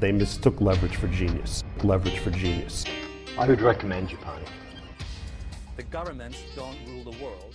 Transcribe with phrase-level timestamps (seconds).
[0.00, 1.64] They mistook leverage for genius.
[1.82, 2.84] Leverage for genius.
[3.38, 4.42] I would recommend Japan.
[5.76, 7.54] The governments don't rule the world.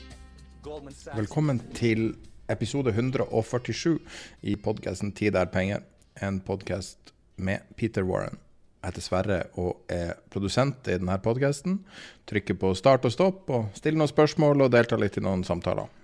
[0.64, 2.16] Goldman Sachs Velkommen til
[2.50, 4.00] episode 147
[4.42, 5.83] i podkasten 'Tid er penger'.
[6.22, 6.98] En podkast
[7.38, 8.38] med Peter Warren.
[8.83, 11.86] Jeg heter Sverre og er produsent i denne podkasten.
[12.28, 16.01] Trykker på start og stopp og stiller noen spørsmål og deltar litt i noen samtaler.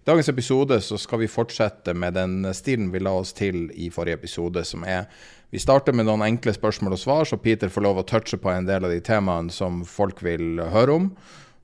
[0.00, 3.90] I dagens episode så skal vi fortsette med den stilen vi la oss til i
[3.92, 5.04] forrige episode, som er
[5.52, 8.48] Vi starter med noen enkle spørsmål og svar, så Peter får lov å touche på
[8.48, 11.10] en del av de temaene som folk vil høre om.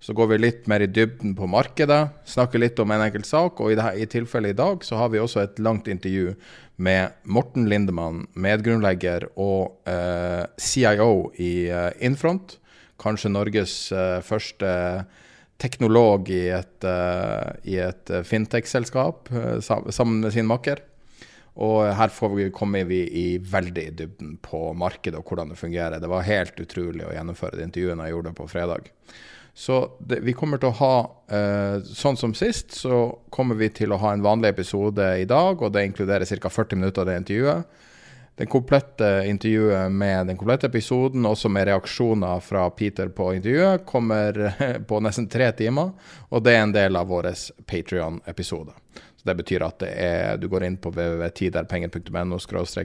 [0.04, 3.62] Så går vi litt mer i dybden på markedet, snakker litt om en enkelt sak.
[3.62, 6.34] Og i, i tilfellet i dag så har vi også et langt intervju
[6.76, 12.58] med Morten Lindemann, medgrunnlegger og eh, CIO i eh, Infront.
[13.00, 14.74] Kanskje Norges eh, første
[15.62, 20.82] teknolog i et, eh, et eh, fintech-selskap eh, sammen med sin makker.
[21.56, 26.00] Og her vi, kommer vi i veldig dybden på markedet og hvordan det fungerer.
[26.00, 28.90] Det var helt utrolig å gjennomføre det intervjuet jeg gjorde på fredag.
[29.56, 30.96] Så det, vi kommer til å ha,
[31.32, 35.62] eh, sånn som sist, så kommer vi til å ha en vanlig episode i dag,
[35.62, 36.50] og det inkluderer ca.
[36.52, 37.78] 40 minutter av det intervjuet.
[38.36, 44.40] Det komplette intervjuet med den komplette episoden, også med reaksjoner fra Peter på intervjuet, kommer
[44.88, 45.94] på nesten tre timer,
[46.28, 47.30] og det er en del av vår
[47.64, 48.76] Patrion-episode.
[49.26, 52.38] Det betyr at det er, du går inn på www.tiderpenger.no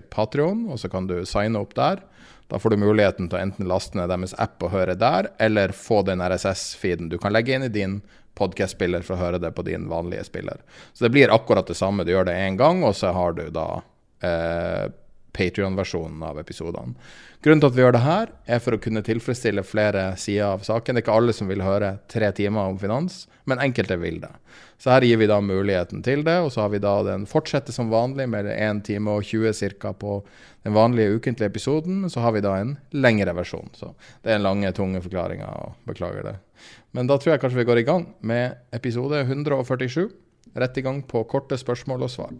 [0.09, 2.01] patrion, og så kan du signe opp der.
[2.49, 5.75] Da får du muligheten til å enten laste ned deres app og høre der, eller
[5.75, 7.99] få den RSS-feeden du kan legge inn i din
[8.39, 10.63] podcast-spiller for å høre det på din vanlige spiller.
[10.93, 12.07] Så det blir akkurat det samme.
[12.07, 13.67] Du gjør det én gang, og så har du da
[14.25, 14.89] eh,
[15.33, 16.95] Patrion-versjonen av episodene.
[17.41, 20.65] Grunnen til at vi gjør det her, er for å kunne tilfredsstille flere sider av
[20.67, 20.93] saken.
[20.93, 24.29] Det er ikke alle som vil høre tre timer om finans, men enkelte vil det.
[24.81, 27.73] Så her gir vi da muligheten til det, og så har vi da den fortsetter
[27.73, 29.93] som vanlig med 1 time og 20 ca.
[29.93, 30.19] på
[30.63, 33.69] den vanlige ukentlige episoden, men så har vi da en lengre versjon.
[33.77, 36.35] Så det er en lange, tunge forklaringa, og beklager det.
[36.93, 40.09] Men da tror jeg kanskje vi går i gang med episode 147.
[40.57, 42.33] Rett i gang på korte spørsmål og svar.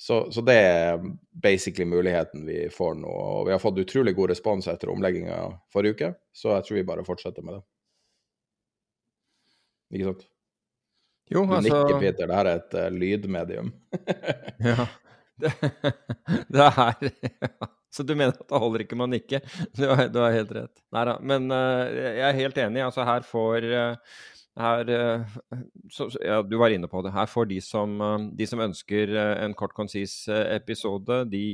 [0.00, 1.02] Så, så det er
[1.42, 3.08] basically muligheten vi får nå.
[3.10, 5.42] Og vi har fått utrolig god respons etter omlegginga
[5.74, 7.60] forrige uke, så jeg tror vi bare fortsetter med det.
[9.98, 10.24] Ikke sant?
[11.30, 12.30] Jo, Du altså nikker, Peter.
[12.30, 13.74] Det her er et uh, lydmedium.
[14.70, 14.88] Ja.
[15.40, 15.52] Det,
[16.52, 17.12] det er
[17.92, 19.42] Så du mener at det holder ikke med å nikke?
[19.76, 20.82] Du har, du har helt rett.
[20.96, 21.18] Nei da.
[21.20, 22.86] Men uh, jeg er helt enig.
[22.88, 24.18] Altså her får eh,
[24.60, 25.34] her, eh,
[25.92, 27.12] så, ja, Du var inne på det.
[27.14, 31.44] Her får de som, eh, de som ønsker eh, en kort, konsis episode, de,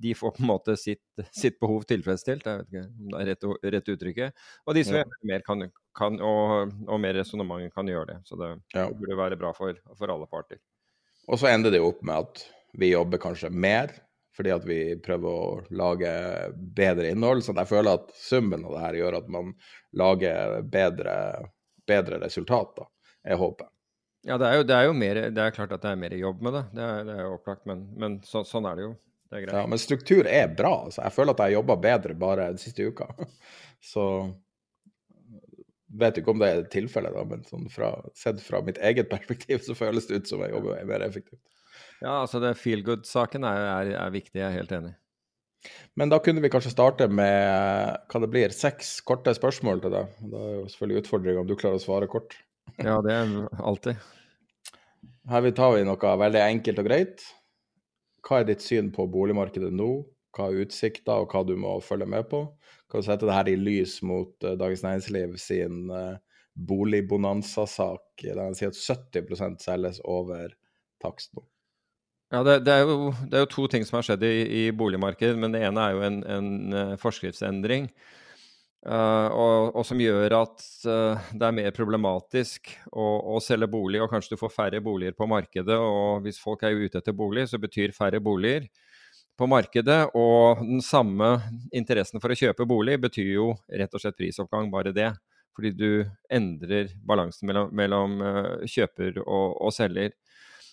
[0.00, 1.02] de får på en måte sitt,
[1.36, 2.46] sitt behov tilfredsstilt.
[2.46, 4.44] Jeg vet ikke om det er rett, rett uttrykket.
[4.66, 5.04] Og de som Ja.
[5.28, 8.18] mer, kan, kan, og, og mer resonnement kan gjøre det.
[8.24, 8.86] Så det, Ja.
[8.88, 10.58] det burde være bra for, for alle parter.
[11.28, 12.46] Og så ender det jo opp med at
[12.80, 13.90] vi jobber kanskje mer,
[14.34, 16.10] fordi at vi prøver å lage
[16.78, 17.42] bedre innhold.
[17.44, 19.50] Så jeg føler at summen av det her gjør at man
[19.92, 21.16] lager bedre,
[21.88, 22.88] bedre resultater,
[23.24, 23.68] er Jeg håper.
[24.28, 26.12] Ja, det er jo, det er jo mer, det er klart at det er mer
[26.12, 26.64] jobb med det.
[26.76, 28.92] Det er, det er jo opplagt, men, men så, sånn er det jo.
[29.30, 29.56] Det er greit.
[29.56, 30.74] Ja, men struktur er bra.
[30.88, 31.00] Altså.
[31.06, 33.06] Jeg føler at jeg har jobba bedre bare den siste uka.
[33.92, 34.04] Så
[36.00, 39.64] vet ikke om det er tilfellet, da, men sånn fra, sett fra mitt eget perspektiv
[39.66, 41.40] så føles det ut som jeg jobber mer effektivt.
[42.00, 44.92] Ja, altså det feel good-saken er, er, er viktig, jeg er helt enig.
[45.98, 50.14] Men da kunne vi kanskje starte med hva det blir, seks korte spørsmål til deg.
[50.32, 52.38] Da er jo selvfølgelig utfordringa om du klarer å svare kort.
[52.78, 54.00] Ja, det er alltid.
[55.30, 57.26] Her vi tar vi noe veldig enkelt og greit.
[58.26, 59.90] Hva er ditt syn på boligmarkedet nå?
[60.36, 62.44] Hva er utsikta, og hva du må følge med på?
[62.90, 66.18] Kan du sette det her i lys mot eh, Dagens Næringsliv sin eh,
[66.70, 70.54] boligbonanza-sak der de sier at 70% selges over
[71.02, 71.44] takst nå.
[72.30, 74.62] Ja, det, det, er jo, det, er jo, to ting som har skjedd i, i
[74.70, 75.34] boligmarkedet.
[75.40, 77.88] Men det ene er jo en, en uh, forskriftsendring.
[78.86, 83.98] Uh, og, og, som gjør at uh, det er mer problematisk å, å, selge bolig,
[84.00, 85.74] og kanskje du får færre boliger på markedet.
[85.74, 88.70] Og hvis folk er ute etter bolig, så betyr færre boliger
[89.34, 89.98] på markedet.
[90.14, 91.34] Og den samme
[91.74, 95.10] interessen for å kjøpe bolig betyr jo rett og slett prisoppgang, bare det.
[95.58, 95.90] Fordi du
[96.30, 98.20] endrer balansen mellom, mellom
[98.70, 100.14] kjøper og, og selger.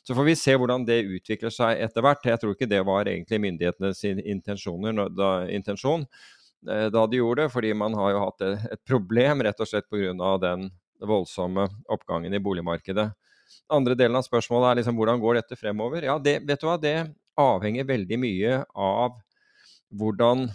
[0.08, 2.24] Så får vi se hvordan det utvikler seg etter hvert.
[2.24, 4.06] Jeg tror ikke det var egentlig myndighetenes
[5.12, 9.60] da, intensjon eh, da de gjorde det, fordi man har jo hatt et problem rett
[9.60, 10.38] og slett pga.
[10.40, 10.70] den
[11.04, 13.10] voldsomme oppgangen i boligmarkedet.
[13.68, 16.08] Andre delen av spørsmålet er liksom hvordan går dette fremover?
[16.08, 19.20] Ja, det, vet du hva, det avhenger veldig mye av
[19.92, 20.48] hvordan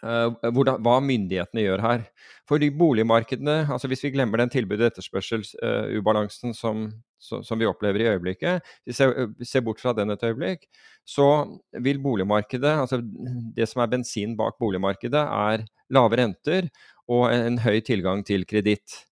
[0.00, 2.04] hvordan, hva myndighetene gjør her.
[2.48, 6.86] For de boligmarkedene, altså hvis vi glemmer den tilbud- og etterspørselsubalansen som,
[7.20, 8.64] som vi opplever i øyeblikket,
[8.96, 9.08] se,
[9.44, 10.64] ser bort fra den et øyeblikk,
[11.04, 11.26] så
[11.84, 13.00] vil boligmarkedet, altså
[13.56, 16.70] det som er bensin bak boligmarkedet, er lave renter
[17.10, 19.02] og en høy tilgang til kreditt.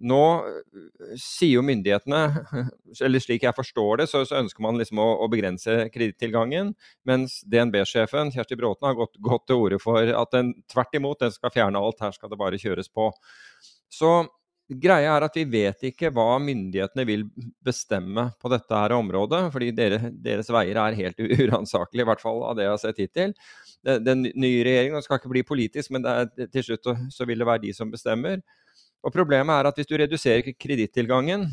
[0.00, 0.20] Nå
[1.20, 2.20] sier jo myndighetene,
[3.04, 6.72] eller slik jeg forstår det, så, så ønsker man liksom å, å begrense kredittilgangen,
[7.08, 11.34] mens DNB-sjefen Kjersti Bråten har gått, gått til orde for at den tvert imot den
[11.36, 13.10] skal fjerne alt, her skal det bare kjøres på.
[13.92, 14.14] Så
[14.70, 17.24] Greia er at vi vet ikke hva myndighetene vil
[17.66, 22.44] bestemme på dette her området, fordi dere, deres veier er helt uransakelige, i hvert fall
[22.46, 23.34] av det jeg har sett hittil.
[23.82, 27.64] Den, nye regjeringen skal ikke bli politisk, men er, til slutt så vil det være
[27.64, 28.44] de som bestemmer.
[29.00, 31.46] Og Problemet er at hvis du reduserer kredittilgangen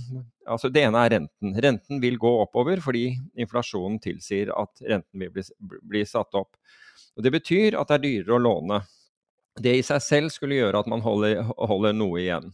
[0.47, 1.55] altså Det ene er renten.
[1.63, 3.09] Renten vil gå oppover fordi
[3.39, 5.43] inflasjonen tilsier at renten vil bli,
[5.81, 6.59] bli satt opp.
[7.17, 8.81] Og Det betyr at det er dyrere å låne.
[9.57, 12.51] Det i seg selv skulle gjøre at man holder, holder noe igjen.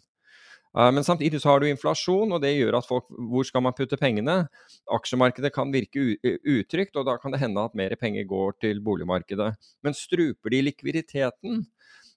[0.78, 3.76] Eh, men samtidig så har du inflasjon, og det gjør at folk Hvor skal man
[3.78, 4.48] putte pengene?
[4.92, 9.54] Aksjemarkedet kan virke utrygt, og da kan det hende at mer penger går til boligmarkedet.
[9.84, 11.66] Men struper de likviditeten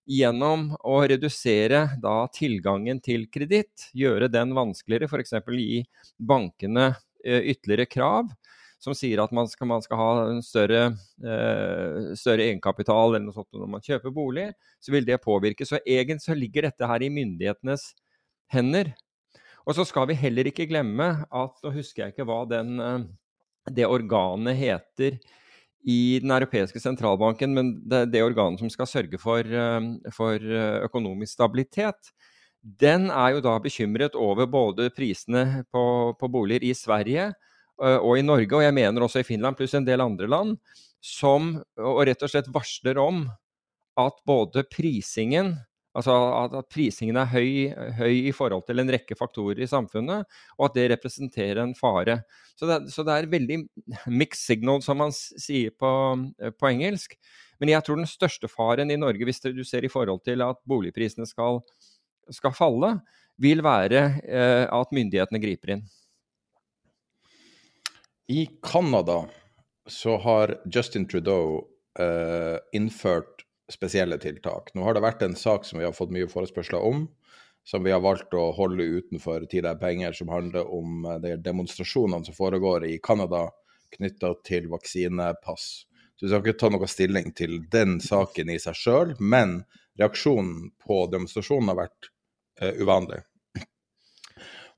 [0.06, 5.34] gjennom å redusere da tilgangen til kreditt, gjøre den vanskeligere, f.eks.
[5.50, 5.82] gi
[6.16, 6.92] bankene
[7.24, 8.30] eh, ytterligere krav
[8.78, 10.82] som sier at man skal, man skal ha en større,
[11.24, 14.50] eh, større, egenkapital eller noe sånt når man kjøper bolig,
[14.84, 15.66] så vil det påvirke.
[15.66, 17.88] Så egentlig så ligger dette her i myndighetenes
[18.52, 18.92] hender.
[19.66, 23.06] Og så skal vi heller ikke glemme at Nå husker jeg ikke hva den, eh,
[23.74, 25.18] det organet heter
[25.86, 29.80] i Den europeiske sentralbanken, men det det organet som skal sørge for, eh,
[30.14, 32.12] for eh, økonomisk stabilitet.
[32.62, 37.32] Den er jo da bekymret over både prisene på, på boliger i Sverige
[37.76, 40.54] og i Norge, og jeg mener også i Finland, pluss en del andre land,
[41.04, 43.26] som og rett og slett varsler om
[44.00, 45.52] at både prisingen
[45.96, 46.12] Altså
[46.42, 50.26] at, prisingen er høy, høy, i forhold til en rekke faktorer i samfunnet,
[50.58, 52.18] og at det representerer en fare.
[52.58, 53.58] Så det, så det er veldig
[54.12, 55.90] mixed signal, som man sier på,
[56.36, 57.16] på, engelsk.
[57.62, 60.60] Men jeg tror den største faren i Norge, hvis du ser i forhold til at
[60.68, 61.62] boligprisene skal,
[62.32, 62.98] skal falle,
[63.40, 65.86] vil være eh, at myndighetene griper inn.
[68.32, 69.22] I Canada
[69.86, 71.62] så har Justin Trudeau
[72.00, 74.72] eh, innført spesielle tiltak.
[74.74, 77.06] Nå har det vært en sak som vi har fått mye forespørsler om,
[77.66, 81.34] som vi har valgt å holde utenfor Tid er penger, som handler om eh, de
[81.42, 83.48] demonstrasjonene som foregår i Canada
[83.96, 85.86] knytta til vaksinepass.
[86.16, 89.60] Så Vi skal ikke ta noe stilling til den saken i seg sjøl, men
[90.00, 92.08] reaksjonen på demonstrasjonen har vært
[92.62, 93.20] uh, uvanlig.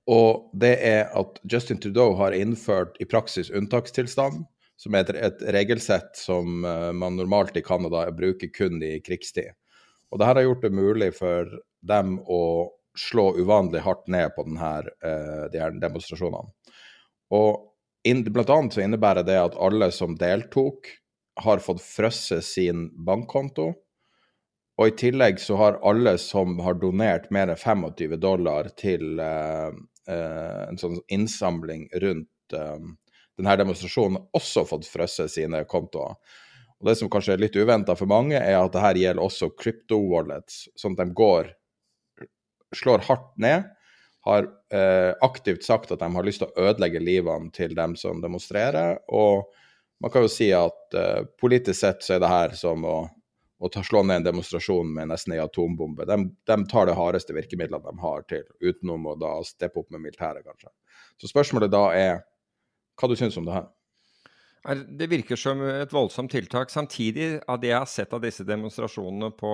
[0.09, 4.47] Og det er at Justin Trudeau har innført i praksis unntakstilstand
[4.79, 9.57] som er et, regelsett som uh, man normalt i Canada bruker kun i krigstid.
[10.13, 11.51] Og Dette har gjort det mulig for
[11.85, 12.43] dem å
[12.99, 14.71] slå uvanlig hardt ned på denne,
[15.05, 16.55] uh, de her demonstrasjonene.
[17.35, 17.65] Og
[18.09, 20.87] Blant annet så innebærer det at alle som deltok,
[21.43, 23.67] har fått frosset sin bankkonto.
[24.79, 29.69] Og i tillegg så har alle som har donert mer enn 25 dollar til eh,
[30.09, 32.57] en sånn innsamling rundt
[33.39, 36.19] denne demonstrasjonen også fått frosset sine kontoer.
[36.79, 40.69] Og Det som kanskje er litt uventa for mange, er at dette gjelder også krypto-wallets,
[40.79, 41.55] sånn at de går
[42.77, 43.67] slår hardt ned.
[44.21, 48.21] Har eh, aktivt sagt at de har lyst til å ødelegge livene til dem som
[48.23, 48.99] demonstrerer.
[49.09, 49.47] Og
[50.03, 52.97] man kan jo si at eh, politisk sett så er det her som å,
[53.59, 56.07] å ta, slå ned en demonstrasjon med nesten ei atombombe.
[56.07, 56.19] De,
[56.51, 60.45] de, tar det hardeste virkemidlet de har til, utenom å da steppe opp med militæret,
[60.47, 60.75] kanskje.
[61.19, 62.21] Så spørsmålet da er
[62.99, 63.69] hva du syns om det her?
[64.77, 66.71] Det virker som et voldsomt tiltak.
[66.71, 69.53] Samtidig, av det jeg har sett av disse demonstrasjonene på,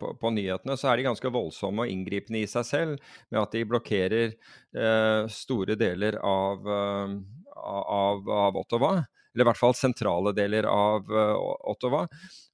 [0.00, 3.54] på, på nyhetene, så er de ganske voldsomme og inngripende i seg selv, med at
[3.54, 7.16] de blokkerer eh, store deler av, uh,
[7.56, 8.92] av, av, Ottawa.
[9.32, 11.38] Eller i hvert fall sentrale deler av uh,
[11.72, 12.04] Ottawa.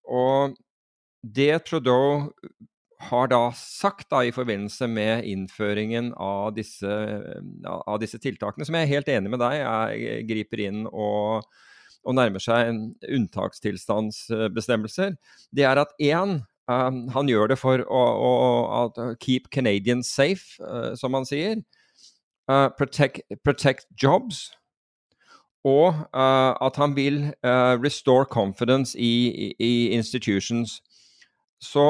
[0.06, 0.54] Og
[1.24, 2.28] det Trudeau
[2.98, 6.88] har da sagt da, i forbindelse med innføringen av disse,
[7.68, 11.44] av disse, tiltakene, som jeg er helt enig med deg, jeg griper inn og,
[12.02, 15.10] og nærmer seg en unntakstilstandsbestemmelser,
[15.54, 16.30] det er at én
[16.68, 18.80] um, han gjør det for å, å
[19.22, 21.56] keep Canadians safe, uh, som han sier.
[22.50, 24.48] Uh, protect, protect, jobs.
[25.66, 30.80] Og uh, at han vil uh, restore confidence i, i, i institutions.
[31.60, 31.84] Så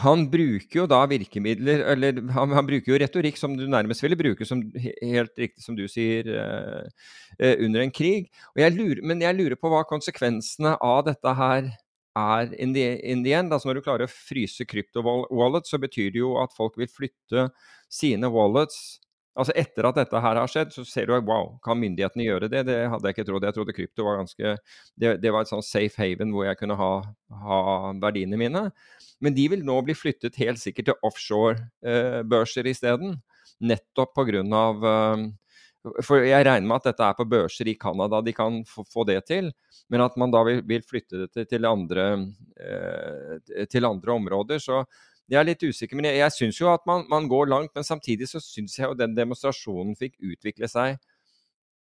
[0.00, 4.16] han bruker jo da virkemidler Eller han, han, bruker jo retorikk som du nærmest ville
[4.16, 4.62] bruke, som,
[5.02, 6.86] helt riktig som du sier, uh,
[7.36, 8.30] uh, under en krig.
[8.56, 11.68] Jeg lurer, men jeg lurer på hva konsekvensene av dette her
[12.16, 13.52] er in the, in the end.
[13.52, 17.50] Altså når du klarer å fryse krypto-wallets, så betyr det jo at folk vil flytte
[17.92, 21.78] sine wallets Altså Etter at dette her har skjedd, så ser du at wow, kan
[21.80, 22.66] myndighetene gjøre det?
[22.68, 23.46] Det hadde jeg ikke trodd.
[23.48, 24.56] Jeg trodde krypto var ganske
[25.00, 26.90] Det, det var et sånn safe haven hvor jeg kunne ha,
[27.44, 27.58] ha,
[28.02, 28.66] verdiene mine.
[29.24, 33.16] Men de vil nå bli flyttet helt sikkert til offshore-børser eh, isteden.
[33.64, 34.42] Nettopp pga.
[34.42, 35.24] Eh,
[36.04, 39.06] for jeg regner med at dette er på børser i Canada de kan få, få,
[39.08, 39.48] det til.
[39.90, 42.10] Men at man da vil, vil flytte det til, til, andre,
[42.60, 44.60] eh, til andre områder.
[44.62, 44.84] Så
[45.30, 47.72] jeg er litt usikker, men jeg, jeg syns jo at man, man, går langt.
[47.76, 50.98] Men samtidig så syns jeg jo den demonstrasjonen fikk utvikle seg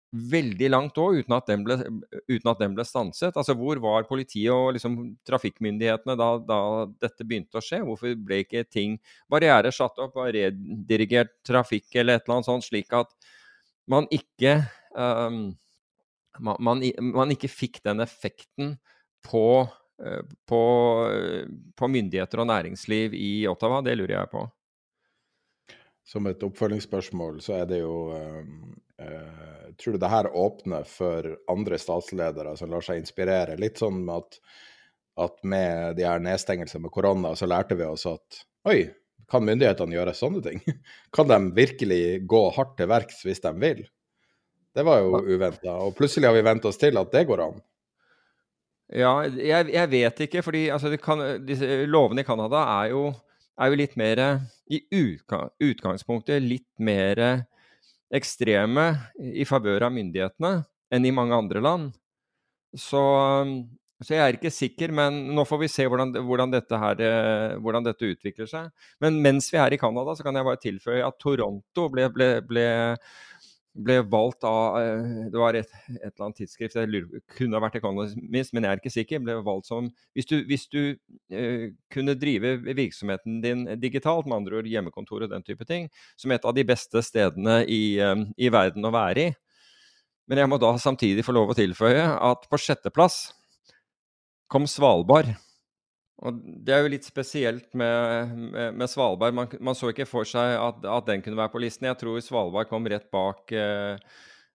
[0.10, 3.36] veldig langt òg, uten, uten, at den ble stanset.
[3.38, 6.60] Altså Hvor var politiet og liksom trafikkmyndighetene da, da,
[7.01, 7.84] dette begynte å skje?
[7.86, 8.98] Hvorfor ble ikke ting,
[9.29, 13.13] barrierer satt opp, og redirigert trafikk eller et eller annet sånt, slik at
[13.89, 14.58] man ikke
[14.98, 15.43] um,
[16.39, 18.77] man, man, man, ikke fikk den effekten
[19.25, 19.67] på
[20.48, 20.62] på,
[21.75, 23.82] på, myndigheter og næringsliv i Ottawa?
[23.84, 24.46] Det lurer jeg på.
[26.10, 28.46] Som et oppfølgingsspørsmål så er det jo øh,
[29.03, 33.60] øh, Tror du det her åpner for andre statsledere som lar seg inspirere?
[33.62, 34.39] Litt sånn at,
[35.22, 38.82] at med de her nedstengelsene med korona, så lærte vi oss at oi,
[39.29, 40.60] kan myndighetene gjøre sånne ting?
[41.15, 43.86] Kan de virkelig gå hardt til verks hvis de vil?
[44.75, 45.77] Det var jo uventa.
[45.86, 47.62] Og plutselig har vi vent oss til at det går an.
[48.89, 53.03] Ja, jeg, jeg, vet ikke, fordi altså, kan, disse lovene i Canada er jo,
[53.60, 54.22] er jo litt mer
[54.69, 54.81] I
[55.62, 57.22] utgangspunktet litt mer
[58.10, 58.86] ekstreme
[59.19, 60.53] i favør av myndighetene
[60.89, 61.91] enn i mange andre land.
[62.74, 63.01] Så,
[64.01, 67.03] så, jeg er ikke sikker, men nå får vi se hvordan, hvordan, dette, her,
[67.62, 68.72] hvordan dette, utvikler seg.
[69.05, 72.31] Men mens vi er i Canada, så kan jeg bare tilføye at Toronto ble, ble,
[72.50, 72.67] ble
[73.73, 77.79] ble valgt av eh, Det var et, et eller annet tidsskrift, lurer, kunne ha vært
[77.79, 79.21] Economist, men jeg er ikke sikker.
[79.23, 80.81] ble valgt som, Hvis du, hvis du
[81.33, 86.31] uh, kunne drive virksomheten din digitalt, med andre ord hjemmekontor og den type ting, som
[86.31, 89.35] et av de beste stedene i, um, i verden å være i.
[90.29, 93.29] Men jeg må da samtidig få lov å tilføye at på sjetteplass
[94.49, 95.31] kom Svalbard.
[96.19, 99.35] Og Det er jo litt spesielt med, med, med Svalbard.
[99.35, 101.88] Man, man, så ikke for seg at, at, den kunne være på listen.
[101.88, 103.95] Jeg tror Svalbard kom rett bak, eh,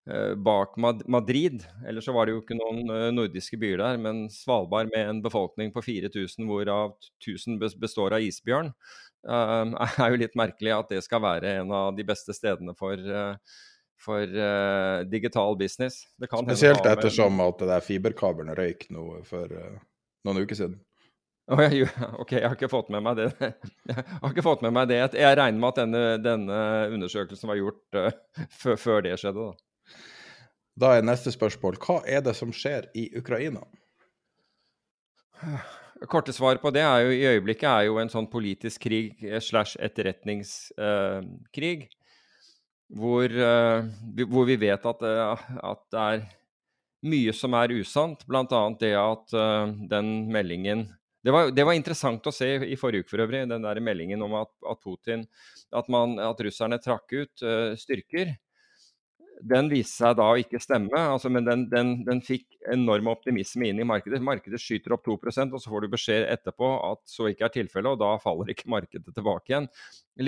[0.04, 1.64] eh bak Madrid.
[1.88, 4.00] Ellers så var det jo ikke noen eh, nordiske byer der.
[4.04, 8.74] Men Svalbard med en befolkning på 4000, hvorav 1000 består av isbjørn,
[9.24, 13.00] eh, er jo litt merkelig at det skal være en av de beste stedene for
[13.00, 13.54] eh,
[14.04, 16.02] for uh, digital business.
[16.20, 19.78] Spesielt ettersom at det der fiberkabelen røyk nå for uh,
[20.28, 20.76] noen uker siden.
[21.52, 21.90] Oh, jeg,
[22.22, 23.26] ok, jeg har ikke fått med meg det.
[23.90, 24.96] Jeg har ikke fått med meg det.
[25.12, 26.58] Jeg regner med at denne, denne
[26.94, 28.12] undersøkelsen var gjort uh,
[28.48, 29.44] før, det skjedde.
[29.44, 29.52] Da.
[30.80, 33.60] da er neste spørsmål hva er det som skjer i Ukraina?
[36.10, 39.40] Korte svar på det er jo i øyeblikket er jo en sånn politisk krig eh,
[39.40, 41.80] slash etterretningskrig.
[41.84, 41.88] Uh,
[42.94, 43.28] hvor,
[44.28, 46.20] hvor, vi vet at, at, det er
[47.08, 48.26] mye som er usant.
[48.28, 48.44] Bl.a.
[48.78, 49.32] det at
[49.90, 53.64] den meldingen det var, det var, interessant å se i forrige uke for øvrig, den
[53.64, 55.24] der meldingen om at, at Putin
[55.72, 58.34] at, man, at, russerne trakk ut uh, styrker.
[59.44, 63.66] Den viste seg da å ikke stemme, altså, men den, den, den, fikk enorm optimisme
[63.70, 64.20] inn i markedet.
[64.24, 67.96] Markedet skyter opp 2% og så får du beskjed etterpå at så ikke er tilfellet,
[67.96, 69.72] og da faller ikke markedet tilbake igjen.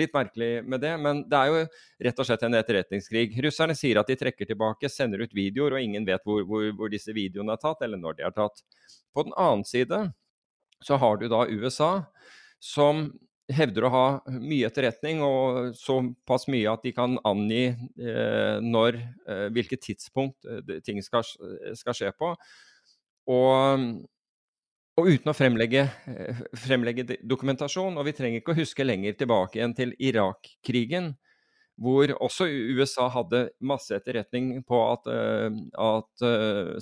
[0.01, 1.63] Litt merkelig med det, men det er jo
[2.09, 3.31] rett og slett en etterretningskrig.
[3.45, 6.93] Russerne sier at de trekker tilbake, sender ut videoer, og ingen vet hvor, hvor, hvor
[6.93, 8.65] disse videoene er tatt, eller når de er tatt.
[9.13, 10.07] På den annen side
[10.83, 11.91] så har du da USA,
[12.59, 13.07] som
[13.53, 19.45] hevder å ha mye etterretning, og såpass mye at de kan angi eh, når, eh,
[19.55, 21.23] hvilket tidspunkt eh, ting skal,
[21.77, 22.33] skal, skje på.
[23.31, 23.85] Og,
[24.99, 27.95] og uten å fremlegge, eh, fremlegge, dokumentasjon.
[27.95, 31.13] Og vi trenger ikke å huske lenger tilbake igjen til Irak-krigen,
[31.77, 36.27] hvor også USA hadde masse etterretning på at, eh, at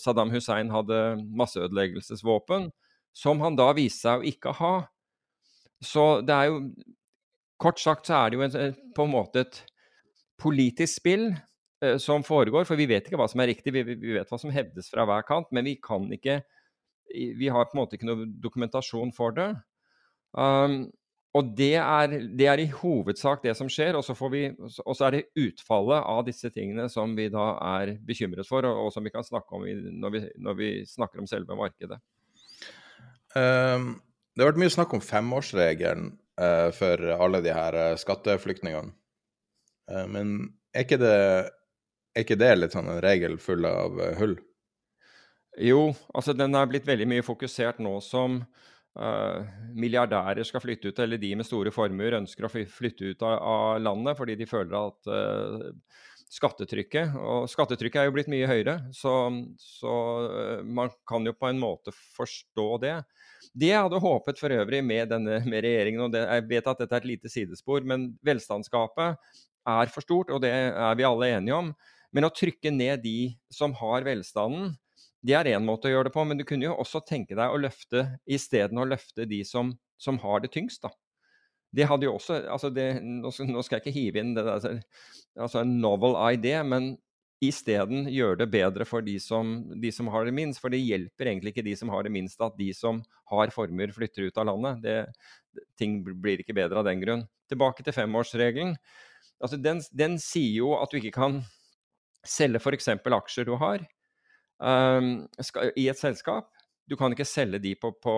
[0.02, 2.72] Saddam Hussein hadde masseødeleggelsesvåpen,
[3.16, 4.76] som han da viste seg å ikke ha.
[5.84, 6.60] Så det er jo
[7.56, 9.62] Kort sagt så er det jo en, på en måte et
[10.44, 12.66] politisk spill eh, som foregår.
[12.68, 15.06] For vi vet ikke hva som er riktig, vi, vi, vet hva som hevdes fra
[15.08, 15.48] hver kant.
[15.56, 16.42] Men vi kan ikke
[17.16, 19.52] Vi har på en måte ikke noe dokumentasjon for det.
[20.36, 20.90] Um,
[21.36, 23.98] og det er, det er, i hovedsak det som skjer.
[24.00, 27.96] Og så, vi, og så, er det utfallet av disse tingene som vi da er
[28.08, 31.22] bekymret for, og, og som vi kan snakke om i, når, vi, når, vi, snakker
[31.22, 32.00] om selve markedet.
[33.36, 33.96] Um,
[34.36, 38.94] det har vært mye snakk om femårsregelen uh, for alle de her uh, skatteflyktningene.
[39.92, 40.36] Uh, men
[40.76, 41.16] er ikke, det,
[42.16, 44.38] er ikke det litt sånn en regel full av hull?
[45.60, 48.44] Jo, altså den er blitt veldig mye fokusert nå som
[49.76, 53.82] milliardærer skal flytte ut, eller de med store formuer ønsker å flytte ut av, av
[53.84, 55.10] landet fordi de føler at
[56.32, 59.12] skattetrykket Og skattetrykket er jo blitt mye høyere, så,
[59.60, 59.96] så
[60.64, 62.96] man kan jo på en måte forstå det.
[63.56, 66.82] Det jeg hadde håpet for øvrig med denne med regjeringen, og det, jeg vet at
[66.84, 69.20] dette er et lite sidespor, men velstandsgapet
[69.66, 71.72] er for stort, og det er vi alle enige om.
[72.16, 74.76] Men å trykke ned de som har velstanden,
[75.26, 76.24] det er én måte å gjøre det på.
[76.28, 80.20] Men du kunne jo også tenke deg å løfte isteden å løfte de som, som
[80.24, 80.94] har det tyngst, da.
[81.76, 84.78] Det hadde jo også altså det, Nå skal jeg ikke hive inn det der,
[85.36, 86.94] altså en novel idea, men
[87.44, 90.62] isteden gjøre det bedre for de som, de som, har det minst.
[90.64, 93.02] For det hjelper egentlig ikke de som har det minst, at de som
[93.32, 94.82] har formuer, flytter ut av landet.
[94.86, 97.26] Det, ting blir ikke bedre av den grunn.
[97.52, 98.76] Tilbake til femårsregelen.
[99.44, 101.42] Altså den, den, sier jo at du ikke kan
[102.26, 102.90] selge f.eks.
[102.96, 103.84] aksjer du har
[104.64, 106.50] um, skal, i et selskap.
[106.88, 108.16] Du kan ikke selge de på, på,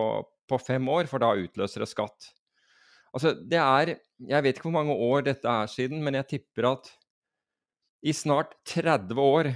[0.47, 2.31] på fem år, for da utløser det skatt.
[3.15, 3.95] Altså, det er
[4.27, 6.89] Jeg vet ikke hvor mange år dette er siden, men jeg tipper at
[8.07, 9.51] i snart 30 år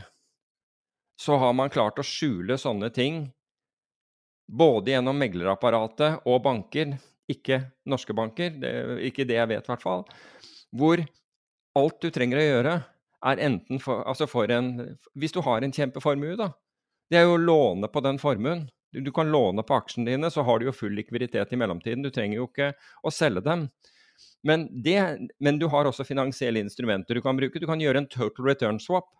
[1.21, 3.29] så har man klart å skjule sånne ting,
[4.51, 6.97] både gjennom meglerapparatet og banker,
[7.31, 8.71] ikke norske banker, det,
[9.07, 10.03] ikke det jeg vet i hvert fall,
[10.75, 11.03] hvor
[11.79, 12.73] alt du trenger å gjøre,
[13.31, 16.49] er enten for, altså for en Hvis du har en kjempeformue, da.
[17.11, 18.65] Det er jo å låne på den formuen.
[18.91, 22.01] Du, du, kan låne på aksjene dine, så har du jo full likviditet i mellomtiden.
[22.03, 22.71] Du trenger jo ikke
[23.05, 23.67] å selge dem.
[24.43, 24.97] Men, det,
[25.39, 27.59] men, du har også finansielle instrumenter du kan bruke.
[27.61, 29.11] Du kan gjøre en total return swap,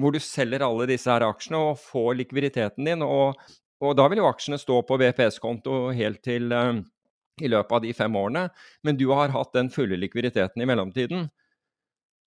[0.00, 3.04] hvor du selger alle disse her aksjene og får likviditeten din.
[3.04, 3.36] Og,
[3.82, 6.80] og da vil jo aksjene stå på VPS-konto helt til uh,
[7.42, 8.46] i løpet av de fem årene,
[8.84, 11.28] men du har hatt den fulle likviditeten i mellomtiden.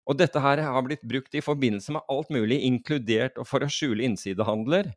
[0.05, 4.05] Og dette her har blitt brukt i forbindelse med alt mulig, inkludert for å skjule
[4.05, 4.91] innsidehandler.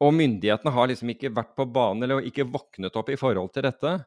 [0.00, 3.66] Og myndighetene har liksom ikke vært på banen eller ikke våknet opp i forhold til
[3.66, 3.98] dette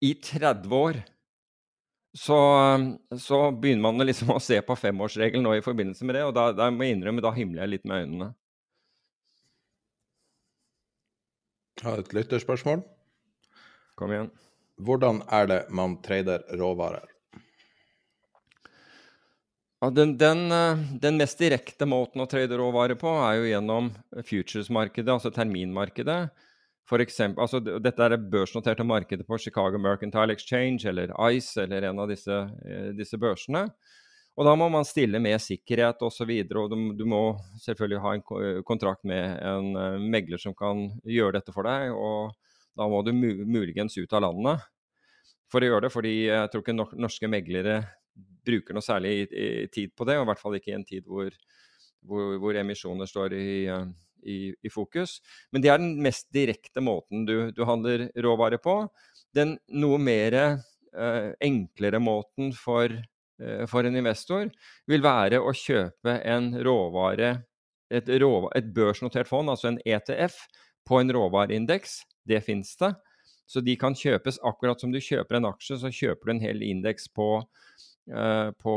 [0.00, 1.02] i 30 år
[2.12, 2.36] så,
[3.18, 6.48] så, begynner man liksom å se på femårsregelen nå i forbindelse med det, og da,
[6.56, 8.30] da må jeg innrømme, da himler jeg litt med øynene.
[11.80, 12.82] Jeg har et lytterspørsmål.
[13.96, 14.28] Kom igjen.
[14.80, 17.06] Hvordan er det man trader råvarer?
[19.80, 20.42] Ja, den, den,
[21.00, 23.88] den, mest direkte måten å trade råvarer på er jo gjennom
[24.28, 26.18] futures-markedet, altså terminmarkedet.
[26.90, 31.86] For eksempel, altså, dette er det børsnoterte markedet på Chicago Mercantile Exchange eller ICE eller
[31.86, 33.68] en av disse, eh, disse børsene.
[34.38, 36.08] Og da må man stille med sikkerhet osv.
[36.08, 37.22] Og, så videre, og du, du, må
[37.62, 41.94] selvfølgelig ha en kontrakt med en uh, megler som kan gjøre dette for deg.
[41.94, 42.32] Og
[42.78, 44.66] da må du muligens ut av landet
[45.50, 47.80] for å gjøre det, fordi jeg tror ikke norske meglere
[48.46, 49.28] bruker noe særlig
[49.74, 50.16] tid på det.
[50.18, 51.34] Og i hvert fall ikke i en tid hvor,
[52.06, 53.50] hvor, hvor emisjoner står i,
[54.22, 55.18] i, i, fokus.
[55.52, 58.82] Men det er den mest direkte måten du, du handler råvarer på.
[59.36, 62.92] Den noe mer eh, enklere måten for,
[63.40, 64.50] eh, for, en investor
[64.90, 67.34] vil være å kjøpe en råvare,
[67.90, 70.38] et, råvare, et børsnotert fond, altså en ETF,
[70.86, 72.00] på en råvareindeks.
[72.26, 72.94] Det fins det.
[73.50, 76.60] Så de kan kjøpes akkurat som du kjøper en aksje, så kjøper du en hel
[76.62, 77.32] indeks på,
[78.10, 78.74] eh, på,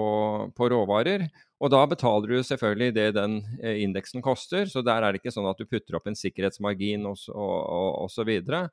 [0.57, 1.27] på råvarer.
[1.63, 5.31] Og da betaler du selvfølgelig det den eh, indeksen koster, så der er det ikke
[5.31, 7.31] sånn at du putter opp en sikkerhetsmargin osv.
[7.33, 8.65] Og, så videre.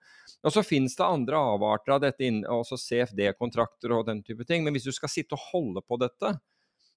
[0.42, 4.64] og så finnes det andre avarter av dette, også CFD-kontrakter og den type ting.
[4.66, 6.34] Men hvis du skal sitte og holde på dette,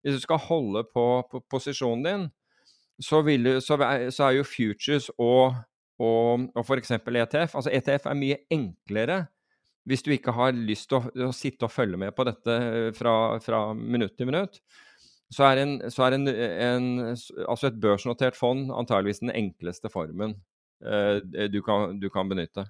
[0.01, 2.25] hvis du skal holde på, på posisjonen din,
[3.01, 3.77] så, vil, så,
[4.09, 5.59] så, er jo futures og,
[6.01, 6.93] og, og f.eks.
[6.93, 9.23] ETF Altså ETF er mye enklere
[9.89, 12.53] hvis du ikke har lyst til å, å sitte og følge med på dette
[12.95, 14.61] fra, fra minutt til minutt,
[15.33, 16.87] så er, en, så er en, en,
[17.47, 20.35] altså et børsnotert fond antageligvis den enkleste formen
[20.85, 21.19] eh,
[21.49, 22.67] du, kan, du, kan, benytte.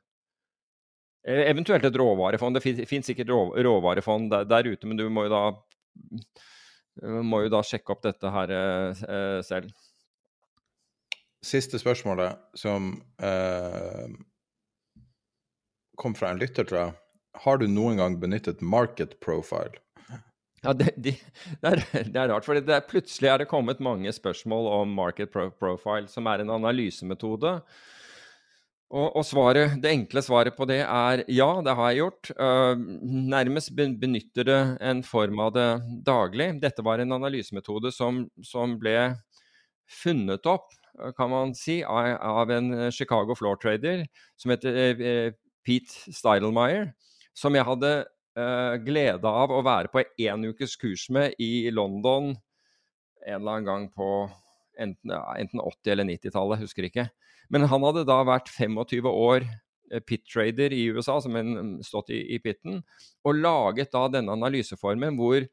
[1.27, 2.59] Eh, eventuelt et råvarefond.
[2.59, 5.43] Det fins sikkert råvarefond der, der, ute, men du må jo da,
[7.23, 9.73] må jo da sjekke opp dette her eh, selv.
[11.43, 14.05] Siste spørsmålet, som uh,
[15.99, 16.93] kom fra en lytter, tror jeg.
[17.43, 19.75] Har du noen gang benyttet market profile?
[20.63, 21.11] Ja, det, de,
[21.59, 25.49] det, er, det, er, rart, for plutselig er det kommet mange spørsmål om market pro
[25.59, 27.57] profile, som er en analysemetode.
[28.93, 32.31] Og, og svaret, det enkle svaret på det er ja, det har jeg gjort.
[32.37, 32.77] Uh,
[33.33, 35.67] nærmest benytter det en form av det
[36.05, 36.51] daglig.
[36.61, 38.95] Dette var en analysemetode som, som ble
[39.89, 40.69] funnet opp,
[41.17, 44.05] kan man si, av, av en Chicago floor trader
[44.39, 45.29] som heter uh,
[45.65, 46.91] Pete Steidelmeyer,
[47.33, 47.95] som jeg hadde
[48.33, 52.31] glede av å være på en ukes kurs med i London
[53.27, 54.07] en eller annen gang på
[54.79, 57.07] enten, enten 80- eller 90-tallet, husker ikke.
[57.53, 62.23] Men han hadde da vært 25 år eh, pit-trader i USA, som en stått i,
[62.35, 62.81] i pitten,
[63.23, 65.45] og laget da denne analyseformen hvor,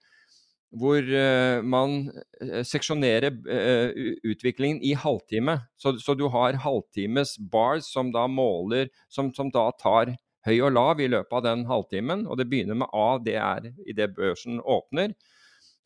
[0.80, 2.04] hvor uh, man
[2.66, 5.58] seksjonerer uh, utviklingen i halvtime.
[5.76, 10.14] Så, så, du har halvtimes bars som da måler, som, som da tar
[10.46, 12.26] høy og lav i løpet av den halvtimen.
[12.28, 15.14] Og det begynner med A, det er idet børsen åpner.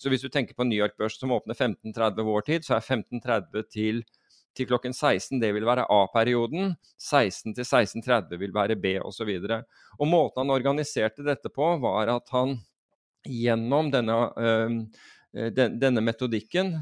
[0.00, 3.66] Så hvis du tenker på New York-børsen som åpner 15.30 vår tid, så er 15.30
[3.72, 4.02] til,
[4.56, 6.74] til, klokken 16 det vil være A-perioden.
[7.00, 9.30] 16 til 16.30 vil være B, osv.
[9.38, 9.60] Og,
[9.98, 12.58] og måten han organiserte dette på, var at han
[13.24, 14.74] gjennom denne, øh,
[15.54, 16.76] den, denne metodikken,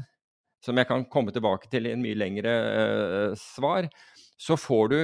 [0.63, 3.87] som jeg kan komme tilbake til i en mye lengre øh, svar,
[4.43, 4.97] så får du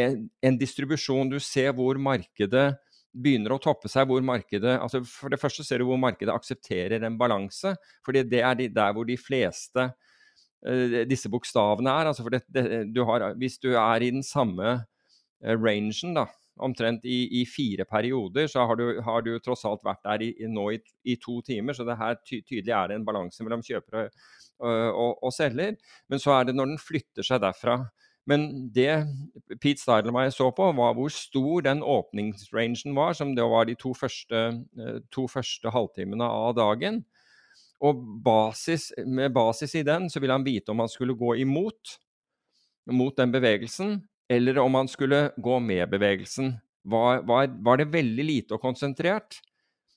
[0.00, 1.28] en, en, distribusjon.
[1.28, 2.70] Du ser hvor markedet
[3.12, 4.08] begynner å toppe seg.
[4.08, 7.74] hvor markedet, altså For det første ser du hvor markedet aksepterer en balanse.
[8.04, 12.08] fordi det er de, der hvor de fleste uh, disse bokstavene er.
[12.12, 16.26] altså for det, det, du har, Hvis du er i den samme uh, rangen, da,
[16.56, 20.32] omtrent i, i, fire perioder, så har du, har du tross alt vært der i,
[20.48, 21.76] nå i, i, to timer.
[21.76, 24.08] Så det her ty, tydelig er det en balanse mellom kjøpere
[24.56, 25.76] og, og, og selger.
[26.08, 27.82] Men så er det når den flytter seg derfra
[28.26, 28.90] men det
[29.62, 33.92] Pete Steidelmeier så på, var hvor stor den åpningsrangen var, som det var de to
[33.94, 34.42] første,
[34.78, 37.04] eh, to første halvtimene av dagen.
[37.86, 41.98] Og basis, med basis i den så ville han vite om han skulle gå imot
[42.86, 43.98] mot den bevegelsen,
[44.30, 46.54] eller om han skulle gå med bevegelsen.
[46.86, 49.40] Var, var, var det veldig lite og konsentrert,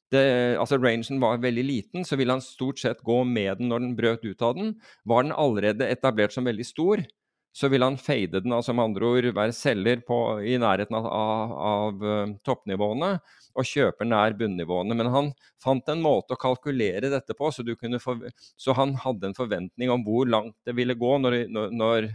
[0.09, 3.83] det, altså rangen var veldig liten, så ville han stort sett gå med den når
[3.83, 4.71] den brøt ut av den.
[5.05, 7.03] Var den allerede etablert som veldig stor,
[7.51, 11.07] så vil han fade den, altså med andre ord være selger på, i nærheten av,
[11.09, 13.11] av, uh, toppnivåene
[13.57, 14.95] og kjøper nær bunnivåene.
[14.95, 15.31] Men han
[15.63, 17.65] fant en måte å kalkulere dette på, så,
[18.03, 22.09] for, så han hadde en forventning om hvor langt det ville gå når, når, når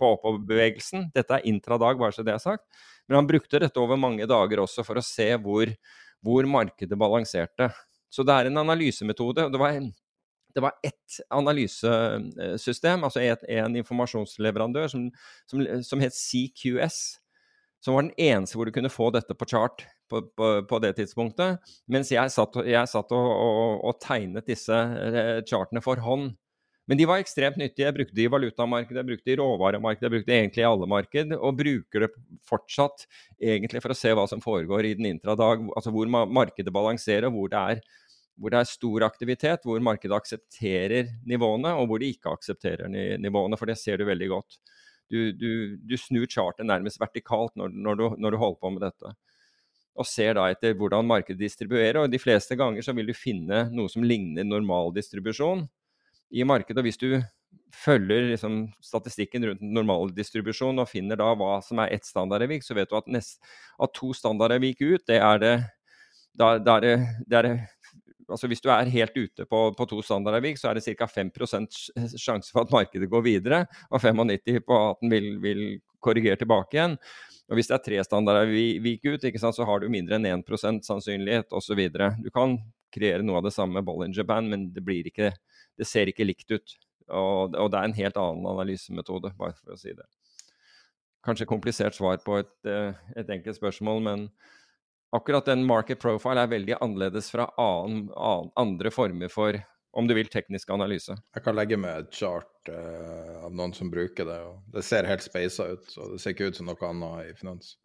[0.00, 1.08] på oppoverbevegelsen.
[1.14, 2.66] Dette er intradag, bare så det er sagt.
[3.06, 5.70] Men han brukte dette over mange dager også for å se hvor,
[6.24, 7.70] hvor markedet balanserte.
[8.12, 9.46] Så det er en analysemetode.
[9.46, 9.78] og Det var
[10.54, 15.08] det var ett analysesystem, altså en informasjonsleverandør, som,
[15.50, 17.00] som, som, het CQS.
[17.84, 20.94] Som var den eneste hvor du kunne få dette på chart på, på, på det
[21.00, 21.74] tidspunktet.
[21.90, 26.32] Mens jeg satt, jeg satt og, og, og, tegnet disse eh, chartene for hånd.
[26.88, 27.86] Men de var ekstremt nyttige.
[27.86, 30.66] Jeg brukte de i valutamarkedet, jeg brukte de i råvaremarkedet, jeg brukte de egentlig i
[30.68, 32.10] alle marked, og bruker det
[32.44, 33.06] fortsatt
[33.40, 35.64] egentlig for å se hva som foregår i den intradag.
[35.72, 37.80] Altså hvor markedet balanserer, og hvor det er
[38.34, 43.58] hvor det er stor aktivitet, hvor markedet aksepterer nivåene, og hvor de ikke aksepterer nivåene.
[43.58, 44.58] For det ser du veldig godt.
[45.12, 48.84] Du, du, du snur chartet nærmest vertikalt når, når, du, når, du, holder på med
[48.88, 49.12] dette.
[49.94, 52.02] Og ser da etter hvordan markedet distribuerer.
[52.02, 55.68] Og de fleste ganger så vil du finne noe som ligner normaldistribusjon
[56.34, 56.80] i markedet.
[56.82, 57.08] Og hvis du
[57.74, 62.90] følger liksom, statistikken rundt normaldistribusjon og finner da hva som er ett standardavvik, så vet
[62.90, 63.38] du at, nest,
[63.78, 65.54] at to standardavvik ut, det er det
[66.34, 66.94] da, da er det,
[67.30, 67.48] det er
[68.28, 71.08] altså Hvis du er helt ute på, på to standardavvik, så er det ca.
[71.10, 71.80] 5%
[72.20, 75.64] sjanse for at markedet går videre, og 95 på at den vil, vil
[76.04, 76.98] korrigere tilbake igjen.
[77.50, 81.52] Og Hvis det er tre standardavvik ut, sant, så har du mindre enn 1% sannsynlighet
[81.52, 81.82] osv.
[81.92, 82.56] Du kan
[82.94, 85.32] kreere noe av det samme med Bollinger Band, men det, ikke,
[85.78, 86.76] det ser ikke likt ut.
[87.10, 90.06] Og, og, det er en helt annen analysemetode, bare for å si det.
[91.24, 94.26] Kanskje komplisert svar på et, eh, et enkelt spørsmål, men
[95.14, 99.60] akkurat den market profile er veldig annerledes fra annen, annen, andre former for
[99.94, 101.14] om du vil, teknisk analyse.
[101.36, 104.40] Jeg kan legge med et chart uh, av noen som bruker det.
[104.42, 107.36] og Det ser helt speisa ut, så det ser ikke ut som noe annet i
[107.38, 107.76] finans.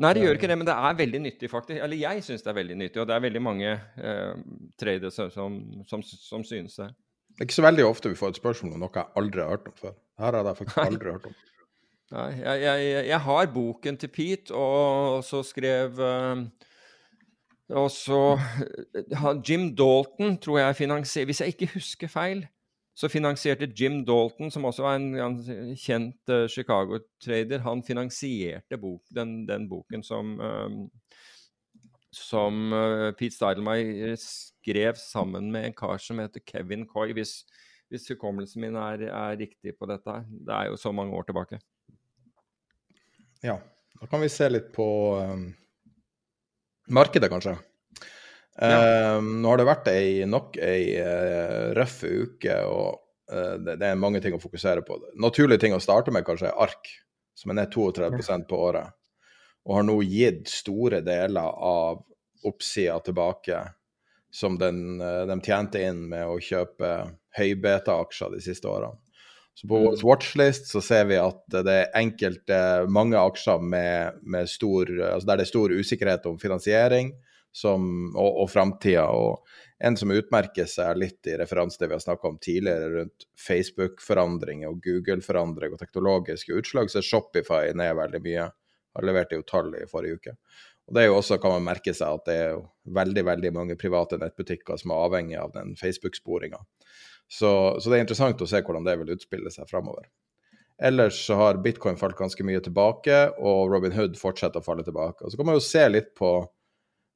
[0.00, 1.76] Nei, det gjør ikke det, men det er veldig nyttig, faktisk.
[1.84, 4.32] Eller jeg syns det er veldig nyttig, og det er veldig mange uh,
[4.80, 5.28] tradere som,
[5.90, 6.88] som, som, synes det.
[7.36, 9.52] Det er ikke så veldig ofte vi får et spørsmål om noe jeg aldri har
[9.58, 9.94] hørt om før.
[10.24, 11.36] Her har jeg faktisk aldri hørt om.
[12.10, 16.42] Nei, jeg, jeg, jeg, har boken til Pete, og så skrev uh,
[17.70, 18.38] Og så
[19.48, 22.42] Jim Dalton tror jeg finansierte Hvis jeg ikke husker feil,
[22.98, 25.38] så finansierte Jim Dalton, som også var en, en
[25.78, 30.34] kjent uh, Chicago-trader, han finansierte bok, den, den, boken som,
[32.12, 32.74] som
[33.18, 37.44] Pete Steidelmeier skrev sammen med en kar som heter Kevin Coy, hvis,
[37.88, 40.24] hvis hukommelsen min er, er, riktig på dette.
[40.28, 41.62] Det er jo så mange år tilbake.
[43.42, 43.60] Ja,
[44.00, 45.46] da kan vi se litt på um,
[46.88, 47.56] markedet, kanskje.
[48.60, 49.16] Ja.
[49.16, 53.00] Um, nå har det vært ei, nok ei uh, røff uke, og
[53.32, 54.98] uh, det, det, er mange ting å fokusere på.
[55.20, 56.92] Naturlige ting å starte med kanskje er ARK,
[57.36, 58.92] som er ned 32% på året,
[59.64, 62.02] og har nå gitt store deler av
[62.48, 63.62] oppsida tilbake
[64.32, 66.92] som den, uh, de tjente inn med å kjøpe
[67.38, 69.00] høybeta-aksjer de siste årene.
[69.60, 74.48] Så på vår watchlist så ser vi at det er enkelte, mange aksjer med, med
[74.48, 77.10] stor, altså der det er stor usikkerhet om finansiering
[77.52, 77.82] som,
[78.14, 79.04] og, og framtida.
[79.12, 82.88] Og en som utmerker seg litt i referanse til det vi har snakka om tidligere
[82.94, 88.48] rundt Facebook-forandringer og Google-forandring og teknologiske utslag, så er Shopify ned veldig mye.
[88.96, 90.38] Har levert jo tall i forrige uke.
[90.88, 92.64] Og Det er jo også, kan man merke seg at det er jo
[92.96, 96.64] veldig veldig mange private nettbutikker som er avhengig av den Facebook-sporinga.
[97.30, 100.08] Så, så, det er interessant å se hvordan det vil utspille seg framover.
[100.82, 105.22] Ellers så har bitcoin falt ganske mye tilbake, og Robin Hood fortsetter å falle tilbake.
[105.22, 106.32] Og Så kan man jo se litt på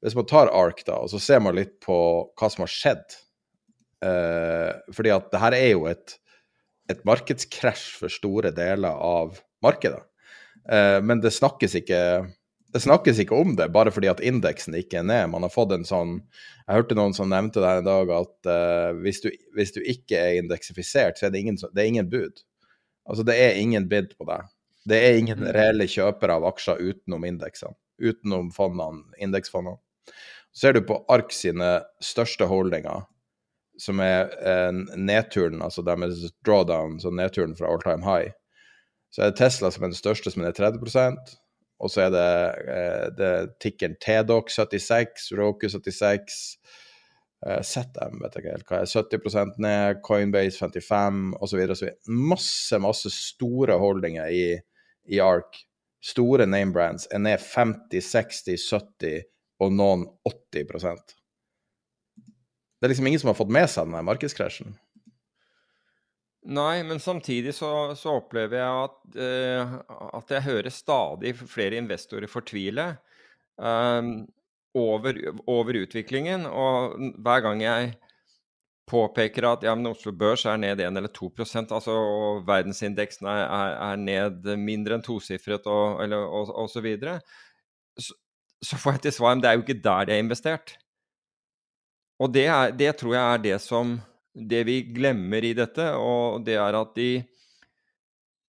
[0.05, 1.96] hvis man tar ARK, da, og så ser man litt på
[2.37, 3.14] hva som har skjedd
[4.05, 6.18] eh, Fordi at det her er jo et,
[6.92, 10.03] et markedskrasj for store deler av markedet.
[10.68, 12.03] Eh, men det snakkes ikke
[12.75, 15.29] det snakkes ikke om det, bare fordi at indeksen ikke er ned.
[15.31, 16.17] Man har fått en sånn
[16.65, 19.79] Jeg hørte noen som nevnte det her en dag, at uh, hvis, du, hvis, du,
[19.85, 22.43] ikke er indeksifisert, så er det ingen, det er ingen bud.
[23.07, 24.49] Altså, det er ingen bid på deg.
[24.91, 25.51] Det er ingen mm.
[25.55, 27.77] reelle kjøpere av aksjer utenom indeksene.
[28.03, 29.79] Utenom fondene, indeksfondene.
[30.55, 33.07] Så Ser du på ARK sine største holdninger,
[33.79, 38.35] som er eh, nedturen, altså deres drawdown, så nedturen fra all time high,
[39.15, 40.83] så er det Tesla som er den største, som er 30
[41.85, 42.29] og så er det,
[42.73, 46.38] eh, det tikkeren TDOC 76, Roku 76,
[47.47, 51.66] eh, ZM vet jeg ikke helt hva er, 70 ned, Coinbase 55 osv.
[52.09, 54.47] Masse, masse store holdinger i,
[55.12, 55.61] i ARK.
[56.05, 59.29] Store name brands er ned 50, 60, 70
[59.64, 61.14] og noen 80%
[62.16, 64.75] Det er liksom ingen som har fått med seg den markedskrasjen.
[66.44, 69.76] Nei, men samtidig så, så opplever jeg at, uh,
[70.18, 72.90] at, jeg hører stadig flere investorer fortvile
[73.57, 74.26] um,
[74.76, 76.44] over, over, utviklingen.
[76.44, 77.94] Og hver gang jeg
[78.90, 83.44] påpeker at ja, men Oslo Børs er ned 1 eller 2 altså, og verdensindeksen er,
[83.46, 87.22] er, er ned mindre enn tosifret og, eller, og, og så videre,
[87.96, 88.12] så,
[88.61, 90.76] så får jeg til svar at det er jo ikke der det er investert.
[92.20, 93.96] Og det, er, det, tror jeg er det som
[94.35, 97.11] Det vi glemmer i dette, og det er at de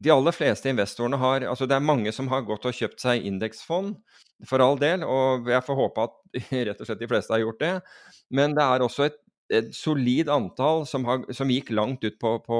[0.03, 3.25] de aller fleste investorene har altså Det er mange som har gått og kjøpt seg
[3.25, 3.95] indeksfond,
[4.47, 6.17] for all del, og jeg får håpe at
[6.67, 7.75] rett og slett de fleste har gjort det.
[8.35, 9.15] Men det er også et,
[9.55, 12.59] et solid antall som, har, som, gikk langt ut på, på,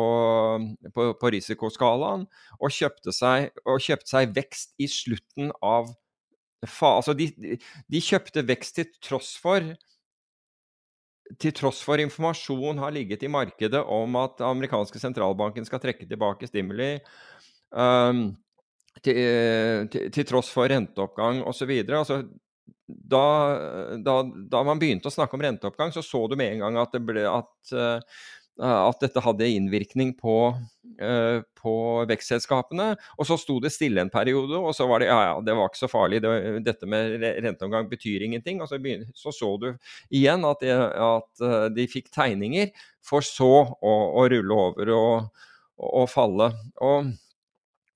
[0.96, 2.24] på, på risikoskalaen
[2.60, 5.92] og kjøpte, seg, og kjøpte seg vekst i slutten av
[6.66, 9.76] altså de, de, kjøpte vekst til tross for
[11.42, 16.50] til tross for informasjon har ligget i markedet om at amerikanske sentralbanken skal trekke tilbake
[16.50, 16.96] stimuli,
[17.72, 18.28] um,
[19.02, 19.20] til,
[19.92, 21.72] til, til, tross for renteoppgang osv.
[21.84, 22.22] Altså,
[22.86, 23.26] da,
[23.98, 26.98] da, da, man begynte å snakke om renteoppgang, så så du med en gang at,
[27.02, 30.36] ble, at uh, Eh, at dette hadde innvirkning på,
[31.02, 31.74] uh, på
[32.08, 32.92] vekstselskapene.
[33.20, 35.72] Og så sto det stille en periode, og så var det ja, ja, det var
[35.72, 36.22] ikke så farlig.
[36.24, 36.32] Det,
[36.68, 38.62] dette med renteomgang betyr ingenting.
[38.64, 39.72] Og så, begynner, så, så du
[40.14, 40.78] igjen at, det,
[41.10, 42.72] at uh, de fikk tegninger,
[43.06, 45.46] for så å, å rulle over og,
[45.78, 46.50] og falle.
[46.82, 47.12] Og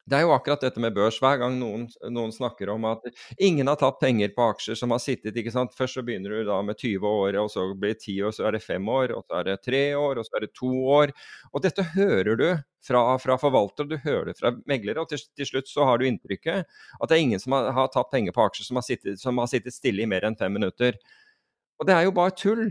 [0.09, 1.19] det er jo akkurat dette med børs.
[1.21, 3.05] Hver gang noen, noen, snakker om at
[3.37, 5.75] ingen har tatt penger på aksjer som har sittet ikke sant?
[5.77, 8.47] Først så begynner du da med 20 år, og så blir det 10 år, så
[8.49, 10.73] er det 5 år, og så er det 3 år, og så er det 2
[10.97, 11.15] år.
[11.53, 12.47] Og dette hører du
[12.89, 16.07] fra, fra forvalter, du hører det fra meglere, og til, til, slutt så har du
[16.09, 19.21] inntrykket at det er ingen som har, har tatt penger på aksjer som har, sittet,
[19.21, 20.97] som har sittet stille i mer enn fem minutter.
[21.79, 22.69] Og det er jo bare tull.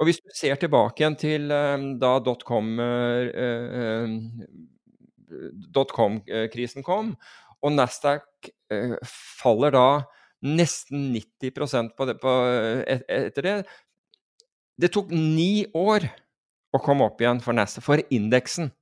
[0.00, 4.14] Og hvis du ser tilbake igjen til um, da dotcom uh, uh,
[5.74, 7.14] dotcom-krisen kom,
[7.64, 8.94] og Nasdaq eh,
[9.40, 9.88] faller da
[10.44, 12.32] nesten 90% på det, på,
[12.84, 13.56] et, etter det.
[14.80, 16.06] Det tok ni år
[16.74, 18.72] å komme opp igjen for, Nasdaq, for indeksen.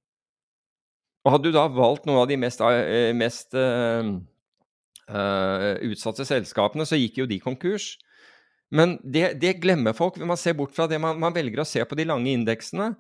[1.23, 4.09] Og hadde du da valgt noen av de mest, eh, mest uh,
[5.07, 7.93] uh, utsatte selskapene, så gikk jo de konkurs.
[8.73, 10.17] Men det, det glemmer folk.
[10.25, 10.99] Man ser bort fra det.
[11.03, 12.95] Man, man, velger å se på de lange indeksene.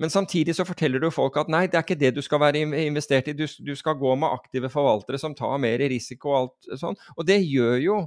[0.00, 2.62] Men samtidig så forteller du folk at nei, det er ikke det du skal være
[2.86, 3.36] investert i.
[3.36, 6.98] Du, du skal gå med aktive forvaltere som tar mer risiko og alt sånn.
[7.16, 7.98] Og det gjør jo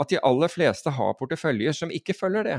[0.00, 2.58] at de aller fleste har porteføljer som ikke følger det.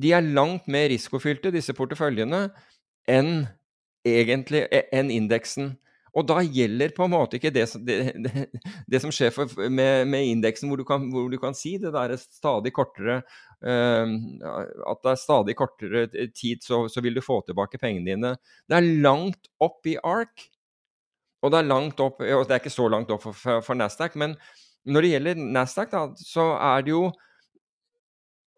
[0.00, 2.48] De er langt mer risikofylte, disse porteføljene,
[3.10, 3.44] enn
[4.04, 5.74] egentlig enn indeksen.
[6.14, 8.44] Og da gjelder på en måte ikke det, det, det,
[8.90, 12.70] det som skjer for, med, med indeksen, hvor, hvor, du kan si det der stadig
[12.76, 13.20] kortere
[13.66, 14.14] uh,
[14.90, 18.34] At det er stadig kortere tid, så, så, vil du få tilbake pengene dine.
[18.70, 20.46] Det er langt opp i ARK.
[21.44, 23.76] Og det er langt opp og Det er ikke så langt opp for, for, for
[23.76, 24.38] Nasdaq, men
[24.84, 27.04] når det gjelder Nasdaq, da, så er det jo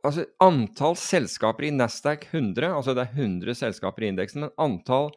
[0.06, 5.10] altså Antall selskaper i Nasdaq 100, altså det er 100 selskaper i indeksen, men antall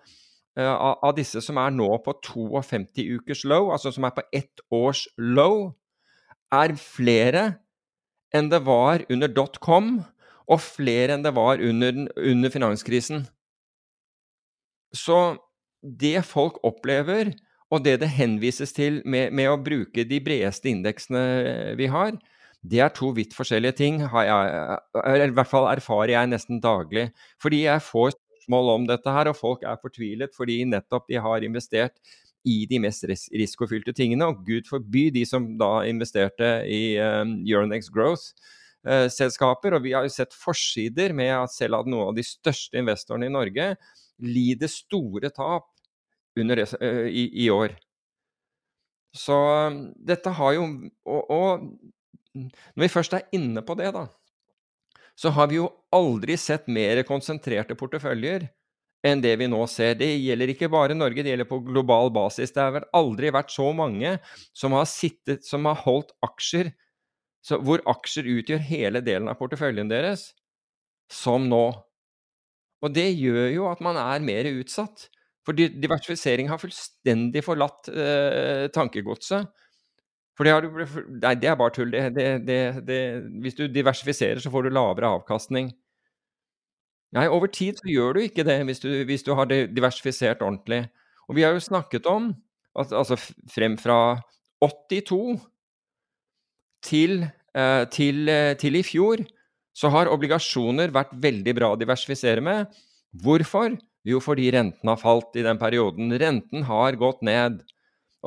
[0.58, 5.06] av disse som er nå på 52 ukers low, altså som er på ett års
[5.18, 5.74] low,
[6.52, 7.44] er flere
[8.36, 10.00] enn det var under dotcom,
[10.50, 13.28] og flere enn det var under, under finanskrisen.
[14.96, 15.38] Så
[15.82, 17.32] det folk opplever,
[17.70, 22.18] og det det henvises til med, med, å bruke de bredeste indeksene vi har,
[22.66, 24.02] det er to vidt forskjellige ting.
[24.02, 27.06] Jeg, I hvert fall erfarer jeg nesten daglig.
[27.40, 28.18] Fordi jeg får
[28.50, 32.00] spørsmål om dette her, og folk er fortvilet fordi nettopp de har investert
[32.46, 34.26] i de mest ris risikofylte tingene.
[34.26, 39.74] Og gud forby de som da investerte i um, Euronex Growth-selskaper.
[39.74, 42.80] Uh, og vi har jo sett forsider med at selv at noen av de største
[42.80, 43.76] investorene i Norge
[44.20, 45.70] lider store tap
[46.40, 47.78] under, uh, i, i, år.
[49.14, 49.36] Så
[49.70, 50.66] um, dette har jo
[51.06, 51.70] og, og
[52.40, 54.06] når vi først er inne på det, da,
[55.20, 58.48] så har vi jo aldri sett mer konsentrerte porteføljer
[59.06, 59.98] enn det vi nå ser.
[60.00, 62.54] Det gjelder ikke bare Norge, det gjelder på global basis.
[62.56, 64.16] Det har vel aldri vært så mange
[64.56, 66.72] som har sittet, som har holdt aksjer,
[67.64, 70.30] hvor aksjer utgjør hele delen av porteføljen deres,
[71.12, 71.64] som nå.
[72.84, 75.10] Og det gjør jo at man er mer utsatt.
[75.48, 79.48] For diversifisering har fullstendig forlatt eh, tankegodset.
[80.40, 81.92] For det, du, nei, det er bare tull.
[81.92, 83.00] Det, det,
[83.44, 85.74] hvis du diversifiserer, så får du lavere avkastning.
[87.18, 90.86] Nei, over tid så gjør du ikke det hvis du, hvis du har diversifisert ordentlig.
[91.28, 92.32] Og vi har jo snakket om
[92.80, 93.18] at altså
[93.52, 94.22] frem fra
[94.64, 95.42] 82
[96.88, 97.26] til,
[97.56, 99.26] eh, til, eh, til, i fjor
[99.76, 102.72] så har obligasjoner vært veldig bra å diversifisere med.
[103.12, 103.76] Hvorfor?
[104.08, 106.16] Jo, fordi renten har falt i den perioden.
[106.16, 107.60] Renten har gått ned.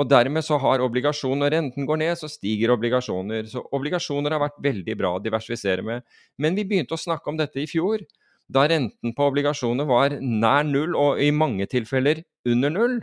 [0.01, 3.49] Og dermed så har obligasjoner når renten går ned, så stiger obligasjoner.
[3.51, 6.07] Så obligasjoner har vært veldig bra å diversifisere med.
[6.41, 8.05] Men vi begynte å snakke om dette i fjor
[8.53, 12.97] da renten på obligasjoner var nær null, og i mange tilfeller under null,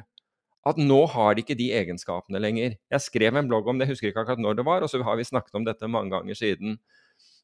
[0.68, 2.76] at nå har de ikke de egenskapene lenger.
[2.92, 5.02] Jeg skrev en blogg om det, jeg husker ikke akkurat når det var, og så
[5.06, 6.78] har vi snakket om dette mange ganger siden.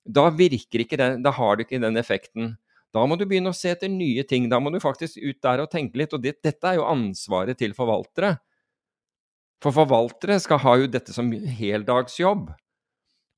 [0.05, 2.53] Da virker ikke den, da har du ikke den effekten.
[2.93, 4.45] Da må du begynne å se etter nye ting.
[4.51, 6.13] Da må du faktisk ut der og tenke litt.
[6.15, 8.35] Og det, dette er jo ansvaret til forvaltere.
[9.63, 12.49] For forvaltere skal ha jo dette som heldagsjobb.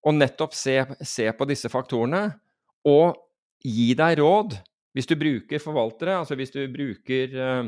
[0.08, 2.30] Og nettopp se, se på disse faktorene.
[2.88, 3.18] Og
[3.64, 4.58] gi deg råd
[4.98, 7.68] hvis du bruker forvaltere, altså hvis du bruker eh,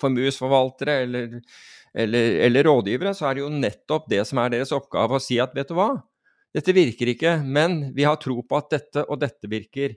[0.00, 1.36] formuesforvaltere eller,
[1.94, 5.38] eller, eller, rådgivere, så er det jo nettopp det som er deres oppgave, å si
[5.42, 5.92] at vet du hva,
[6.54, 9.94] dette virker ikke, men vi har tro på at dette og dette virker.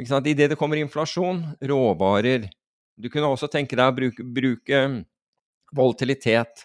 [0.00, 2.46] Idet det kommer inflasjon, råvarer
[2.96, 4.80] Du kunne også tenke deg å bruke, bruke
[5.76, 6.64] volatilitet.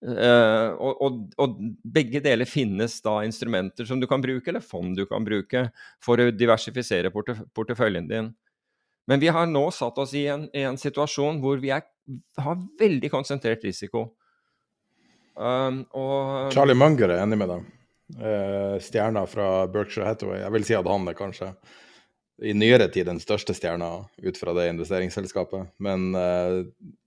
[0.00, 5.04] Uh, og, og, begge deler finnes da instrumenter som du kan bruke, eller fond du
[5.08, 5.66] kan bruke,
[6.00, 8.30] for å diversifisere portef porteføljen din.
[9.10, 11.84] Men vi har nå satt oss i en, i en situasjon hvor vi er,
[12.40, 14.06] har veldig konsentrert risiko.
[15.34, 17.68] Um, og, Charlie Munger er enig med deg.
[18.16, 20.40] Uh, stjerna fra Berkshire Hathaway.
[20.42, 21.52] Jeg vil si at han er kanskje
[22.40, 25.72] i nyere tid den største stjerna ut fra det investeringsselskapet.
[25.82, 26.62] Men uh,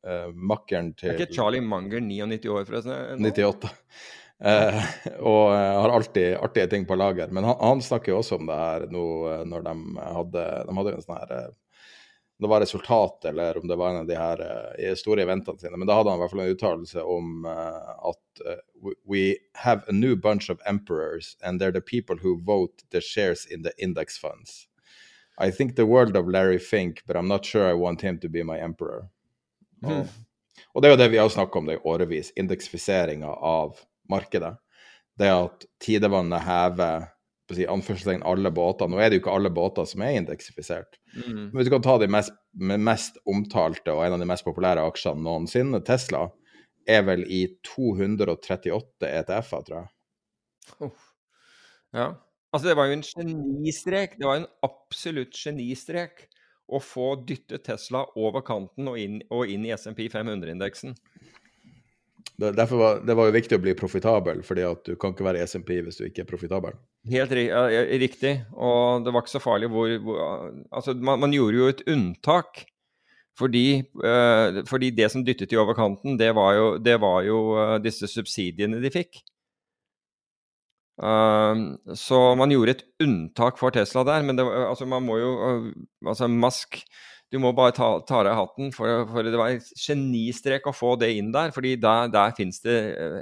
[0.06, 3.24] uh, makkeren til Er ikke Charlie Munger 99 år, forresten?
[3.24, 3.72] 98.
[4.44, 4.80] Uh,
[5.24, 7.34] og har alltid artige ting på lager.
[7.34, 9.06] Men han, han, snakker jo også om det her nå
[9.50, 11.38] når de hadde, de hadde en sånn her
[12.42, 15.78] om det var resultat, eller om det var en av de her store eventene sine.
[15.78, 18.42] Men da hadde han i hvert fall en uttalelse om at
[19.08, 23.46] we have a new bunch of emperors, and they're the people who vote the shares
[23.46, 24.66] in the index funds.
[25.42, 28.30] I think the world of Larry Fink, but I'm not sure I want him to
[28.30, 29.10] be my emperor.
[29.84, 30.08] Mm.
[30.74, 33.80] Og det er jo det vi har snakka om det i årevis, indeksfiseringa av
[34.10, 34.56] markedet.
[35.18, 37.08] Det at tidevannet hever
[37.54, 38.90] si, anførselstegn alle båter.
[38.90, 40.98] Nå er det jo ikke alle båter som er indeksifisert.
[41.14, 41.50] Mm.
[41.50, 44.86] Men hvis du kan ta de mest, mest omtalte og en av de mest populære
[44.88, 46.28] aksjene noensinne, Tesla,
[46.90, 49.90] er vel i 238 ETF-er, tror jeg.
[50.80, 51.10] Oh.
[51.94, 52.08] Ja.
[52.54, 54.20] Altså, det var jo en genistrek.
[54.20, 56.28] Det var en absolutt genistrek
[56.70, 60.94] å få dyttet Tesla over kanten og inn, og inn i SMP 500-indeksen.
[62.38, 65.26] Det, derfor var, det var jo viktig å bli profitabel, fordi at du kan ikke
[65.28, 66.78] være SMP hvis du ikke er profitabel.
[67.10, 67.66] Helt ja,
[68.02, 68.36] riktig.
[68.54, 70.22] Og det var ikke så farlig hvor, hvor
[70.72, 72.64] Altså, man, man, gjorde jo et unntak.
[73.38, 77.38] Fordi, uh, fordi, det som dyttet de over kanten, det var jo, det var jo
[77.58, 79.24] uh, disse subsidiene de fikk.
[81.04, 85.32] Uh, så man gjorde et unntak for Tesla der, men det, altså, man må jo
[86.06, 86.78] Altså, Musk
[87.34, 90.94] Du må bare ta, ta deg hatten, for, for, det var en genistrek å få
[91.02, 91.50] det inn der.
[91.52, 92.76] fordi der, der finnes det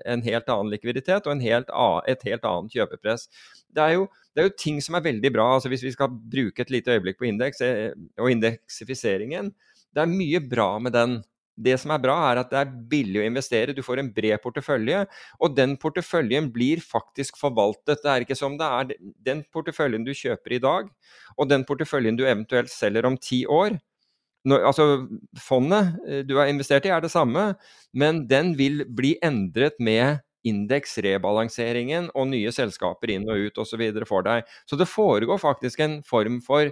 [0.04, 1.72] en helt annen likviditet og helt
[2.12, 3.30] et helt annet kjøpepress.
[3.72, 5.48] Det er, jo, det er, jo, ting som er veldig bra.
[5.56, 9.54] altså Hvis vi skal bruke et lite øyeblikk på indeks eh, og indeksifiseringen,
[9.96, 11.22] det er mye bra med den.
[11.62, 13.76] Det som er bra, er at det er billig å investere.
[13.76, 15.04] Du får en bred portefølje,
[15.40, 18.02] og den porteføljen blir faktisk forvaltet.
[18.02, 18.96] Det er ikke som det er
[19.28, 20.90] den porteføljen du kjøper i dag,
[21.38, 23.78] og den porteføljen du eventuelt selger om ti år.
[24.48, 24.86] Når, altså,
[25.38, 27.52] Fondet eh, du har investert i, er det samme,
[27.94, 33.84] men den vil bli endret med indeksrebalanseringen og nye selskaper inn og ut osv.
[34.10, 34.48] for deg.
[34.66, 36.72] Så det foregår faktisk en form for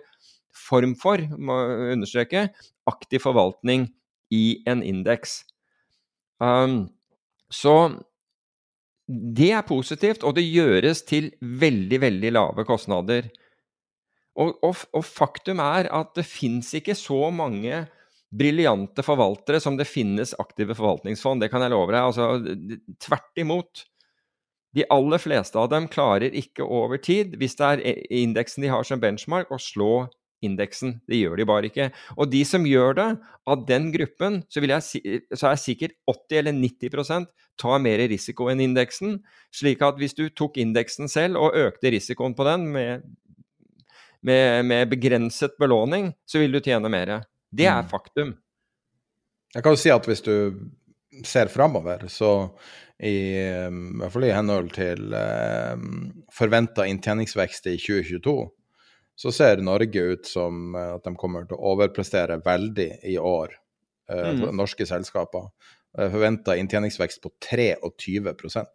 [0.55, 1.57] form for, må
[1.93, 2.47] understreke,
[2.89, 3.87] aktiv forvaltning
[4.33, 5.41] i en indeks.
[6.39, 6.87] Um,
[7.49, 7.75] så
[9.09, 13.29] det er positivt, og det gjøres til veldig, veldig lave kostnader.
[14.39, 17.87] Og, og, og faktum er at det fins ikke så mange
[18.29, 21.41] briljante forvaltere som det finnes aktive forvaltningsfond.
[21.41, 22.03] Det kan jeg love deg.
[22.03, 23.83] Altså, tvert imot.
[24.77, 28.85] De aller fleste av dem klarer ikke over tid, hvis det er indeksen de har
[28.85, 29.93] som benchmark, å slå
[30.45, 30.97] indeksen.
[31.09, 31.89] Det gjør de bare ikke.
[32.17, 33.07] Og de som gjør det,
[33.49, 35.01] av den gruppen, så, si,
[35.33, 37.29] så er sikkert 80 eller 90%
[37.59, 39.19] tar mer risiko enn indeksen.
[39.55, 43.07] Slik at hvis du tok indeksen selv og økte risikoen på den med,
[44.25, 47.19] med, med begrenset belåning, så vil du tjene mer.
[47.49, 47.89] Det er mm.
[47.91, 48.35] faktum.
[49.55, 50.35] Jeg kan jo si at hvis du
[51.25, 52.51] ser framover, så
[52.99, 55.85] i, i hvert fall i henhold til eh,
[56.35, 58.35] forventa inntjeningsvekst i 2022,
[59.19, 63.55] så ser Norge ut som eh, at de kommer til å overprestere veldig i år,
[64.11, 64.45] eh, mm.
[64.55, 65.51] norske selskaper.
[65.89, 68.67] Forventa inntjeningsvekst på 23%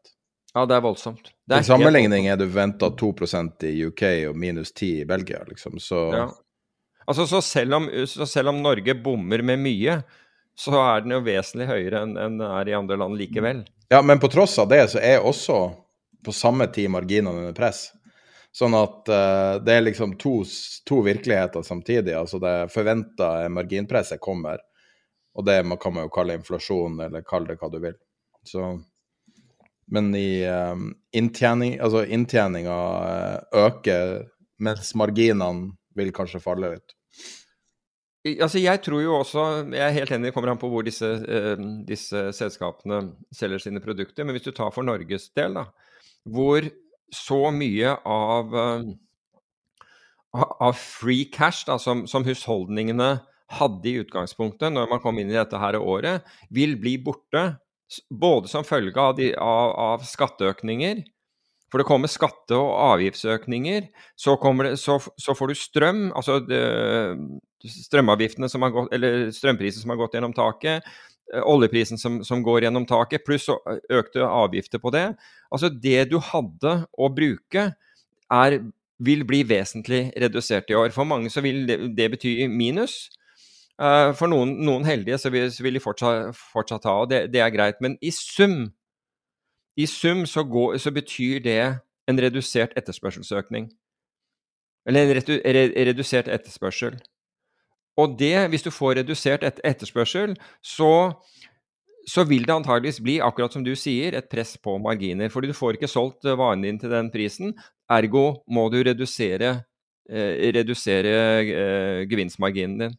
[0.55, 1.29] Ja, det er voldsomt.
[1.47, 3.13] Det er I sammenligning er det forventa 2
[3.71, 5.79] i UK og minus 10 i Belgia, liksom.
[5.79, 6.25] Så ja.
[7.07, 9.99] Altså, så selv, om, så selv om Norge bommer med mye,
[10.59, 13.65] så er den jo vesentlig høyere enn den er i andre land likevel.
[13.93, 15.59] Ja, men på tross av det så er også
[16.25, 17.91] på samme tid marginene under press.
[18.55, 20.37] Sånn at uh, det er liksom to,
[20.87, 22.15] to, virkeligheter samtidig.
[22.15, 24.61] Altså det forventa marginpresset kommer,
[25.35, 27.97] og det man kan man jo kalle inflasjon, eller kall det hva du vil.
[28.47, 28.69] Så,
[29.91, 34.21] men i um, inntjening, altså inntjeninga uh, øker,
[34.63, 36.95] mens marginene vil kanskje falle litt.
[38.25, 41.11] Altså, jeg tror jo også Jeg er helt enig, det kommer an på hvor disse,
[41.27, 41.59] uh,
[41.91, 43.03] disse selskapene
[43.35, 44.23] selger sine produkter.
[44.23, 45.67] Men hvis du tar for Norges del, da,
[46.25, 46.71] hvor
[47.13, 48.85] så mye av, eh,
[50.61, 53.19] av free cash da, som, som, husholdningene
[53.55, 57.55] hadde i utgangspunktet når man kom inn i dette her året, vil bli borte.
[58.11, 61.05] Både som følge av, de, av, av skatteøkninger,
[61.71, 63.89] for det kommer skatte- og avgiftsøkninger.
[64.17, 66.41] Så, det, så, så får du strøm, altså
[67.65, 70.87] strømavgiftene som har gått, eller strømprisen som har gått gjennom taket.
[71.33, 75.07] Eh, oljeprisen som, som, går gjennom taket, pluss økte avgifter på det.
[75.51, 77.70] Altså det du hadde å bruke,
[78.35, 78.59] er,
[79.05, 80.93] vil bli vesentlig redusert i år.
[80.93, 83.07] For mange så vil det, det bety minus.
[83.81, 87.25] Uh, for noen, noen, heldige så vil, så vil de fortsatt, fortsatt, ha, og det,
[87.33, 87.81] det, er greit.
[87.83, 88.68] Men i sum,
[89.75, 91.59] i sum så, går, så betyr det
[92.11, 93.72] en redusert etterspørselsøkning.
[94.87, 97.01] Eller en redusert etterspørsel.
[98.01, 100.35] Og det, hvis du får redusert et etterspørsel,
[100.65, 101.13] så,
[102.11, 105.31] så vil det antageligvis bli, akkurat som du sier, et press på marginer.
[105.31, 107.55] Fordi du får ikke solgt eh, varen din til den prisen.
[107.93, 109.55] Ergo må du redusere,
[110.11, 111.15] eh, redusere
[111.45, 112.99] eh, gevinstmarginen din.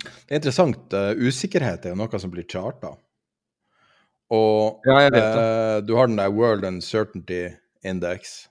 [0.00, 0.94] Det er interessant.
[0.94, 2.94] Uh, usikkerhet er jo noe som blir charta.
[4.32, 7.50] Og ja, uh, du har den der World Uncertainty
[7.84, 8.46] Index.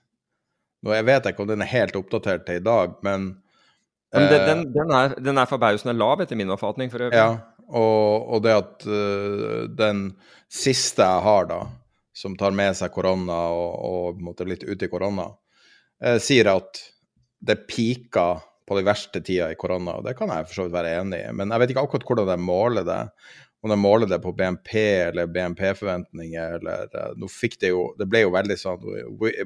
[0.84, 3.32] Nå, Jeg vet ikke om den er helt oppdatert til i dag, men
[4.14, 6.90] men den, den, den, er, den er forbausende lav, etter min oppfatning.
[6.90, 7.18] for øvrig.
[7.18, 7.38] Ja,
[7.70, 10.08] Og, og det at uh, den
[10.50, 11.60] siste jeg har, da,
[12.18, 15.30] som tar med seg korona og, og litt ut i korona,
[16.06, 16.82] uh, sier at
[17.40, 18.32] det pika
[18.70, 21.22] på de verste tida i korona, og det kan jeg for så vidt være enig
[21.24, 21.30] i.
[21.34, 23.04] Men jeg vet ikke akkurat hvordan de måler det.
[23.60, 24.74] Om de måler det på BNP
[25.10, 28.86] eller BNP-forventninger eller Nå fikk det jo Det ble jo veldig sånn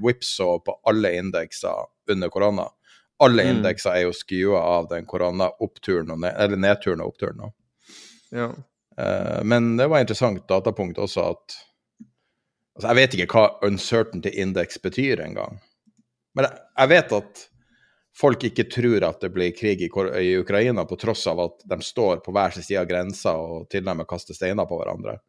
[0.04, 2.68] whipsaw på alle indekser under korona.
[3.24, 3.50] Alle mm.
[3.56, 7.54] indekser er jo skua av den korona-oppturen, eller nedturen og oppturen.
[8.34, 8.50] Ja.
[9.00, 11.56] Uh, men det var interessant datapunkt også at
[12.76, 15.60] altså Jeg vet ikke hva uncertainty index betyr engang.
[16.34, 17.44] Men jeg, jeg vet at
[18.18, 21.80] folk ikke tror at det blir krig i, i, Ukraina, på tross av at de
[21.82, 25.20] står på hver sin side av grensa og tilnærmet kaster steiner på hverandre.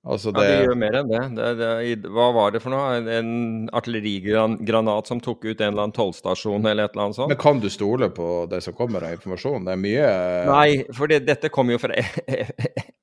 [0.00, 0.44] Altså det...
[0.44, 1.18] Ja, de gjør mer enn det.
[1.36, 3.00] det, det hva var det for noe?
[3.12, 7.32] En artillerigranat som tok ut en eller annen tollstasjon eller et eller annet sånt?
[7.34, 9.66] Men kan du stole på det som kommer av informasjon?
[9.68, 10.06] Det er mye
[10.48, 11.98] Nei, for dette kommer jo fra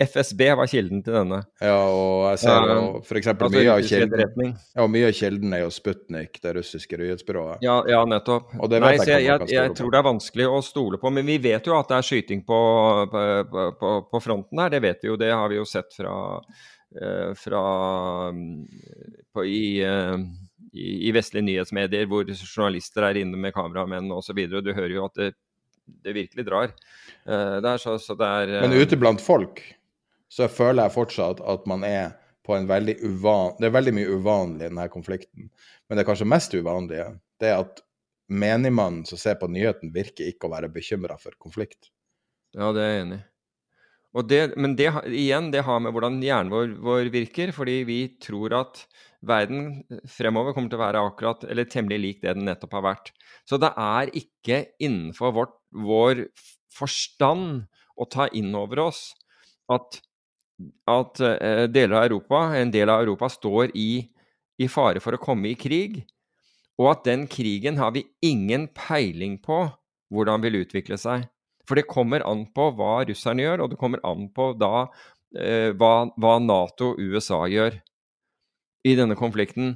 [0.07, 1.43] FSB, var kilden til denne.
[1.61, 3.29] Ja, og jeg ser jo f.eks.
[3.35, 7.61] Altså, mye av kilden Ja, mye av kilden er jo Sputnik, det russiske nyhetsbyrået.
[7.65, 8.55] Ja, ja nettopp.
[8.57, 11.13] Nei, jeg, jeg, jeg, jeg tror det er vanskelig å stole på.
[11.13, 12.59] Men vi vet jo at det er skyting på,
[13.13, 15.19] på, på, på fronten her, det vet vi jo.
[15.21, 16.15] Det har vi jo sett fra
[17.37, 17.63] fra,
[19.33, 20.15] på, i, eh,
[20.73, 24.39] i, i, vestlige nyhetsmedier hvor journalister er inne med kameramenn osv.
[24.49, 25.31] Du hører jo at det,
[26.05, 26.73] det virkelig drar.
[27.25, 29.61] Eh, det så, så det er, Men ute blant folk
[30.31, 32.17] så føler jeg fortsatt at man er
[32.47, 33.55] på en veldig uvan...
[33.59, 35.49] Det er veldig mye uvanlig i denne konflikten.
[35.87, 37.81] Men det er kanskje mest uvanlige det er at
[38.27, 41.91] menigmannen som ser på nyheten, virker ikke å være bekymra for konflikt.
[42.57, 43.25] Ja, det er jeg enig i.
[44.25, 47.51] Det, men det, igjen, det har med hvordan hjernen vår, vår, virker.
[47.53, 48.81] Fordi vi tror at
[49.27, 53.13] verden fremover kommer til å være akkurat, eller temmelig lik det den nettopp har vært.
[53.47, 56.27] Så det er ikke innenfor vårt, vår
[56.73, 59.11] forstand å ta inn over oss
[59.73, 59.99] at,
[60.89, 64.05] at uh, deler av Europa, en del av Europa står i,
[64.61, 66.03] i fare for å komme i krig.
[66.77, 69.65] Og at den krigen har vi ingen peiling på
[70.13, 71.25] hvordan vil utvikle seg.
[71.67, 74.87] For det kommer an på hva russerne gjør, og det kommer an på da
[75.35, 77.79] eh, hva, hva, Nato og USA gjør
[78.87, 79.75] i denne konflikten.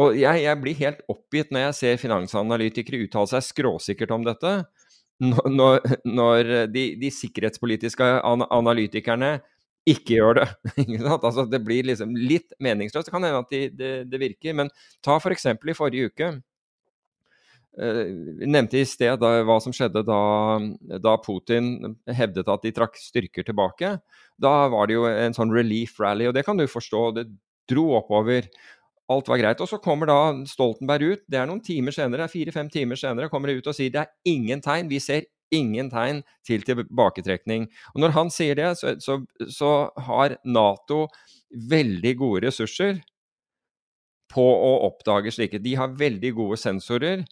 [0.00, 4.60] Og jeg, jeg, blir helt oppgitt når jeg ser finansanalytikere uttale seg skråsikkert om dette.
[5.22, 9.36] Når, når de, de, sikkerhetspolitiske analytikerne
[9.88, 10.46] ikke gjør det.
[11.12, 13.08] altså, det blir liksom litt meningsløst.
[13.08, 14.70] Det kan hende at de, det, virker, men
[15.04, 15.46] ta f.eks.
[15.52, 16.32] i forrige uke.
[17.80, 18.08] Eh,
[18.44, 20.20] nevnte i sted da, hva som skjedde da,
[21.00, 23.94] da, Putin hevdet at de trakk styrker tilbake.
[24.36, 27.02] Da var det jo en sånn relief rally, og det kan du forstå.
[27.16, 27.26] Det
[27.70, 28.50] dro oppover.
[29.12, 29.60] Alt var greit.
[29.64, 30.18] Og så kommer da
[30.48, 31.24] Stoltenberg ut.
[31.30, 34.12] Det er noen timer senere, fire-fem timer senere, kommer det ut og sier det er
[34.28, 34.90] ingen tegn.
[34.92, 37.68] Vi ser ingen tegn til tilbaketrekning.
[37.92, 39.18] Og når han sier det, så, så,
[39.48, 39.72] så
[40.08, 41.06] har Nato
[41.72, 43.02] veldig gode ressurser
[44.32, 45.60] på å oppdage slike.
[45.60, 47.24] De har veldig gode sensorer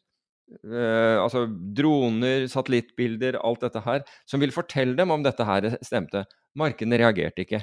[0.66, 1.44] Uh, altså
[1.76, 6.24] droner, satellittbilder, alt dette her, som vil fortelle dem om dette her stemte.
[6.58, 7.62] Markedene reagerte ikke.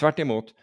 [0.00, 0.54] Tvert imot.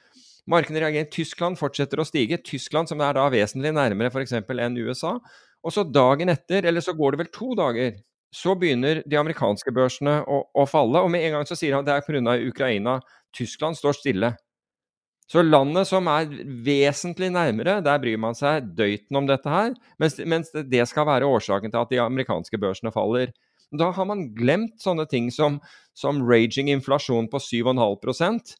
[0.50, 1.10] Markedene reagerer.
[1.14, 2.42] Tyskland fortsetter å stige.
[2.44, 4.34] Tyskland som er da vesentlig nærmere f.eks.
[4.42, 5.16] enn USA.
[5.62, 8.00] Og så dagen etter, eller så går det vel to dager,
[8.34, 11.04] så begynner de amerikanske børsene å, å falle.
[11.04, 12.38] Og med en gang så sier han det er pga.
[12.48, 13.00] Ukraina.
[13.36, 14.34] Tyskland står stille.
[15.32, 16.28] Så landet som er
[16.66, 19.72] vesentlig nærmere, der bryr man seg døyten om dette her.
[20.02, 23.32] Mens, mens, det skal være årsaken til at de amerikanske børsene faller.
[23.72, 25.62] Da har man glemt sånne ting som,
[25.96, 28.58] som raging inflasjon på 7,5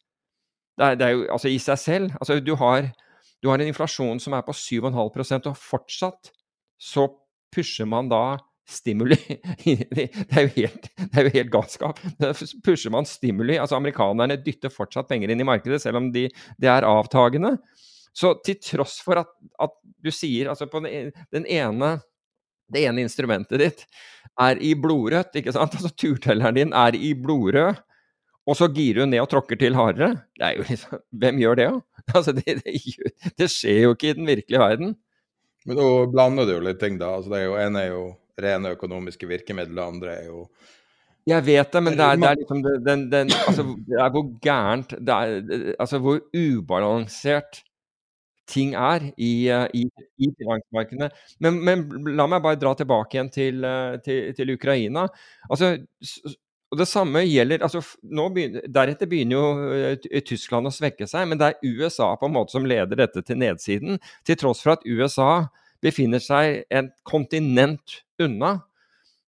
[0.80, 2.88] det det er jo altså i seg selv altså du har,
[3.44, 6.32] du har en inflasjon som er på 7,5% og fortsatt
[6.82, 7.08] så
[7.54, 8.40] pusher man da
[8.70, 9.18] stimuli
[9.64, 12.02] Det er jo helt, det er jo helt galskap.
[12.22, 12.34] Da
[12.66, 13.58] pusher man stimuli.
[13.60, 16.28] Altså Amerikanerne dytter fortsatt penger inn i markedet, selv om de,
[16.62, 17.58] de er avtagende.
[18.14, 19.30] Så til tross for at,
[19.62, 21.98] at du sier altså på den, den ene
[22.72, 23.86] det ene instrumentet ditt
[24.40, 25.76] er i blodrødt, ikke sant?
[25.78, 27.80] Altså turtelleren din er i blodrød,
[28.50, 30.24] og så girer du ned og tråkker til hardere.
[30.38, 32.04] Det er jo liksom, Hvem gjør det, da?
[32.18, 34.96] Altså, det, det, det, skjer jo ikke i den virkelige verden.
[35.70, 37.12] Men da blander du jo litt ting, da.
[37.20, 38.02] Altså, det er jo, en er jo
[38.40, 40.46] rene økonomiske virkemidler, det andre er jo
[41.30, 44.24] jeg vet det, men det er, det er liksom den, den, altså, det er hvor
[44.42, 47.62] gærent det er, Altså hvor ubalansert
[48.52, 49.86] ting er i, eh, i,
[50.18, 51.10] i finansmarkedene.
[51.40, 51.86] Men, men,
[52.18, 55.06] la meg bare dra tilbake igjen til, eh, til, til Ukraina.
[55.50, 55.76] Altså,
[56.72, 61.40] og Det samme gjelder altså, begynner, Deretter begynner jo eh, Tyskland å svekke seg, men
[61.40, 64.00] det er USA på en måte som leder dette til nedsiden.
[64.28, 65.48] Til tross for at USA
[65.82, 68.56] befinner seg et kontinent unna,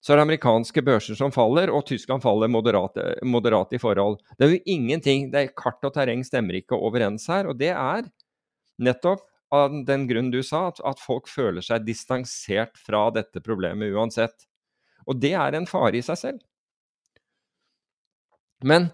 [0.03, 4.17] så er det amerikanske børser som faller, og Tyskland faller moderat, moderat i forhold.
[4.35, 7.71] Det er jo ingenting det er Kart og terreng stemmer ikke overens her, og det
[7.71, 8.09] er
[8.83, 9.23] nettopp
[9.53, 14.47] av den grunn du sa, at, at folk føler seg distansert fra dette problemet uansett.
[15.07, 16.41] Og det er en fare i seg selv.
[18.63, 18.89] Men,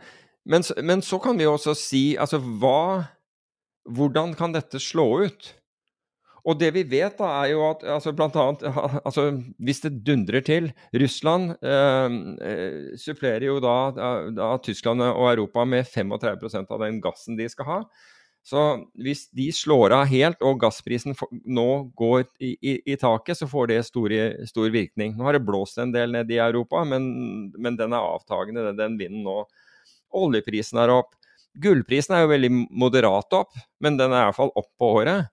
[0.50, 3.08] men, men så kan vi også si altså hva
[3.90, 5.48] Hvordan kan dette slå ut?
[6.48, 8.64] Og det vi vet, da, er jo at altså, blant annet,
[9.04, 9.30] altså,
[9.60, 10.70] hvis det dundrer til
[11.02, 12.16] Russland eh,
[12.52, 13.76] eh supplerer jo da,
[14.36, 17.82] da, Tyskland og Europa med 35% av den gassen de skal ha.
[18.46, 18.62] Så
[18.96, 21.14] hvis de slår av helt og gassprisen
[21.46, 21.68] nå
[22.00, 25.18] går i, i, i taket, så får det store, stor virkning.
[25.18, 28.80] Nå har det blåst en del ned i Europa, men, men den er avtagende, den,
[28.80, 29.44] den vinden nå.
[30.16, 31.12] Oljeprisen er opp.
[31.60, 35.28] Gullprisen er jo veldig moderat opp, men den er iallfall opp på året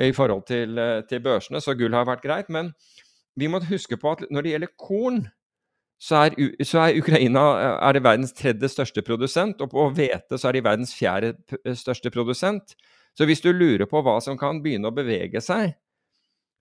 [0.00, 2.48] i forhold til, eh, til, børsene, så gull har vært greit.
[2.48, 2.72] Men
[3.36, 5.22] vi må huske på at når det gjelder korn,
[6.02, 10.38] så er, så er Ukraina eh, er det verdens tredje største produsent, og på hvete
[10.38, 11.34] så er de verdens fjerde
[11.64, 12.76] eh, største produsent.
[13.14, 15.76] Så hvis du lurer på hva som kan begynne å bevege seg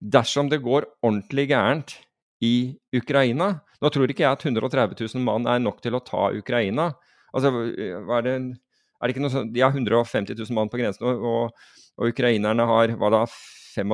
[0.02, 1.94] dersom det går ordentlig gærent
[2.42, 6.28] i Ukraina Nå tror ikke jeg at 130 000 mann er nok til å ta
[6.38, 6.92] Ukraina.
[7.34, 11.08] Altså, er det, er det ikke noe sånn, De har 150 000 mann på grensen,
[11.10, 13.26] og, og og ukrainerne har hva da,
[13.78, 13.94] 25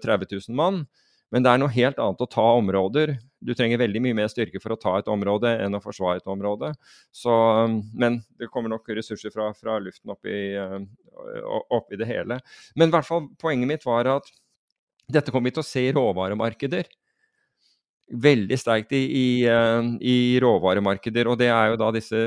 [0.00, 0.84] 000-30 000 mann.
[1.30, 3.12] Men det er noe helt annet å ta områder.
[3.40, 6.30] Du trenger veldig mye mer styrke for å ta et område enn å forsvare et
[6.30, 6.72] område.
[7.14, 7.32] Så,
[7.94, 12.40] men det kommer nok ressurser fra, fra luften opp i, opp i, det hele.
[12.74, 14.32] Men i hvert fall, poenget mitt var at
[15.10, 16.90] dette kommer vi til å se i råvaremarkeder.
[18.10, 21.30] Veldig sterkt i, i, i, råvaremarkeder.
[21.30, 22.26] Og det er jo da disse,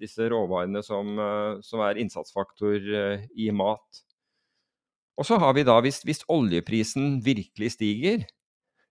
[0.00, 1.20] disse råvarene som,
[1.60, 2.92] som er innsatsfaktor
[3.36, 4.07] i mat.
[5.18, 8.22] Og så har vi da, hvis, hvis, oljeprisen virkelig stiger,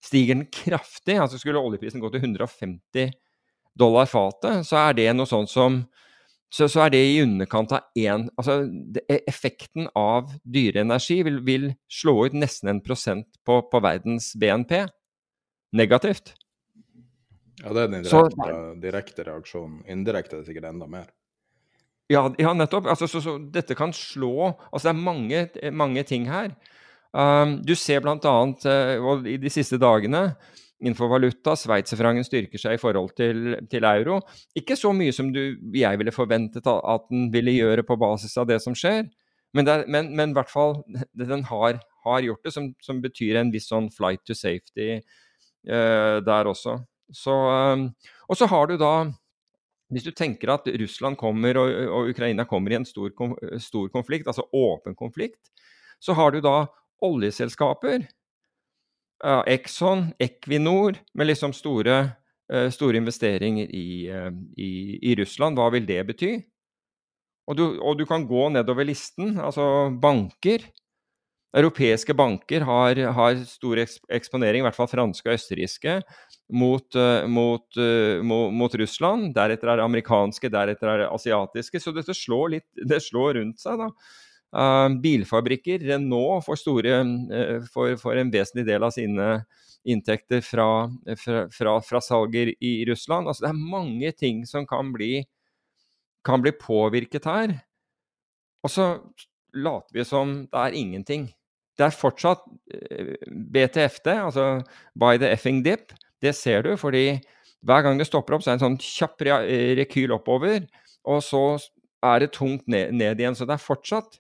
[0.04, 3.14] stiger den kraftig, altså skulle oljeprisen gå til 150
[3.78, 5.86] dollar fatet, så er det noe sånt som
[6.54, 11.66] så, så er det i underkant av én Altså det, effekten av dyreenergi vil, vil
[11.92, 14.86] slå ut nesten en prosent på, på verdens BNP.
[15.76, 16.32] Negativt.
[17.60, 19.82] Ja, det er den direkte, direkte reaksjonen.
[19.92, 21.10] Indirekte er det sikkert enda mer.
[22.12, 22.88] Ja, ja nettopp.
[22.88, 26.54] Altså, så, så, dette kan slå Altså, det er mange, mange ting her.
[27.12, 28.18] Um, du ser bl.a.
[28.20, 30.30] Uh, i de siste dagene
[30.78, 34.20] innenfor valuta, sveitserfrangen styrker seg i forhold til, til, euro.
[34.58, 38.46] Ikke så mye som du, jeg ville forventet at den ville gjøre på basis av
[38.52, 39.08] det som skjer,
[39.58, 39.66] men
[40.22, 40.78] i hvert fall
[41.18, 46.20] den har, har gjort det, som, som, betyr en viss sånn flight to safety uh,
[46.22, 46.78] der også.
[47.16, 47.90] Så, um,
[48.28, 48.94] og så har du da
[49.94, 53.12] hvis du tenker at Russland kommer og, og Ukraina kommer i en stor,
[53.64, 55.52] stor, konflikt, altså åpen konflikt,
[56.04, 56.66] så har du da
[57.04, 58.04] oljeselskaper,
[59.24, 61.98] uh, Exxon, Equinor, med liksom store,
[62.54, 64.72] uh, store investeringer i, uh, i,
[65.02, 65.58] i, Russland.
[65.58, 66.34] Hva vil det bety?
[67.48, 70.68] Og du, og du kan gå nedover listen, altså banker.
[71.56, 75.94] Europeiske banker har, har stor eksponering, i hvert fall franske og østerrikske,
[76.52, 79.32] mot, uh, mot, uh, mot, mot, Russland.
[79.36, 81.82] Deretter er det amerikanske, deretter er det asiatiske.
[81.82, 83.92] Så dette slår, litt, det slår rundt seg, da.
[84.58, 87.00] Uh, bilfabrikker, Renault, får, store,
[87.72, 89.32] får, får, en vesentlig del av sine
[89.88, 90.88] inntekter fra,
[91.20, 93.28] fra, fra, fra salger i Russland.
[93.28, 95.22] Altså, det er mange ting som kan bli,
[96.28, 97.56] kan bli påvirket her.
[98.68, 98.88] Og så
[99.54, 101.28] later vi som det er ingenting.
[101.78, 102.44] Det er fortsatt
[102.74, 104.48] eh, BTFD, altså
[104.98, 105.94] by the effing dip.
[106.22, 107.20] Det ser du, fordi
[107.66, 109.24] hver gang det stopper opp, så er det en sånn kjapp
[109.78, 110.64] rekyl oppover,
[111.08, 111.44] og så
[112.06, 113.38] er det tungt ned, ned igjen.
[113.38, 114.18] Så det er fortsatt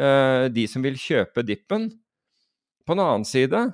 [0.00, 1.90] uh, de som vil kjøpe dippen.
[2.82, 3.68] På den annen side,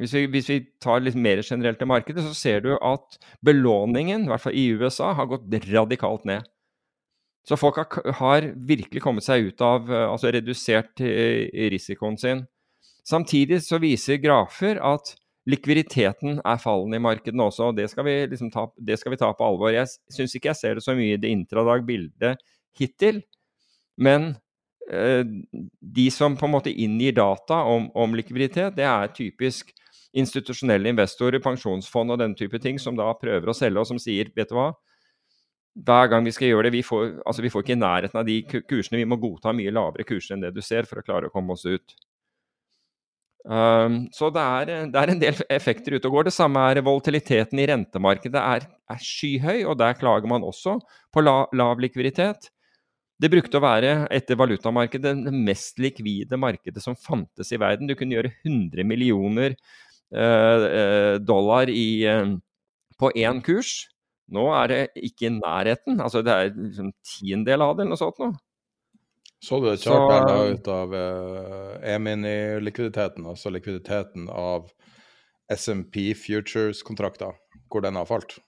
[0.00, 4.26] hvis vi, hvis vi, tar litt mer generelt til markedet, så ser du at belåningen,
[4.26, 6.44] i hvert fall i USA, har gått radikalt ned.
[7.46, 12.42] Så folk har, har, virkelig kommet seg ut av eh, Altså redusert eh, risikoen sin.
[13.06, 15.14] Samtidig så viser grafer at
[15.46, 17.70] likviditeten er fallende i markedene også.
[17.70, 19.70] og Det skal vi, liksom ta, det skal vi ta på alvor.
[19.70, 22.42] Jeg syns ikke jeg ser det så mye i det intradag-bildet
[22.76, 23.22] hittil.
[23.96, 24.32] Men
[24.90, 29.70] eh, de som på en måte inngir data om, om, likviditet, det er typisk
[30.16, 34.32] institusjonelle investorer, pensjonsfond og den type ting, som da prøver å selge, og som sier
[34.34, 34.72] vet du hva,
[35.84, 38.26] hver gang vi skal gjøre det, vi får, altså vi får ikke i nærheten av
[38.28, 39.00] de kursene.
[39.02, 41.52] Vi må godta mye lavere kurser enn det du ser for å klare å komme
[41.52, 41.96] oss ut.
[43.46, 46.28] Um, så det er, det er, en del effekter ute og går.
[46.28, 50.78] Det samme er volatiliteten i rentemarkedet er, er skyhøy, og der klager man også
[51.14, 52.48] på la, lav likviditet.
[53.16, 57.88] Det brukte å være, etter valutamarkedet, det mest likvide markedet som fantes i verden.
[57.88, 59.54] Du kunne gjøre 100 millioner
[60.16, 62.34] uh, dollar i uh,
[62.98, 63.84] på én kurs.
[64.34, 66.00] Nå er det ikke i nærheten.
[66.02, 68.34] Altså det er liksom tiendedel av det, eller noe sånt noe.
[69.42, 74.72] Så du det Så- chart la ut av uh, E-mini-likviditeten, altså likviditeten av
[75.52, 77.36] SMP Futures-kontrakter,
[77.70, 78.38] hvor den har falt?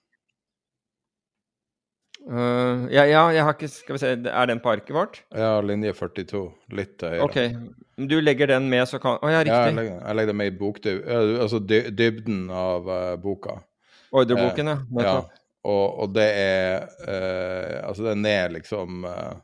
[2.28, 5.20] Uh, ja, ja, jeg har ikke Skal vi se, er den på arket vårt?
[5.32, 6.40] Ja, linje 42,
[6.74, 7.24] litt til høyre.
[7.28, 8.08] OK.
[8.10, 9.76] Du legger den med, så kan Å ja, Ja, jeg riktig.
[9.78, 13.60] legger, jeg legger det med i bokdyb, eh, altså dybden av uh, boka.
[14.12, 14.78] Ordreboken, ja.
[15.04, 15.14] Ja.
[15.68, 19.36] Og, og det er eh, Altså, det er liksom eh,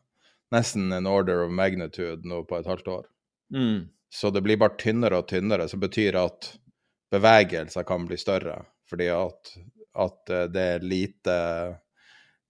[0.55, 3.07] nesten en order of magnitude nå på et halvt år.
[3.55, 3.87] Mm.
[4.15, 6.53] Så det blir bare tynnere og tynnere, som betyr at
[7.13, 8.61] bevegelser kan bli større.
[8.91, 9.55] Fordi at,
[10.07, 11.39] at eh, det er lite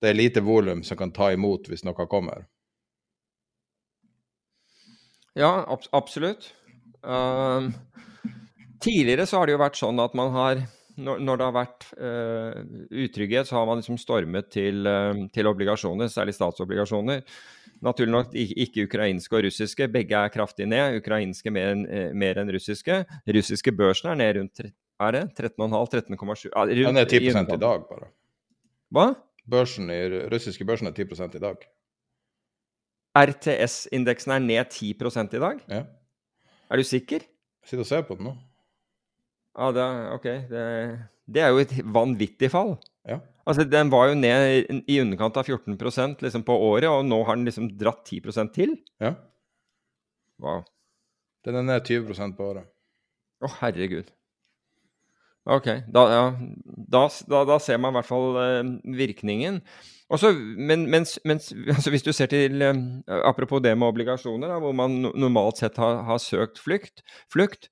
[0.05, 2.45] det er lite volum som kan ta imot hvis noe kommer.
[5.35, 6.51] Ja, ab absolutt.
[7.01, 7.73] Uh,
[8.85, 10.61] tidligere så har det jo vært sånn at man har
[10.95, 12.61] Når, når det har vært uh,
[13.05, 17.25] utrygghet, så har man liksom stormet til, uh, til obligasjoner, særlig statsobligasjoner.
[17.85, 19.89] Naturlig nok ikke, ukrainske og russiske.
[19.93, 21.01] Begge er kraftig ned.
[21.03, 23.03] Ukrainske mer enn eh, mer enn russiske.
[23.37, 24.63] Russiske børsen er ned rundt
[25.03, 27.61] er det 13,5-13,7 ja, Den er 10 i underkant.
[27.61, 28.11] dag, bare.
[28.95, 29.07] Hva?
[29.51, 31.67] Børsen i, russiske børsen er 10 i dag.
[33.19, 35.61] RTS-indeksen er ned 10 i dag?
[35.69, 35.83] Ja.
[36.71, 37.27] Er du sikker?
[37.27, 38.37] Jeg sitter og ser på den nå.
[39.55, 40.27] Ja, det, er- ok.
[40.51, 40.65] Det,
[41.35, 42.75] det er jo et vanvittig fall.
[43.09, 43.21] Ja.
[43.47, 47.37] Altså, Den var jo ned i underkant av 14% liksom på året, og nå har
[47.37, 48.77] den liksom dratt 10% til?
[49.01, 49.15] ja.
[50.43, 50.65] Wow.
[51.47, 52.67] Den er ned 20 på året.
[53.45, 54.09] Å, herregud.
[55.45, 56.23] Ok, da, ja,
[56.89, 59.59] da, da, da ser man i hvert fall eh, virkningen.
[60.13, 62.81] Også, men mens, mens, altså hvis du ser til eh,
[63.29, 67.69] Apropos det med obligasjoner, da, hvor man normalt sett har, har søkt flukt, flukt.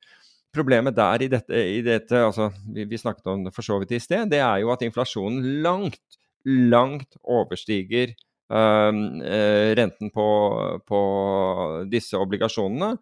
[0.53, 3.95] Problemet der i dette, i dette altså, vi, vi snakket om det for så vidt
[3.97, 10.27] i sted, det er jo at inflasjonen langt, langt overstiger eh, renten på,
[10.89, 11.01] på
[11.93, 12.97] disse obligasjonene.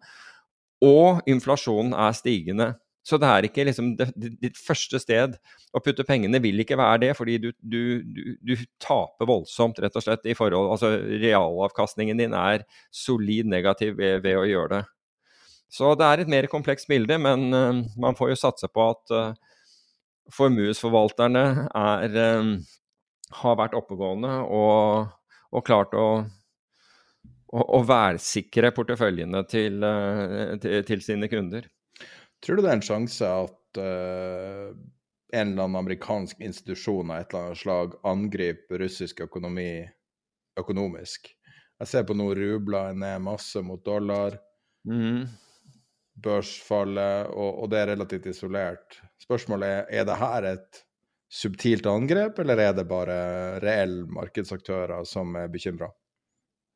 [0.87, 2.71] Og inflasjonen er stigende.
[3.05, 5.35] Så det er ikke liksom ditt første sted
[5.73, 9.97] å putte pengene vil ikke være det, fordi du, du, du, du taper voldsomt, rett
[9.97, 14.83] og slett, i forhold Altså realavkastningen din er solid negativ ved, ved å gjøre det.
[15.71, 19.15] Så det er et mer komplekst bilde, men eh, man får jo satse på at
[19.15, 19.57] eh,
[20.35, 22.51] formuesforvalterne er eh,
[23.41, 25.11] har vært oppegående og,
[25.55, 26.07] og klart å
[27.51, 29.83] å, å værsikre porteføljene til,
[30.63, 31.65] til, til sine kunder.
[32.43, 37.33] Tror du det er en sjanse at uh, en eller annen amerikansk institusjon av et
[37.33, 39.83] eller annet slag angriper russisk økonomi
[40.59, 41.27] økonomisk?
[41.81, 44.39] Jeg ser på nå rubler er ned masse mot dollar,
[44.87, 45.27] Mhm.
[46.23, 48.99] Børsfallet, og, og det er relativt isolert.
[49.21, 50.83] Spørsmålet er er det her et
[51.31, 53.17] subtilt angrep, eller er det bare
[53.63, 55.91] reelle markedsaktører som er bekymra?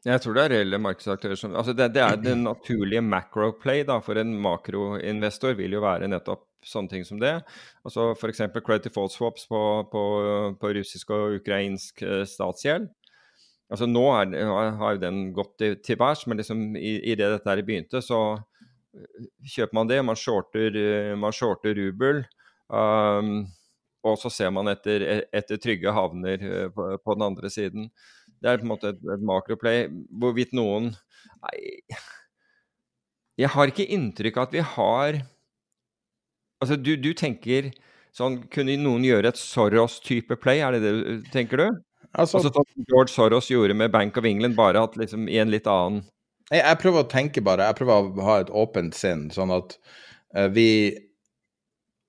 [0.05, 3.97] Jeg tror det er reelle markedsaktører som Altså, det, det er det naturlige macro-play da,
[4.05, 7.39] for en makroinvestor vil jo være nettopp sånne ting som det.
[7.85, 8.43] Altså F.eks.
[8.65, 10.03] credit default swaps på, på,
[10.61, 12.87] på russisk og ukrainsk eh, statsgjeld.
[13.73, 14.35] Altså Nå er,
[14.77, 18.37] har jo den gått til, værs, men liksom i, i det dette her begynte, så
[19.45, 19.99] kjøper man det.
[20.05, 22.23] Man shorter, eh, man shorter rubel.
[22.69, 23.45] Um,
[24.05, 27.89] og så ser man etter, etter trygge havner eh, på, på den andre siden.
[28.41, 29.87] Det er på en måte et, et makroplay.
[30.13, 30.93] Hvorvidt noen
[31.45, 31.81] Nei
[33.39, 35.17] Jeg har ikke inntrykk av at vi har
[36.61, 37.71] Altså, du, du tenker
[38.15, 40.61] sånn Kunne noen gjøre et Soros-type play?
[40.63, 41.65] Er det det du tenker du?
[42.13, 45.67] Altså, Altså George Soros gjorde med Bank of England, bare at liksom i en litt
[45.67, 46.05] annen
[46.51, 49.77] Jeg, jeg prøver å tenke bare, jeg prøver å ha et åpent sinn, sånn at
[50.37, 50.69] uh, vi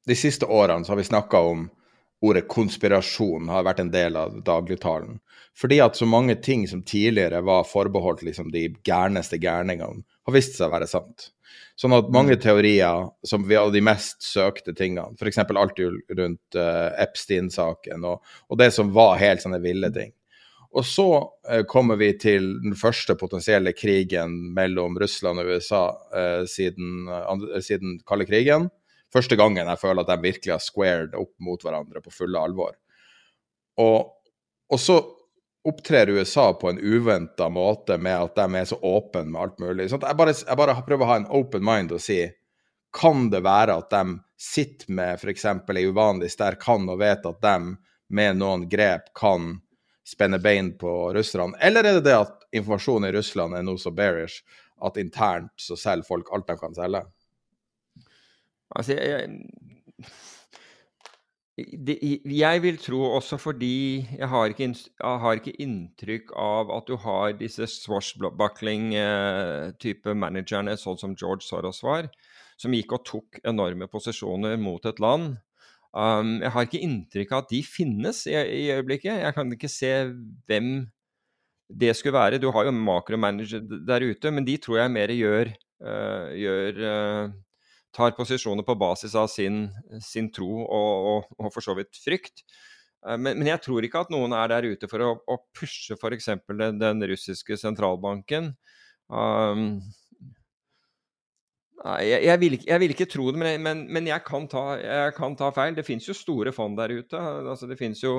[0.07, 1.65] De siste årene så har vi snakka om
[2.25, 5.19] ordet konspirasjon har vært en del av dagligtalen.
[5.57, 10.57] Fordi at så mange ting som tidligere var forbeholdt liksom de gærneste gærningene, har vist
[10.57, 11.31] seg å være sant.
[11.77, 15.43] Sånn at mange teorier, som vi av de mest søkte tingene, f.eks.
[15.45, 20.15] alt rundt uh, Epstein-saken og, og det som var helt sånne ville ting.
[20.71, 21.09] Og så
[21.51, 27.29] eh, kommer vi til den første potensielle krigen mellom Russland og USA eh, siden, eh,
[27.33, 28.69] andre, siden kalde krigen.
[29.13, 32.75] Første gangen jeg føler at de virkelig har squared opp mot hverandre på fulle alvor.
[33.81, 34.11] Og,
[34.73, 34.99] og så
[35.67, 39.89] opptrer USA på en uventa måte med at de er så åpne med alt mulig.
[39.91, 42.21] Sånn jeg, bare, jeg bare prøver å ha en open mind og si
[42.97, 45.45] kan det være at de sitter med f.eks.
[45.45, 47.57] ei uvanlig sterk hand og vet at de
[48.15, 49.57] med noen grep kan
[50.07, 51.59] spenne bein på russerne?
[51.63, 54.37] Eller er det det at informasjonen i Russland er noe så bearish
[54.85, 57.03] at internt så selger folk alt de kan selge?
[58.77, 59.29] Altså, jeg,
[61.57, 66.87] jeg, jeg vil tro også fordi jeg har, ikke, jeg har ikke inntrykk av at
[66.91, 72.09] du har disse swashbuckling-type eh, managerne, sånn som George Soros var,
[72.61, 75.37] som gikk og tok enorme posisjoner mot et land.
[75.95, 79.23] Um, jeg har ikke inntrykk av at de finnes i, i, øyeblikket.
[79.23, 79.93] Jeg kan ikke se
[80.49, 80.71] hvem
[81.67, 82.41] det skulle være.
[82.43, 85.51] Du har jo makromanager der ute, men de tror jeg mer gjør,
[85.83, 87.35] uh, gjør uh,
[87.97, 89.67] tar posisjoner på basis av sin,
[90.05, 92.45] sin tro og, og, og, for så vidt frykt.
[93.07, 95.97] Eh, men, men, jeg tror ikke at noen er der ute for å, å pushe
[95.97, 96.33] f.eks.
[96.51, 98.53] Den, den russiske sentralbanken.
[99.07, 99.79] Um,
[102.03, 105.13] jeg, jeg, vil, jeg, vil, ikke tro det, men, men, men jeg, kan ta, jeg,
[105.17, 105.77] kan ta, feil.
[105.77, 107.21] Det finnes jo store fond der ute.
[107.21, 108.15] Altså, det finnes jo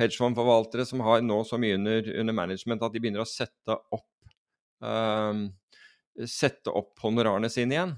[0.00, 4.34] hedgefondforvaltere som har nå så mye under, under, management at de begynner å sette opp,
[4.84, 5.48] um,
[6.28, 7.96] sette opp honorarene sine igjen.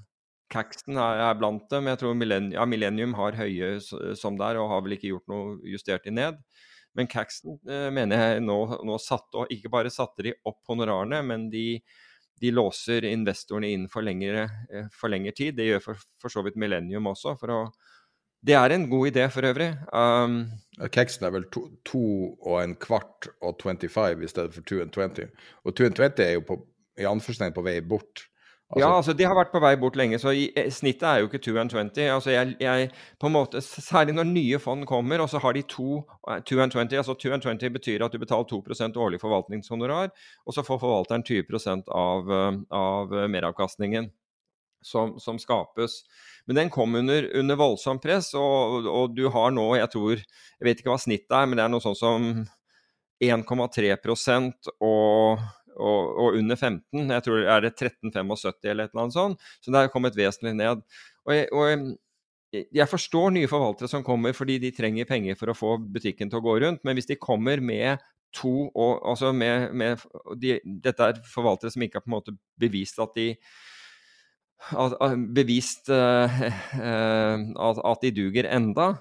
[0.51, 1.91] Caxton er, er, blant dem.
[1.93, 3.77] Jeg tror Millennium, ja, Millennium har høye
[4.19, 6.41] som der, og har vel ikke gjort noe justert de ned.
[6.99, 11.21] Men Caxton eh, mener jeg nå, nå satte, og ikke bare satte de opp honorarene,
[11.27, 11.79] men de,
[12.41, 15.57] de låser investorene inn for lengre, eh, for lengre tid.
[15.59, 17.37] Det gjør for, for, så vidt Millennium også.
[17.41, 17.63] for å
[18.41, 19.69] det er en god idé for øvrig.
[19.93, 20.47] Um,
[20.89, 22.01] Keksen er vel to, to,
[22.41, 25.29] og en kvart og 25 i stedet for 2 and 20.
[25.69, 26.57] Og 2 and 20 er jo på,
[26.97, 28.30] i anførselstegn på vei bort.
[28.71, 31.17] Altså, ja, altså de har vært på vei bort lenge, så i, eh, snittet er
[31.19, 32.05] jo ikke 2 and 20.
[32.07, 35.63] Altså jeg, jeg, på en måte, Særlig når nye fond kommer, og så har de
[35.67, 36.97] to 2 eh, and 20.
[37.01, 40.15] altså 2 and 20 betyr at du betaler 2% årlig forvaltningshonorar,
[40.47, 44.13] og så får forvalteren 20% av, eh, av meravkastningen
[44.83, 46.05] som, som, skapes.
[46.47, 50.65] Men den kom under, under voldsomt press, og, og, du har nå, jeg tror Jeg
[50.69, 52.31] vet ikke hva snittet er, men det er noe sånn som
[53.21, 55.43] 1,3% og
[55.81, 57.11] og, og, under 15.
[57.17, 59.51] Jeg tror er det 13,75 eller et eller annet sånt.
[59.65, 60.85] Så det er kommet vesentlig ned.
[61.27, 61.97] Og jeg, og
[62.53, 66.41] jeg, forstår nye forvaltere som kommer fordi de trenger penger for å få butikken til
[66.41, 68.03] å gå rundt, men hvis de kommer med
[68.37, 70.03] to og altså med, med
[70.39, 73.33] de, Dette er forvaltere som ikke har på en måte bevist at de
[75.35, 76.41] bevist uh,
[76.79, 78.93] uh, at, at de duger enda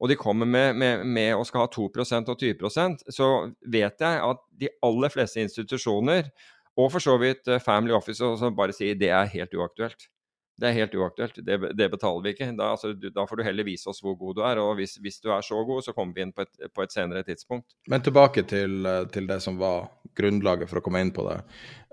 [0.00, 3.28] og de kommer med, med, med å skal ha 2% og 20% så
[3.72, 6.28] vet jeg at de aller fleste institusjoner,
[6.74, 10.08] og for så vidt eh, Family Office, som bare sier det er helt uaktuelt.
[10.54, 11.38] Det er helt uaktuelt.
[11.42, 12.48] Det, det betaler vi ikke.
[12.54, 14.60] Da, altså, da, får du heller vise oss hvor god du er.
[14.62, 16.94] Og hvis, hvis du er så god, så kommer vi inn på et, på et
[16.94, 17.74] senere tidspunkt.
[17.90, 21.40] Men tilbake til, eh, til, det som var grunnlaget for å komme inn på det.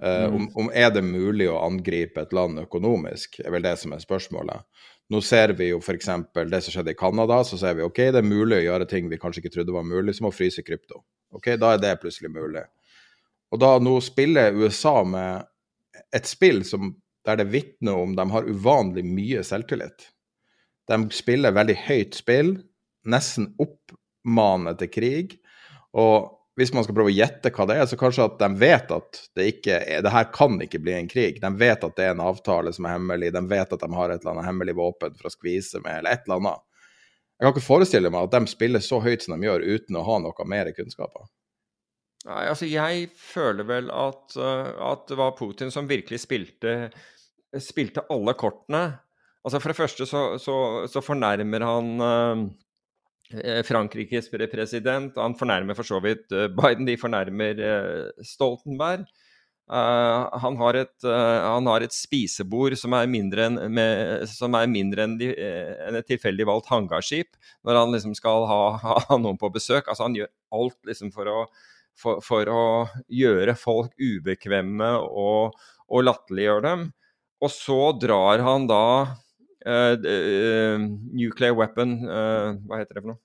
[0.01, 0.35] Uh, mm.
[0.37, 4.03] om, om, er det mulig å angripe et land økonomisk, er vel det som er
[4.03, 4.65] spørsmålet.
[5.11, 6.07] Nå ser vi jo f.eks.
[6.33, 9.09] det som skjedde i Canada, så ser vi ok, det er mulig å gjøre ting
[9.11, 11.01] vi kanskje ikke trodde var mulig, som å fryse krypto.
[11.35, 12.63] Ok, Da er det plutselig mulig.
[13.51, 15.47] Og da nå spiller USA med
[16.15, 16.93] et spill som,
[17.27, 20.07] der det vitner om de har uvanlig mye selvtillit.
[20.87, 22.55] De spiller veldig høyt spill,
[23.03, 25.35] nesten oppmanet til krig.
[25.91, 26.31] Og
[26.61, 29.19] hvis man skal prøve å gjette hva det er, så kanskje at de vet at
[29.37, 31.39] det ikke er, det her kan ikke bli en krig.
[31.41, 34.13] De vet at det er en avtale som er hemmelig, de vet at de har
[34.13, 36.65] et eller annet hemmelig våpen for å skvise med, eller et eller annet.
[37.41, 40.05] Jeg kan ikke forestille meg at de spiller så høyt som de gjør, uten å
[40.05, 41.25] ha noe mer kunnskaper.
[42.29, 46.91] Nei, altså jeg føler vel at, uh, at det var Putin som virkelig spilte,
[47.57, 48.83] spilte alle kortene.
[49.41, 50.55] Altså For det første så, så,
[50.85, 52.43] så fornærmer han Eh,
[53.67, 55.17] Frankrikes president.
[55.17, 59.05] Han fornærmer for så vidt eh, Biden, de fornærmer eh, Stoltenberg.
[59.71, 66.43] han, har et, han, har et, spisebord som er mindre enn, de, enn et tilfeldig
[66.49, 69.87] valgt hangarskip, når han liksom skal ha, ha, noen på besøk.
[69.87, 70.27] Altså Han gjør
[70.57, 71.37] alt liksom for å,
[71.95, 72.63] for, for å
[73.07, 75.55] gjøre folk ubekvemme og,
[75.87, 76.89] og latterliggjøre dem.
[77.41, 78.83] Og så drar han da
[79.61, 80.77] Uh,
[81.13, 83.21] nuclear weapon uh, Hva heter det for noe?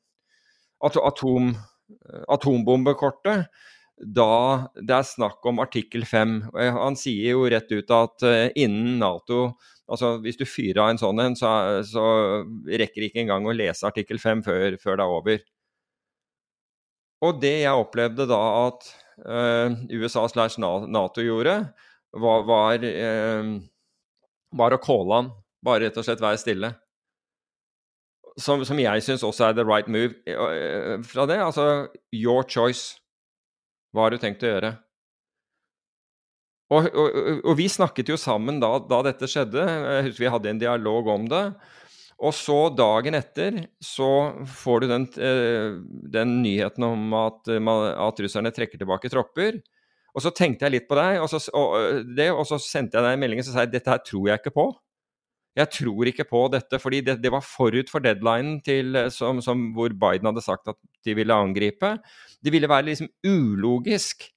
[0.85, 1.55] At atom,
[2.29, 3.47] atombombekortet.
[3.97, 4.33] Da
[4.77, 6.35] det er snakk om artikkel 5.
[6.53, 9.55] Han sier jo rett ut at innen Nato
[9.87, 11.49] Altså, hvis du fyrer av en sånn en, så,
[11.87, 12.03] så
[12.67, 15.45] rekker ikke engang å lese artikkel 5 før, før det er over.
[17.23, 18.89] Og det jeg opplevde da at
[19.95, 21.55] USA slash Nato gjorde,
[22.19, 22.89] var, var,
[24.59, 25.31] var å calle han
[25.67, 26.73] bare rett og slett være stille.
[28.37, 31.39] Som, som jeg syns også er the right move eh, fra det.
[31.43, 33.01] Altså your choice.
[33.95, 34.75] Hva har du tenkt å gjøre?
[36.75, 39.63] Og, og, og, vi snakket jo sammen da, da, dette skjedde.
[39.63, 41.45] Jeg husker vi hadde en dialog om det.
[42.27, 44.09] Og så dagen etter så
[44.49, 45.77] får du den, eh,
[46.13, 49.61] den nyheten om at, at, russerne trekker tilbake tropper.
[50.17, 53.05] Og så tenkte jeg litt på deg, og så, og, det, og så sendte jeg
[53.05, 54.67] deg en melding og sa jeg dette her tror jeg ikke på.
[55.57, 59.71] Jeg tror ikke på dette, fordi det, det var forut for deadlinen til, som, som,
[59.77, 60.77] hvor Biden hadde sagt at
[61.07, 61.95] de ville angripe.
[62.45, 64.29] Det ville være liksom ulogisk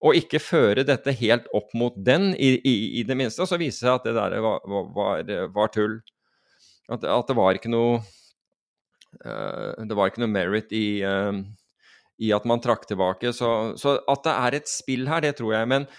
[0.00, 3.42] å ikke føre dette helt opp mot den, i, i, i det minste.
[3.44, 4.62] Og så viser det seg at det der var,
[4.94, 5.98] var, var tull.
[6.90, 8.00] At, at, det var ikke noe
[9.22, 11.36] uh, Det var ikke noe merit i, uh,
[12.18, 13.34] i at man trakk tilbake.
[13.36, 13.50] Så,
[13.80, 15.70] så, at det er et spill her, det tror jeg.
[15.74, 15.90] Men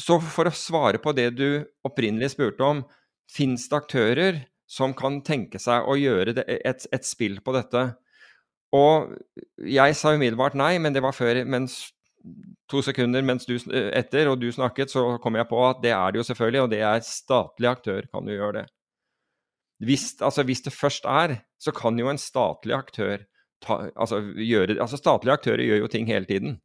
[0.00, 1.46] så for å svare på det du
[1.84, 2.86] opprinnelig spurte om,
[3.32, 7.86] fins det aktører som kan tenke seg å gjøre det, et, et, spill på dette?
[8.72, 9.12] Og
[9.68, 11.92] jeg sa umiddelbart nei, men det var før mens
[12.70, 13.56] to sekunder mens du,
[13.92, 16.70] etter og du snakket, så kom jeg på at det er det jo selvfølgelig, og
[16.72, 18.66] det er statlig aktør kan jo gjøre det.
[19.82, 23.24] Hvis, altså, hvis det først er, så kan jo en statlig aktør
[23.64, 26.60] ta, altså, gjøre Altså, statlige aktører gjør jo ting hele tiden.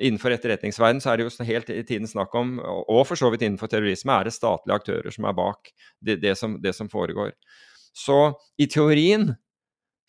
[0.00, 3.44] Innenfor etterretningsverden så er det jo helt i tiden snakk om, og for så vidt
[3.44, 5.68] innenfor terrorisme, er det statlige aktører som er bak
[6.00, 7.34] det, det, som, det som foregår.
[7.92, 9.34] Så i teorien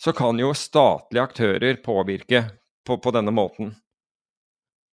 [0.01, 2.45] så kan jo statlige aktører påvirke
[2.87, 3.73] på, på denne måten.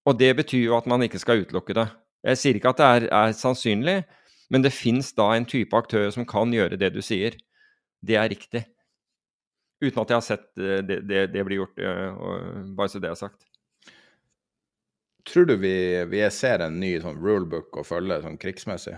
[0.08, 1.86] Og det betyr jo at man ikke skal utelukke det.
[2.26, 4.00] Jeg sier ikke at det er, er sannsynlig,
[4.50, 7.36] men det fins da en type aktører som kan gjøre det du sier.
[8.04, 8.64] Det er riktig.
[9.78, 12.16] Uten at jeg har sett eh, det, det, det bli gjort, eh,
[12.76, 13.44] bare så det er sagt.
[15.26, 15.74] Tror du vi,
[16.08, 18.96] vi ser en ny sånn rulebook å følge sånn krigsmessig?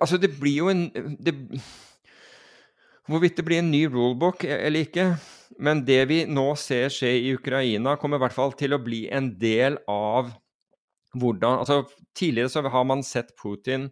[0.00, 0.86] Altså, det blir jo en
[1.20, 1.34] det,
[3.04, 5.10] Hvorvidt det blir en ny rulebook eller ikke,
[5.60, 9.02] men det vi nå ser skje i Ukraina, kommer i hvert fall til å bli
[9.12, 10.32] en del av
[11.14, 11.84] hvordan altså
[12.14, 13.88] Tidligere så har man sett Putin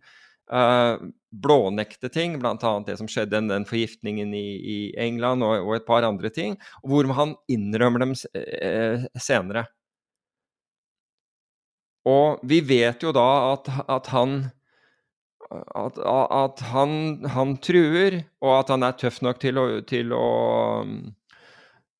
[1.33, 2.73] blånekte ting, bl.a.
[2.87, 7.09] det som skjedde, den, forgiftningen i, i England og, og, et par andre ting, hvor
[7.17, 9.65] han innrømmer dem uh, senere.
[12.09, 14.43] Og vi vet jo da at, at han
[15.53, 20.29] at, at han, han, truer, og at han er tøff nok til å, til å,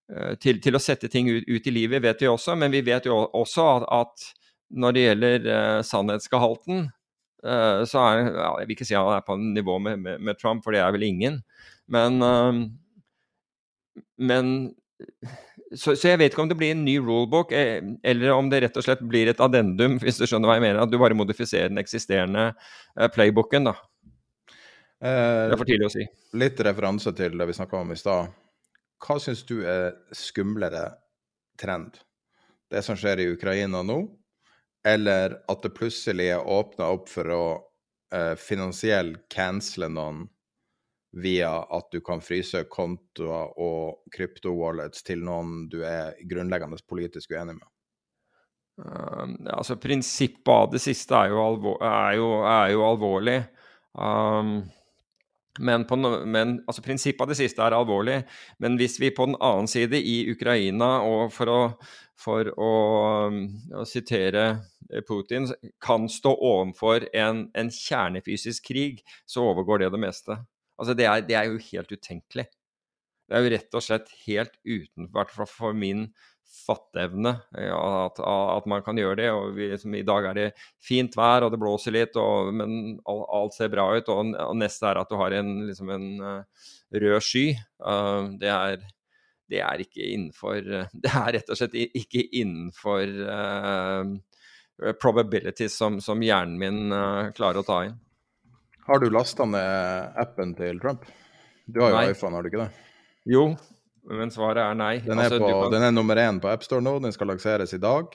[0.09, 2.57] eh, til, til å sette ting ut, ut, i livet, vet vi også.
[2.57, 4.27] Men vi vet jo også at, at
[4.73, 6.87] når det gjelder uh, sannhetsgehalten,
[7.47, 10.39] uh, så er ja, Jeg vil ikke si han er på nivå med, med, med,
[10.41, 11.41] Trump, for det er vel ingen.
[11.91, 12.63] Men, uh,
[14.19, 14.55] men
[15.75, 18.63] så, så, jeg vet ikke om det blir en ny rulebook, eh, eller om det
[18.65, 20.83] rett og slett blir et addendum, hvis du skjønner hva jeg mener.
[20.83, 23.77] At du bare modifiserer den eksisterende eh, playbooken, da.
[25.03, 26.07] Eh, det er for tidlig å si.
[26.39, 28.33] Litt referanse til det vi snakka om i stad.
[29.03, 30.87] Hva syns du er skumlere
[31.59, 31.97] trend?
[32.71, 33.99] Det som skjer i Ukraina nå,
[34.89, 37.45] eller at det plutselig er åpna opp for å
[38.15, 40.25] eh, finansiell cancele noen
[41.13, 47.59] via at du kan fryse kontoer og krypto-wallets til noen du er grunnleggende politisk uenig
[47.59, 47.69] med?
[48.83, 53.43] Um, altså Prinsippet av det siste er jo, alvor, er jo, er jo alvorlig.
[53.93, 54.63] Um,
[55.61, 58.23] men, på, men altså prinsippet av det siste er alvorlig.
[58.63, 61.59] Men hvis vi på den annen side i Ukraina, og for å,
[62.23, 62.73] for å,
[63.83, 64.47] å sitere
[65.09, 65.49] Putin,
[65.83, 70.39] kan stå overfor en, en kjernefysisk krig, så overgår det det meste.
[70.79, 72.49] Altså, det er, det er, jo helt utenkelig.
[73.29, 76.09] Det er jo rett og slett helt utenfor for min
[76.53, 77.33] fatteevne
[77.73, 79.29] at, at, man kan gjøre det.
[79.33, 80.49] og vi, liksom, I dag er det
[80.83, 84.11] fint vær og det blåser litt, og, men alt ser bra ut.
[84.13, 87.47] Og, og neste er at du har en, liksom en uh, rød sky.
[87.81, 88.85] Uh, det, er,
[89.53, 90.61] det, er, ikke innenfor
[91.05, 96.95] Det er rett og slett ikke innenfor uh, probabilities som, som, hjernen min
[97.37, 97.99] klarer å ta inn.
[98.89, 101.05] Har du lasta ned appen til Trump?
[101.71, 102.09] Du har jo nei.
[102.11, 102.73] iPhone, har du ikke det?
[103.31, 103.45] Jo,
[104.11, 104.97] men svaret er nei.
[105.05, 105.71] Den er, altså, på, kan...
[105.77, 108.11] den er nummer én på AppStore nå, den skal lanseres i dag.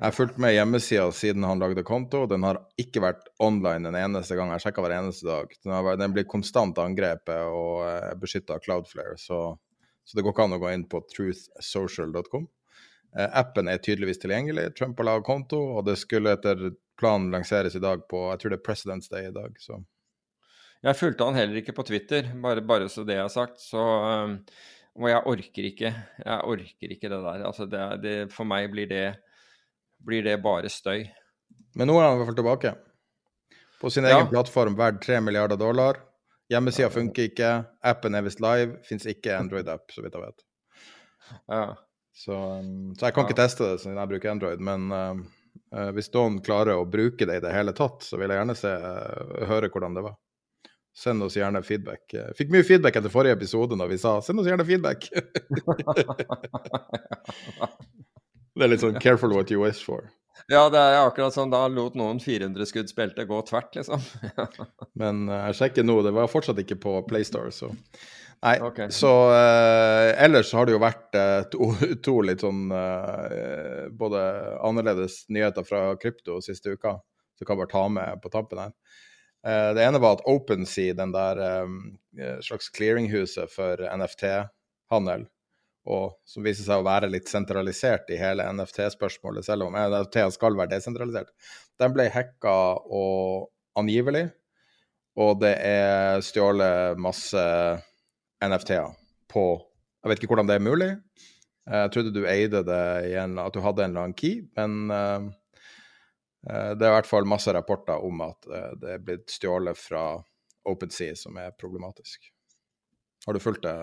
[0.00, 2.22] Jeg har fulgt med hjemmesida siden han lagde konto.
[2.26, 4.48] Den har ikke vært online en eneste gang.
[4.54, 5.50] Jeg sjekka hver eneste dag.
[5.60, 9.42] Den, har, den blir konstant angrepet og uh, beskytta av Cloudflare, så,
[10.04, 12.48] så, det går ikke an å gå inn på truthsocial.com.
[13.18, 14.70] Eh, appen er tydeligvis tilgjengelig.
[14.78, 16.70] Trump har laget konto, og det skulle etter
[17.00, 19.80] planen lanseres i dag på Jeg tror det er President's Day i dag, så
[20.84, 23.60] Jeg fulgte han heller ikke på Twitter, bare, bare så det er sagt.
[23.60, 24.38] Så um,
[24.96, 25.90] Og jeg orker ikke.
[26.24, 27.42] Jeg orker ikke det der.
[27.46, 29.06] Altså, det, det, for meg blir det,
[30.06, 31.04] blir det bare støy.
[31.76, 32.72] Men nå er han i hvert fall tilbake.
[33.80, 34.30] På sin egen ja.
[34.32, 36.00] plattform verdt 3 milliarder dollar.
[36.50, 37.50] Hjemmesida funker ikke.
[37.86, 38.80] Appen er visst live.
[38.86, 40.46] Fins ikke Android-app, så vidt jeg vet.
[41.50, 41.66] Ja.
[42.20, 43.28] Så, um, så, jeg kan ja.
[43.28, 45.20] ikke teste det siden jeg bruker Android, men um,
[45.70, 48.54] Uh, hvis noen klarer å bruke det i det hele tatt, så vil jeg gjerne
[48.58, 50.16] se, uh, høre hvordan det var.
[51.00, 52.02] Send oss gjerne feedback.
[52.10, 55.06] Jeg eh, fikk mye feedback etter forrige episode når vi sa 'send oss gjerne feedback'.
[58.58, 60.10] det er litt sånn 'careful what you wish for'.
[60.48, 64.00] Ja, det er akkurat sånn da lot noen 400 spelte gå tvert, liksom.
[65.00, 67.72] Men uh, jeg sjekker nå, det var fortsatt ikke på PlayStore, så
[68.40, 68.88] Nei, okay.
[68.88, 71.70] så uh, ellers har det jo vært uh, to,
[72.06, 72.72] to litt sånn
[74.00, 74.22] både
[74.64, 76.96] annerledes nyheter fra krypto siste uka,
[77.36, 78.74] så kan jeg bare ta med på tappen her.
[79.40, 81.76] Det ene var at OpenSea, den der um,
[82.44, 85.24] slags clearinghuset for NFT-handel,
[85.90, 90.58] og som viser seg å være litt sentralisert i hele NFT-spørsmålet, selv om NFT skal
[90.58, 91.32] være desentralisert,
[91.80, 92.54] den ble hacka
[92.86, 94.28] og angivelig,
[95.20, 97.42] og det er stjålet masse
[98.40, 98.94] NFT-er
[99.30, 99.44] på
[100.00, 100.86] Jeg vet ikke hvordan det er mulig.
[101.68, 105.26] Jeg trodde du eide det igjen, at du hadde en eller annen key, men eh,
[106.72, 110.04] det er i hvert fall masse rapporter om at eh, det er blitt stjålet fra
[110.70, 112.30] OpenSea, som er problematisk.
[113.26, 113.76] Har du fulgt det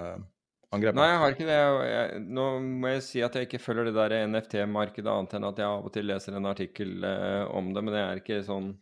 [0.74, 0.97] angrepet?
[0.99, 1.59] Nei, jeg har ikke det.
[1.89, 5.61] Jeg, nå må jeg si at jeg ikke følger det der NFT-markedet, annet enn at
[5.61, 7.86] jeg av og til leser en artikkel eh, om det.
[7.86, 8.74] Men jeg er ikke sånn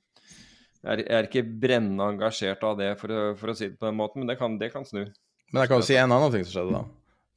[0.86, 3.80] Jeg er, jeg er ikke brennende engasjert av det, for å, for å si det
[3.80, 4.22] på den måten.
[4.22, 5.06] Men det kan, det kan snu.
[5.52, 6.84] Men jeg kan jo si en annen ting som skjedde da,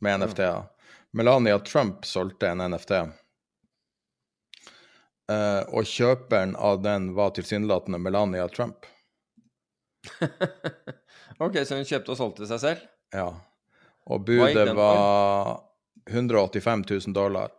[0.04, 0.68] med NFT-er.
[1.16, 2.98] Melania Trump solgte en NFT.
[5.28, 8.86] Uh, og kjøperen av den var tilsynelatende Melania Trump.
[11.44, 12.86] OK, så hun kjøpte og solgte seg selv?
[13.12, 13.28] Ja.
[14.08, 15.58] Og budet var
[16.08, 17.52] 185 000 dollar.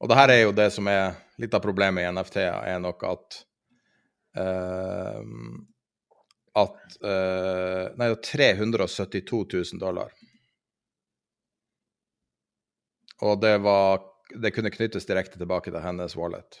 [0.00, 3.06] Og det her er jo det som er litt av problemet i NFT-er, er nok
[3.08, 3.38] at
[4.40, 5.22] uh,
[6.56, 9.40] At uh, Nei, det var 372
[9.72, 10.12] 000 dollar.
[13.24, 14.04] Og det var
[14.42, 16.60] Det kunne knyttes direkte tilbake til hennes wallet,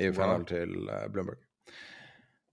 [0.00, 1.38] i forhold til eh, Bloomberg.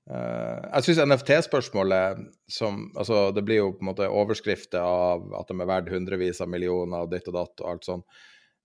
[0.10, 5.52] Eh, jeg syns NFT-spørsmålet som Altså, det blir jo på en måte overskrifter av at
[5.52, 8.04] de er verdt hundrevis av millioner og ditt og datt og alt sånn.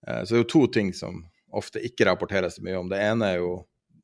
[0.04, 1.22] Så det er jo to ting som
[1.54, 2.90] ofte ikke rapporteres mye om.
[2.90, 3.52] Det ene er jo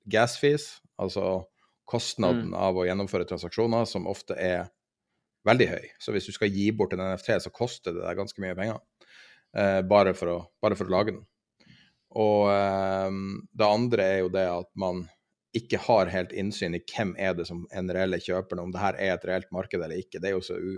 [0.09, 1.43] gas fees, altså
[1.91, 4.71] kostnaden av å gjennomføre transaksjoner, som ofte er
[5.49, 5.89] veldig høy.
[6.03, 8.81] Så hvis du skal gi bort en NFT, så koster det deg ganske mye penger.
[9.57, 11.25] Eh, bare, for å, bare for å lage den.
[12.21, 13.09] Og eh,
[13.59, 15.07] det andre er jo det at man
[15.57, 18.83] ikke har helt innsyn i hvem er det som er den reelle kjøperen, om det
[18.83, 20.21] her er et reelt marked eller ikke.
[20.23, 20.77] Det er jo så u,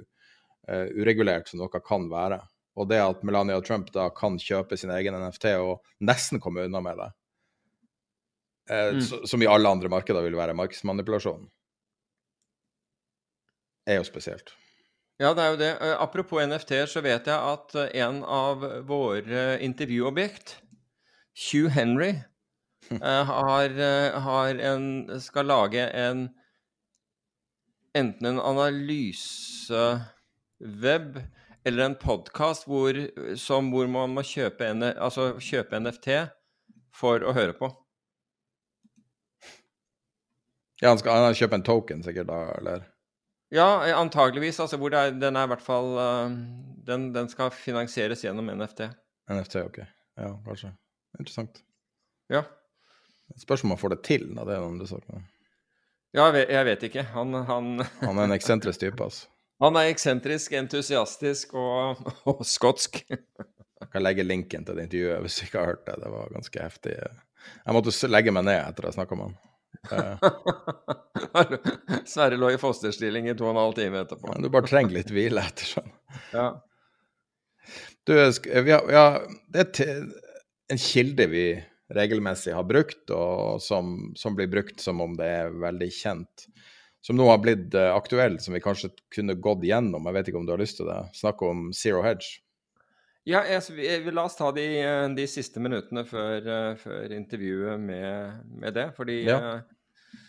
[0.71, 2.41] uh, uregulert som noe kan være.
[2.81, 6.81] Og det at Melania Trump da kan kjøpe sin egen NFT og nesten komme unna
[6.81, 7.11] med det,
[8.73, 11.45] eh, så, som i alle andre markeder vil være markedsmanipulasjon,
[13.85, 14.55] er jo spesielt.
[15.21, 15.71] Ja, det er jo det.
[15.85, 20.57] Eh, Apropos NFT-er, så vet jeg at en av våre intervjuobjekt,
[21.51, 22.15] Hugh Henry,
[23.01, 26.29] har, eh, har en, skal lage en
[27.95, 30.01] enten en analyseweb
[31.65, 32.93] eller en podkast hvor,
[33.71, 36.09] hvor man må kjøpe, en, altså kjøpe NFT
[36.97, 37.69] for å høre på.
[40.83, 42.89] Ja, han skal han kjøpe en token sikkert da, eller?
[43.55, 44.59] Ja, eh, antageligvis.
[44.65, 46.31] Altså hvor er, den er i hvert fall eh,
[46.89, 48.89] den, den skal finansieres gjennom NFT.
[49.31, 49.79] NFT, ok.
[50.19, 50.73] Ja, kanskje.
[51.21, 51.63] Interessant.
[52.33, 52.43] Ja.
[53.41, 54.45] Spørs om han får det til, da.
[54.49, 54.99] Det er noen sa.
[56.13, 57.05] Ja, jeg vet, jeg vet ikke.
[57.15, 57.71] Han, han,
[58.07, 59.31] Han er en eksentrisk type, altså.
[59.63, 63.01] han er eksentrisk, entusiastisk og, og skotsk.
[63.09, 65.97] Jeg kan legge linken til det intervjuet hvis du ikke har hørt det.
[66.03, 66.99] Det var ganske heftig.
[67.65, 69.41] Jeg måtte legge meg ned etter å ha snakka med han.
[69.91, 70.17] Eh,
[72.13, 74.29] Sverre lå i fosterstilling i to og en halv time etterpå.
[74.31, 75.91] men du bare trenger litt hvile etter sånn.
[76.35, 76.47] Ja.
[78.07, 79.21] Du, vi har, vi har,
[79.55, 80.07] det er
[80.73, 81.47] en kilde vi
[81.97, 86.47] regelmessig har brukt, og som, som blir brukt som om det er veldig kjent.
[87.03, 90.05] Som nå har blitt eh, aktuell, som vi kanskje kunne gått gjennom.
[90.07, 91.01] Jeg vet ikke om du har lyst til det.
[91.19, 92.39] Snakk om Zero Hedge.
[93.27, 94.65] Ja, jeg, jeg, vi- la oss ta de,
[95.15, 98.89] de siste minuttene før, eh, før intervjuet med, med det.
[98.97, 99.39] Fordi Ja.
[99.39, 100.23] eh,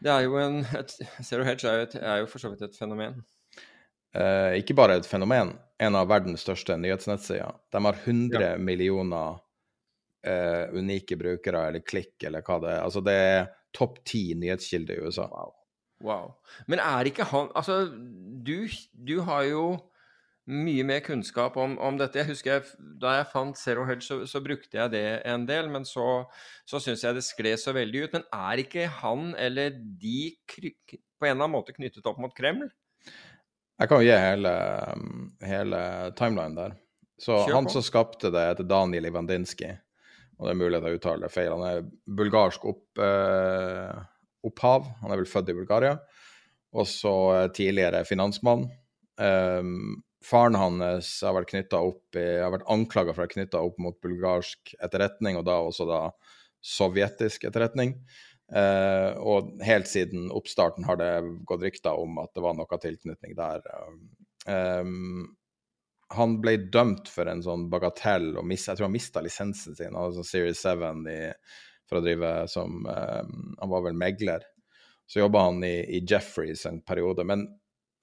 [0.00, 0.94] det er jo en et,
[1.26, 3.18] Zero Hedge er jo, et, er jo for så vidt et fenomen.
[4.16, 7.52] Eh, ikke bare et fenomen, en av verdens største nyhetsnettsider.
[7.70, 9.36] De har 100 millioner
[10.26, 12.82] eh, unike brukere, eller klikk, eller hva det er.
[12.84, 15.28] Altså, det er topp ti nyhetskilder i USA.
[16.00, 16.34] Wow.
[16.66, 18.64] Men er ikke han Altså, du,
[18.96, 19.64] du har jo
[20.50, 22.18] mye mer kunnskap om, om dette.
[22.22, 25.68] Jeg husker jeg, Da jeg fant Zero Hedge, så, så brukte jeg det en del,
[25.70, 26.24] men så,
[26.68, 28.16] så syns jeg det skled så veldig ut.
[28.16, 32.34] Men er ikke han eller de kryk, på en eller annen måte knyttet opp mot
[32.36, 32.70] Kreml?
[33.80, 34.54] Jeg kan jo gi hele,
[35.46, 35.82] hele
[36.18, 36.74] timelinen der.
[37.20, 39.74] Så han som skapte det, heter Daniel Ivandinsky.
[40.40, 41.52] Og det er mulig at jeg uttaler det feil.
[41.52, 43.98] Han er bulgarsk opp, eh,
[44.48, 44.86] opphav.
[45.02, 45.98] Han er vel født i Bulgaria.
[46.72, 48.64] Og så eh, tidligere finansmann.
[49.20, 49.68] Eh,
[50.24, 55.36] faren hans har vært opp vært anklaga for å være knytta opp mot bulgarsk etterretning,
[55.36, 56.00] og da også da
[56.64, 57.94] sovjetisk etterretning.
[58.50, 61.12] Eh, og helt siden oppstarten har det
[61.46, 63.62] gått rykter om at det var noe tilknytning der.
[64.48, 65.36] Um,
[66.10, 69.96] han ble dømt for en sånn bagatell, og mis, jeg tror han mista lisensen sin,
[69.96, 71.18] altså Series 7, i,
[71.86, 74.46] for å drive som um, Han var vel megler.
[75.10, 77.46] Så jobba han i, i Jeffreys en periode, men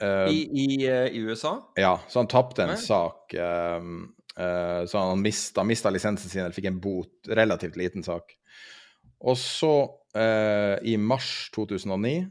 [0.03, 1.57] uh, I, i, uh, I, USA?
[1.79, 2.79] Ja, så han tapte en Nei.
[2.79, 3.35] sak.
[3.35, 3.93] Um,
[4.39, 7.13] uh, så han mista, mista lisensen sin, eller fikk en bot.
[7.27, 8.35] Relativt liten sak.
[9.17, 9.75] Og så,
[10.85, 12.27] i mars 2009,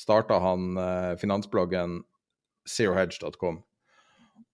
[0.00, 0.72] starta han
[1.20, 1.98] finansbloggen
[2.68, 3.60] zerohedge.com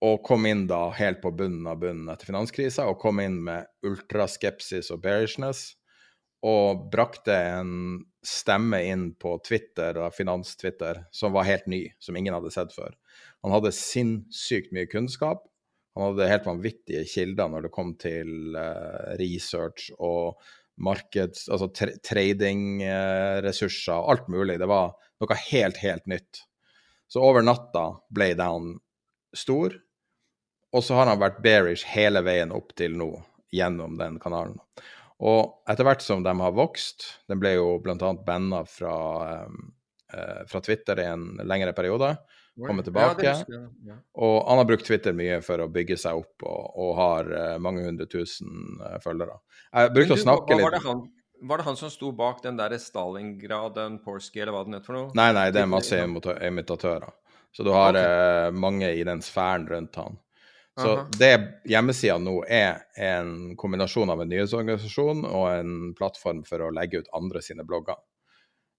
[0.05, 3.69] og kom inn da helt på bunnen av bunnen etter finanskrisa, og kom inn med
[3.87, 5.71] ultraskepsis og bearishness,
[6.47, 7.73] og brakte en
[8.27, 12.93] stemme inn på Twitter, finans-Twitter, som var helt ny, som ingen hadde sett før.
[13.47, 15.47] Han hadde sinnssykt mye kunnskap.
[15.97, 20.37] Han hadde helt vanvittige kilder når det kom til uh, research og
[20.77, 21.47] markeds...
[21.49, 24.59] Altså tra tradingressurser, uh, alt mulig.
[24.61, 24.93] Det var
[25.23, 26.43] noe helt, helt nytt.
[27.09, 28.75] Så over natta ble han
[29.37, 29.79] stor,
[30.73, 33.11] og så har han vært bearish hele veien opp til nå,
[33.55, 34.59] gjennom den kanalen.
[35.25, 38.11] Og etter hvert som de har vokst Den ble jo bl.a.
[38.27, 38.97] banna fra,
[40.13, 42.11] eh, fra Twitter i en lengre periode.
[42.57, 43.25] Kommet tilbake.
[43.25, 43.97] Ja, det, ja.
[44.13, 47.57] Og han har brukt Twitter mye for å bygge seg opp, og, og har uh,
[47.61, 49.37] mange hundre tusen uh, følgere.
[49.69, 51.03] Jeg brukte du, å snakke var litt han,
[51.51, 54.89] Var det han som sto bak den der Stalingrad, den Porsky, eller hva den het
[54.89, 55.11] for noe?
[55.19, 57.13] Nei, nei, det er masse imitatører.
[57.53, 58.57] Så du har okay.
[58.57, 60.17] mange i den sfæren rundt han.
[60.77, 61.07] Så Aha.
[61.17, 61.33] det
[61.65, 67.09] hjemmesida nå er en kombinasjon av en nyhetsorganisasjon og en plattform for å legge ut
[67.17, 67.97] andre sine blogger.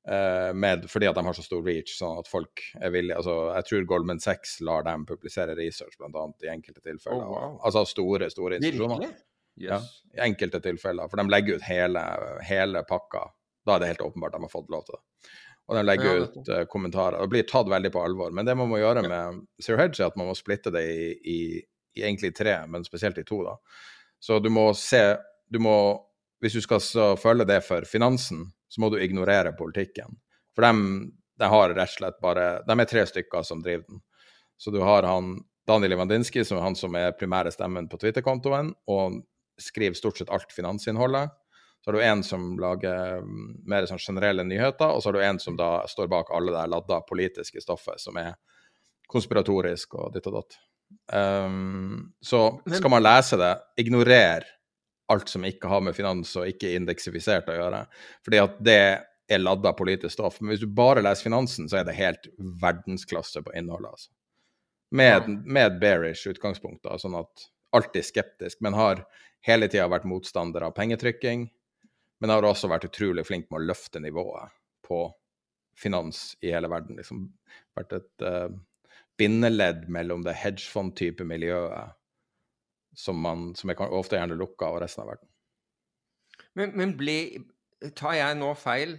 [0.07, 3.33] Uh, med, fordi at de har så stor reach, sånn at folk er villige altså,
[3.57, 7.25] Jeg tror Goldman Sachs lar dem publisere research, blant annet, i enkelte tilfeller.
[7.25, 7.57] Oh, wow.
[7.67, 9.09] Altså store, store institusjoner.
[9.09, 9.25] Yes.
[9.67, 9.81] Ja,
[10.15, 11.09] I enkelte tilfeller.
[11.09, 12.05] For de legger ut hele,
[12.45, 13.25] hele pakka.
[13.67, 15.33] Da er det helt åpenbart de har fått lov til det.
[15.67, 17.17] Og de legger ja, ut uh, kommentarer.
[17.19, 18.31] og blir tatt veldig på alvor.
[18.31, 21.09] Men det man må gjøre med Zero Hedge, er at man må splitte det i,
[21.33, 21.39] i
[22.03, 23.41] egentlig tre, men spesielt i to.
[23.45, 23.57] da.
[24.19, 25.17] Så du må se
[25.47, 26.03] du må,
[26.41, 30.19] Hvis du skal følge det for finansen, så må du ignorere politikken.
[30.55, 31.07] For de,
[31.39, 34.03] de har rett og slett bare De er tre stykker som driver den.
[34.57, 38.71] Så du har han Daniel Ivandinski, som er han som er primære stemmen på Twitter-kontoen,
[38.87, 39.17] og
[39.61, 41.33] skriver stort sett alt finansinnholdet.
[41.81, 45.25] Så har du en som lager mm, mer sånn generelle nyheter, og så har du
[45.25, 48.33] en som da står bak alle det ladda politiske stoffet, som er
[49.11, 50.57] konspiratorisk og ditt og datt.
[51.13, 54.45] Um, så skal man lese det, ignorer
[55.07, 57.83] alt som ikke har med finans og ikke indeksifisert å gjøre.
[58.27, 58.81] Fordi at det
[59.27, 60.39] er ladda politisk stoff.
[60.41, 62.27] Men hvis du bare leser finansen, så er det helt
[62.61, 63.91] verdensklasse på innholdet.
[63.95, 64.11] altså.
[64.95, 69.03] Med, med bearish utgangspunkt, da, sånn at alltid skeptisk, men har
[69.47, 71.47] hele tida vært motstander av pengetrykking.
[72.19, 74.55] Men har også vært utrolig flink med å løfte nivået
[74.87, 75.03] på
[75.77, 76.97] finans i hele verden.
[76.97, 77.27] Liksom
[77.77, 78.49] vært et uh,
[79.17, 81.97] bindeledd mellom det hedgefond-type miljøet
[82.97, 85.29] som, man, som er ofte gjerne lukka, og resten av verden.
[86.57, 87.19] Men, men, ble
[87.93, 88.95] Tar jeg nå feil?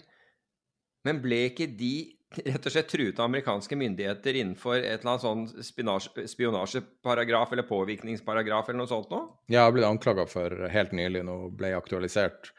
[1.07, 1.95] Men ble ikke de
[2.37, 8.69] rett og slett truet av amerikanske myndigheter innenfor et eller annet sånn spionasjeparagraf eller påvirkningsparagraf
[8.69, 9.23] eller noe sånt nå?
[9.49, 12.53] Ja, jeg ble anklaga for helt nylig, nå ble aktualisert,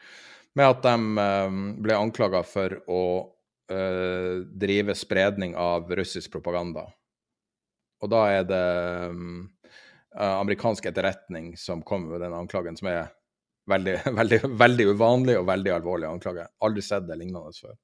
[0.58, 0.94] med at de
[1.46, 3.02] um, ble anklaga for å
[3.70, 6.88] uh, drive spredning av russisk propaganda.
[8.00, 8.64] Og da er det
[9.12, 9.42] um,
[10.16, 13.10] amerikansk etterretning som kommer med den anklagen, som er
[13.70, 16.48] veldig, veldig, veldig uvanlig og veldig alvorlig anklage.
[16.64, 17.76] Aldri sett det lignende før.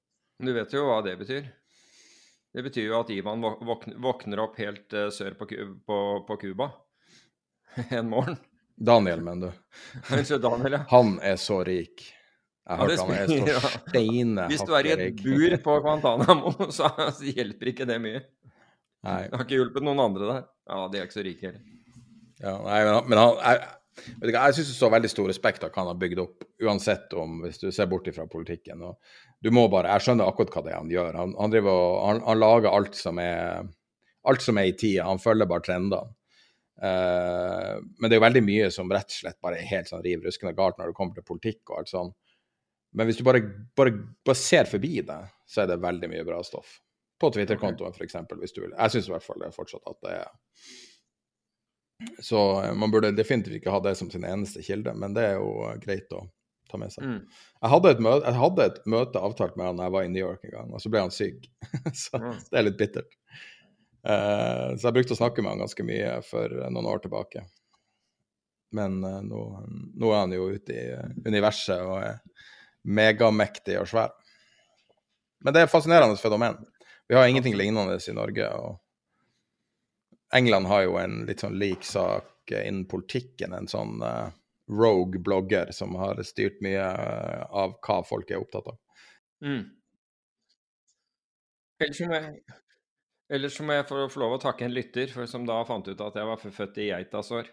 [0.43, 1.47] Du vet jo hva det betyr?
[2.57, 3.45] Det betyr jo at Ivan
[4.01, 6.71] våkner opp helt uh, sør på Cuba
[7.91, 8.39] en morgen.
[8.77, 9.65] Daniel, mener du.
[10.17, 10.85] Unnskyld, Daniel, ja.
[10.89, 12.05] Han er så rik.
[12.67, 16.51] Jeg har hørt han er så steine Hvis du er i et bur på Guantánamo,
[16.75, 16.89] så
[17.23, 18.25] hjelper ikke det mye.
[19.07, 19.23] Nei.
[19.31, 20.47] Det har ikke hjulpet noen andre der.
[20.67, 21.65] Ja, de er ikke så rike heller.
[22.43, 23.61] Ja, nei, men han, jeg,
[24.19, 26.45] vet ikke, jeg syns det står veldig stor respekt av hva han har bygd opp,
[26.67, 28.83] uansett om hvis du ser bort fra politikken.
[28.85, 28.99] Og
[29.43, 31.17] du må bare, Jeg skjønner akkurat hva det er han gjør.
[31.23, 33.71] Han, han, driver, han, han lager alt som, er,
[34.29, 35.09] alt som er i tida.
[35.09, 36.13] Han følger bare trendene.
[36.77, 40.03] Uh, men det er jo veldig mye som rett og slett bare er helt sånn
[40.05, 42.11] riv ruskende galt når det kommer til politikk og alt sånn.
[42.97, 43.41] Men hvis du bare,
[43.77, 46.83] bare, bare ser forbi det, så er det veldig mye bra stoff.
[47.21, 48.07] På Twitter-kontoen, okay.
[48.07, 48.75] f.eks., hvis du vil.
[48.77, 50.29] Jeg syns i hvert fall det fortsatt at det er
[52.25, 52.41] Så
[52.77, 56.13] man burde definitivt ikke ha det som sin eneste kilde, men det er jo greit
[56.13, 56.27] å
[56.71, 57.05] ta med seg.
[57.07, 57.21] Mm.
[57.63, 60.23] Jeg, hadde møte, jeg, hadde et møte, avtalt med han da jeg var i New
[60.23, 61.47] York en gang, og så ble han syk.
[62.05, 62.33] så mm.
[62.51, 63.17] det er litt bittert.
[64.07, 67.47] Uh, så jeg brukte å snakke med han ganske mye for noen år tilbake.
[68.77, 69.43] Men uh, nå,
[69.95, 70.87] nå, er han jo ute i
[71.27, 72.21] universet og er
[72.87, 74.15] megamektig og svær.
[75.43, 76.59] Men det er et fascinerende fenomen.
[77.07, 78.49] Vi har ingenting lignende i Norge.
[78.49, 78.79] og
[80.35, 83.55] England har jo en litt sånn lik sak innen politikken.
[83.55, 84.31] En sånn uh,
[84.71, 88.79] rogue blogger som har styrt mye uh, av hva folk er opptatt av.
[89.45, 89.65] Mm.
[91.85, 92.57] Ellers må jeg,
[93.37, 96.17] ellers må jeg få, lov å takke en lytter for, som da fant ut at
[96.17, 97.51] jeg var født i geitas år.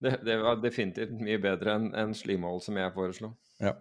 [0.00, 3.34] Det, det, var definitivt mye bedre enn en slimål som jeg foreslo.
[3.60, 3.74] Ja.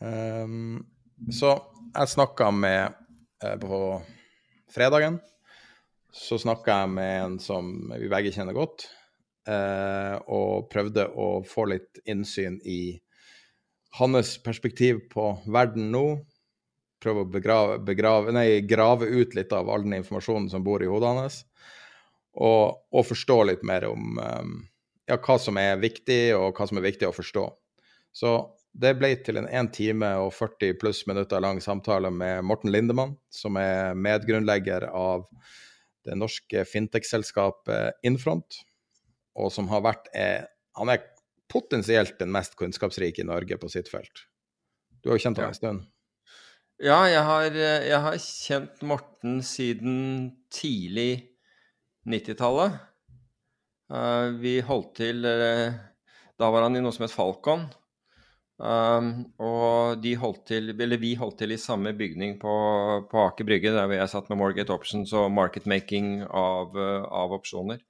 [0.00, 0.86] Um,
[1.28, 1.58] så
[1.90, 2.99] jeg snakka med
[3.40, 3.78] på
[4.70, 5.18] fredagen
[6.12, 8.88] så snakka jeg med en som vi begge kjenner godt,
[9.48, 12.98] eh, og prøvde å få litt innsyn i
[13.98, 16.04] hans perspektiv på verden nå.
[17.00, 20.90] Prøve å begrave, begrave, nei, grave ut litt av all den informasjonen som bor i
[20.90, 21.38] hodet hans.
[22.36, 24.52] Og, og forstå litt mer om um,
[25.08, 27.46] ja, hva som er viktig, og hva som er viktig å forstå.
[28.14, 28.34] Så
[28.72, 33.16] det ble til en 1 time og 40 pluss minutter lang samtale med Morten Lindemann,
[33.32, 35.26] som er medgrunnlegger av
[36.06, 38.62] det norske fintech-selskapet Infront,
[39.36, 40.46] og som har vært er,
[40.78, 41.02] Han er
[41.50, 44.26] potensielt den mest kunnskapsrike i Norge på sitt felt.
[45.02, 45.82] Du har jo kjent ham en stund?
[46.80, 49.98] Ja, jeg har, jeg har, kjent Morten siden
[50.54, 51.26] tidlig
[52.08, 52.78] 90-tallet.
[53.90, 55.74] Uh, vi holdt til uh,
[56.38, 57.66] Da var han i noe som het Falcon.
[58.60, 59.06] Um,
[59.40, 62.54] og de holdt til, eller vi holdt til i samme bygning på,
[63.08, 67.80] på Aker Brygge, der jeg satt med Morgate Options og marketmaking av, uh, av opsjoner.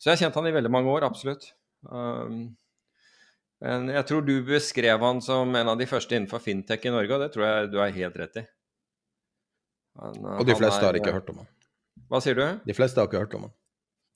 [0.00, 1.50] Så jeg har kjent han i veldig mange år, absolutt.
[1.84, 2.56] Um,
[3.60, 7.12] men jeg tror du beskrev han som en av de første innenfor fintech i Norge,
[7.12, 8.46] og det tror jeg du er helt rett i.
[10.00, 11.50] Han, og de fleste er, har ikke hørt om han.
[12.08, 12.46] Hva sier du?
[12.64, 13.58] De fleste har ikke hørt om han.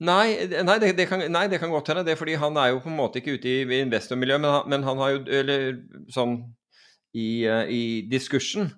[0.04, 0.26] Nei,
[0.66, 2.04] nei, det, det kan, nei, det, kan, godt hende.
[2.06, 4.68] Det er fordi han er jo på en måte ikke ute i investormiljøet, men, han,
[4.72, 5.64] men han har jo Eller
[6.12, 6.36] sånn
[7.14, 8.72] i, uh, i diskursen.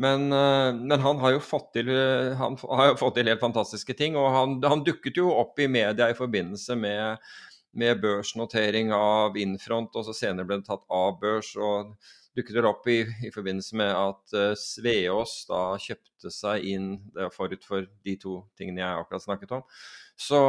[0.00, 3.44] Men, uh, men, han har jo fått til uh, Han har jo fått til helt
[3.44, 4.16] fantastiske ting.
[4.18, 7.30] Og han, han dukket jo opp i media i forbindelse med,
[7.78, 11.54] med børsnotering av Infront, og så senere ble det tatt av børs.
[11.56, 11.94] og
[12.36, 17.26] dukket det opp i, i, forbindelse med at uh, Sveås da kjøpte seg inn det
[17.26, 19.66] var forut for de to tingene jeg akkurat snakket om.
[20.18, 20.40] Så,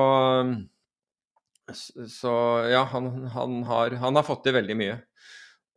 [1.73, 2.35] så
[2.71, 4.99] ja, han, han, har, han, har, fått til veldig mye.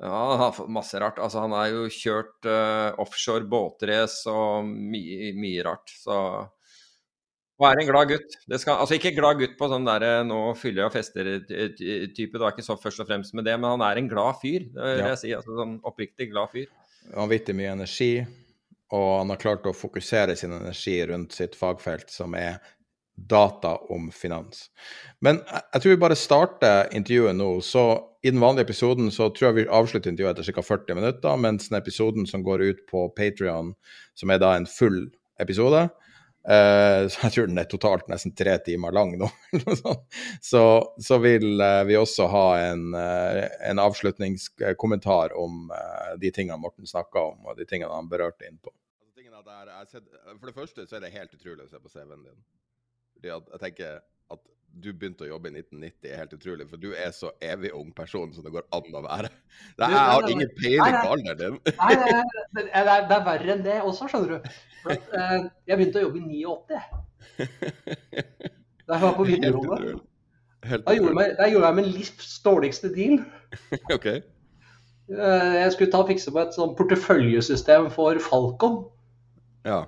[0.02, 1.18] Ja, han har fått masse rart.
[1.22, 5.90] Altså, han har jo kjørt uh, offshore båtrace og mye, mye rart.
[6.02, 6.18] Så
[7.56, 8.36] og er en glad gutt.
[8.60, 12.42] Skal, altså Ikke glad gutt på sånn der eh, nå fyller jeg og fester-type, det
[12.42, 14.66] var ikke så først og fremst med det, men han er en glad fyr.
[14.74, 15.32] Det vil jeg si.
[15.36, 16.68] altså Sånn oppriktig glad fyr.
[17.14, 18.12] Vanvittig mye energi,
[18.94, 22.58] og han har klart å fokusere sin energi rundt sitt fagfelt, som er
[23.16, 24.66] data om finans.
[25.24, 27.48] Men jeg tror vi bare starter intervjuet nå.
[27.64, 27.86] Så
[28.26, 30.64] i den vanlige episoden så tror jeg vi avslutter intervjuet etter ca.
[30.66, 33.72] 40 minutter, mens den episoden som går ut på Patrion,
[34.18, 35.06] som er da en full
[35.40, 35.86] episode,
[36.46, 39.26] så jeg tror den er totalt nesten tre timer lang nå.
[40.50, 40.62] så,
[41.02, 45.72] så, vil uh, vi også ha en, uh, en avslutningskommentar om
[46.22, 48.70] de tingene Morten snakka om, og de tingene han berørte innpå.
[48.70, 48.76] på.
[50.38, 52.38] for det første så er det helt utrolig å se på CV-en din.
[53.16, 53.98] Fordi jeg tenker
[54.30, 54.42] at
[54.82, 57.92] du begynte å jobbe i 1990 er helt utrolig, for du er så evig ung
[57.96, 59.30] person som det går an å være.
[59.76, 61.56] Det er, jeg har ingen peiling på alderen din.
[61.78, 62.28] Nei, det er,
[62.58, 64.50] det, er, det er, verre enn det også, skjønner du.
[64.82, 66.84] For, uh, jeg begynte å jobbe i 89.
[68.86, 69.96] Da jeg var på videregående.
[70.66, 73.20] Da gjorde, meg, da gjorde jeg min livs dårligste deal.
[73.96, 74.06] ok.
[75.06, 78.80] Uh, jeg skulle ta og fikse på et sånn porteføljesystem for Falcon.
[79.66, 79.84] Ja.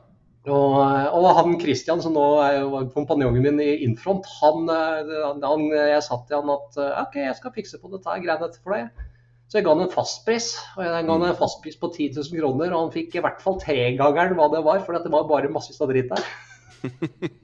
[0.48, 0.78] Og,
[1.14, 2.64] og, han Christian, som nå er
[2.94, 7.80] kompanjongen min i Infront, han, han, jeg sa til han at OK, jeg skal fikse
[7.82, 9.06] på dette greiene for deg.
[9.48, 10.50] Så jeg ga han en fastpris.
[10.76, 13.40] Og jeg ga han en fastpris på 10 000 kroner, og han fikk i hvert
[13.44, 16.26] fall tregangeren hva det var, for det var bare massevis av dritt der.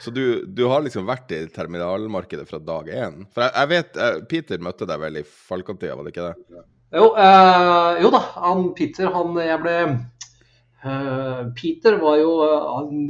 [0.00, 3.24] Så du, du, har liksom vært i terminalmarkedet fra dag én?
[3.34, 6.62] For jeg, jeg vet, eh, Peter møtte deg vel i Falcon-tida, var det ikke det?
[6.96, 9.96] Jo, eh, jo da, han Peter han jeg ble Eh,
[10.80, 12.30] Peter var jo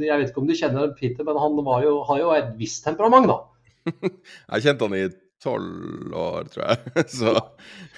[0.03, 3.31] Jeg vet ikke om du kjenner Peter, men han jo, har jo et visst temperament,
[3.31, 3.37] da.
[4.55, 5.05] jeg kjente han i
[5.41, 7.05] tolv år, tror jeg.
[7.19, 7.35] Så.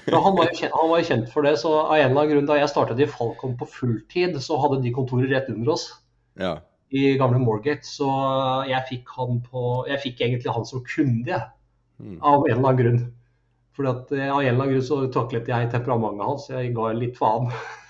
[0.07, 2.31] Ja, han, var kjent, han, var jo kjent, for det, så av en eller annen
[2.33, 5.89] grunn da jeg startet i Falcon på fulltid, så hadde de kontoret rett under oss.
[6.39, 6.57] Ja.
[6.93, 7.87] I gamle Morgate.
[7.87, 8.07] Så
[8.69, 9.13] jeg fikk
[9.49, 11.39] på Jeg fikk egentlig han som kunde,
[11.97, 12.17] mm.
[12.21, 12.99] Av en eller annen grunn.
[13.73, 16.49] For av en eller annen grunn så taklet jeg temperamentet hans.
[16.51, 17.49] Jeg ga litt faen.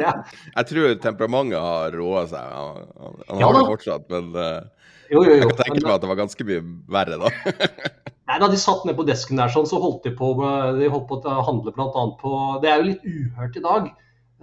[0.00, 0.12] ja.
[0.56, 2.54] Jeg tror temperamentet har roa seg.
[2.54, 5.36] Han, han, han ja, har det fortsatt, men uh, jo, jo, jo.
[5.36, 6.62] jeg kan tenke meg at det var ganske mye
[6.96, 7.32] verre da.
[8.30, 10.88] Nei, Da de satt ned på desken der, sånn, så holdt de på med, de
[10.92, 12.04] holdt på å handle bl.a.
[12.22, 13.90] på Det er jo litt uhørt i dag,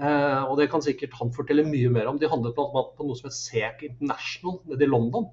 [0.03, 2.19] uh, og det kan sikkert han fortelle mye mer om.
[2.21, 2.85] De handlet bl.a.
[2.93, 5.29] på noe som het SEC International nede i London.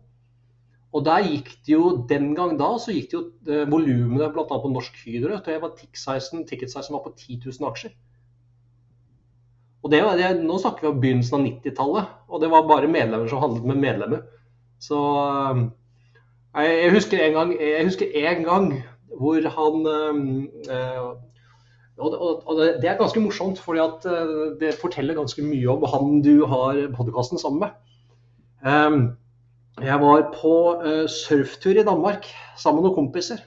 [0.97, 3.23] Og der gikk det jo, Den gang da så gikk det jo
[3.53, 4.47] eh, volumene bl.a.
[4.49, 6.47] på Norsk Hydro var ticket-sizen
[6.95, 7.93] var på 10 000 aksjer.
[9.87, 13.31] Og det, det, Nå snakker vi om begynnelsen av 90-tallet, og det var bare medlemmer
[13.31, 14.25] som handlet med medlemmer.
[14.83, 14.99] Så
[16.59, 17.53] jeg husker en gang,
[17.87, 18.67] husker en gang
[19.17, 21.05] hvor han øh,
[21.97, 26.47] og, og, Det er ganske morsomt, at øh, det forteller ganske mye om han du
[26.47, 27.71] har podkasten sammen med.
[29.83, 32.27] Jeg var på uh, surftur i Danmark
[32.57, 33.43] sammen med noen kompiser.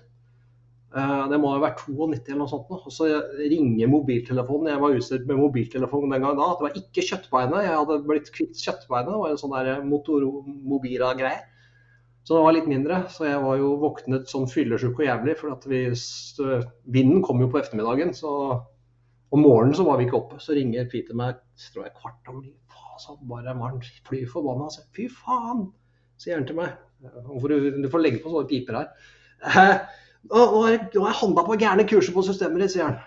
[0.90, 2.72] Uh, det må ha vært 92 eller noe sånt.
[2.74, 4.72] Og så ringer mobiltelefonen.
[4.74, 6.50] Jeg var utstyrt med mobiltelefon den gang da.
[6.58, 7.66] Det var ikke kjøttbeinet.
[7.68, 9.12] Jeg hadde blitt kvitt kjøttbeinet.
[9.14, 11.46] Det var en sånn der motor-mobila-greie.
[12.26, 13.04] Så det var litt mindre.
[13.14, 15.38] Så jeg var jo våknet sånn fyllesyk og jævlig.
[15.38, 15.84] For vi,
[16.98, 18.16] vinden kom jo på ettermiddagen.
[18.18, 18.34] Så
[19.30, 20.42] om morgenen så var vi ikke oppe.
[20.42, 21.38] Så ringer Peter meg
[21.70, 22.56] tror jeg kvart over ni.
[23.00, 24.74] sånn bare var han fly forbanna.
[24.98, 25.68] Fy faen,
[26.20, 26.74] sier han til meg.
[27.00, 28.94] Du får legge på sånne piper her.
[30.28, 33.00] Eh, nå har jeg handla på gærne kurser på systemet ditt, sier han.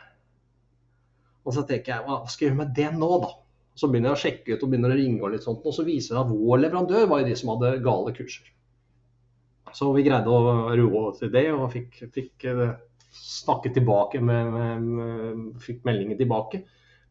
[1.43, 3.33] Og så tenker jeg, hva skal jeg gjøre med det nå, da?
[3.79, 5.85] Så begynner jeg å sjekke ut og begynner å ringe, og litt sånt, og så
[5.87, 8.51] viser det at vår leverandør var jo de som hadde gale kurser.
[9.73, 12.75] Så vi greide å roe til det og fikk, fikk eh,
[13.17, 16.63] snakket tilbake med, med, med, Fikk meldingen tilbake.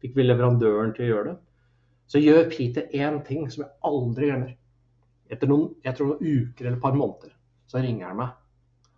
[0.02, 1.36] Fikk vi leverandøren til å gjøre det.
[2.10, 4.54] Så gjør Peter én ting som jeg aldri glemmer.
[5.32, 7.32] Etter noen, jeg tror noen uker eller et par måneder
[7.72, 8.32] så ringer han meg.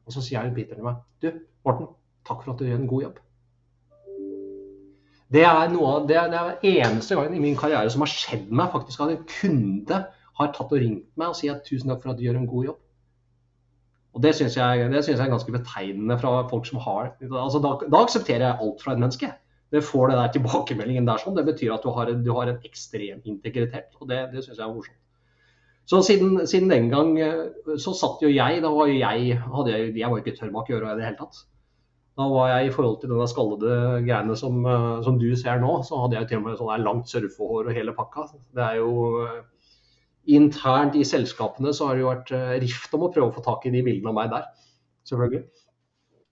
[0.04, 1.30] Og så sier Peter til meg Du,
[1.64, 1.92] Morten,
[2.28, 3.20] takk for at du gjør en god jobb.
[5.34, 8.70] Det er, noe, det det er eneste gangen i min karriere som har skjedd meg
[8.74, 10.00] faktisk at en kunde
[10.38, 12.68] har tatt og ringt meg og sier tusen takk for at du gjør en god
[12.68, 12.80] jobb.
[14.14, 18.02] Og Det syns jeg, jeg, er ganske betegnende fra folk som har altså da, da,
[18.04, 19.30] aksepterer jeg alt fra et menneske.
[19.74, 21.34] Det får det der tilbakemeldingen der sånn.
[21.34, 23.90] Det betyr at du har, du har en ekstrem integritet.
[23.98, 25.00] Og det, det syns jeg er morsomt.
[25.84, 29.90] Så siden, siden, den gang eh, så satt jo jeg Da var jeg hadde jeg,
[29.98, 31.42] jeg var ikke tørr bak øra i det hele tatt.
[32.14, 35.74] Da var jeg i forhold til denne skallede greiene som, eh, som, du ser nå,
[35.84, 38.28] så hadde jeg til og med sånn langt surfehår og hele pakka.
[38.56, 38.94] Det er jo
[39.26, 39.42] eh,
[40.38, 42.32] internt i selskapene så har det jo vært
[42.62, 44.48] rift om å prøve å få tak i de bildene av meg der.
[45.04, 45.44] Selvfølgelig.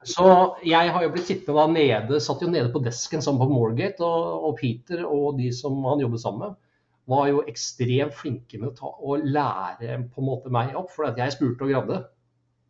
[0.03, 0.27] Så
[0.67, 4.03] jeg har jo blitt sittende da nede, satt jo nede på desken sammen på Morgate,
[4.03, 6.57] og, og, Peter og de som han jobbet sammen med,
[7.11, 10.93] var jo ekstremt flinke med å, ta, å lære på en måte meg opp.
[10.95, 12.01] For jeg spurte og gravde.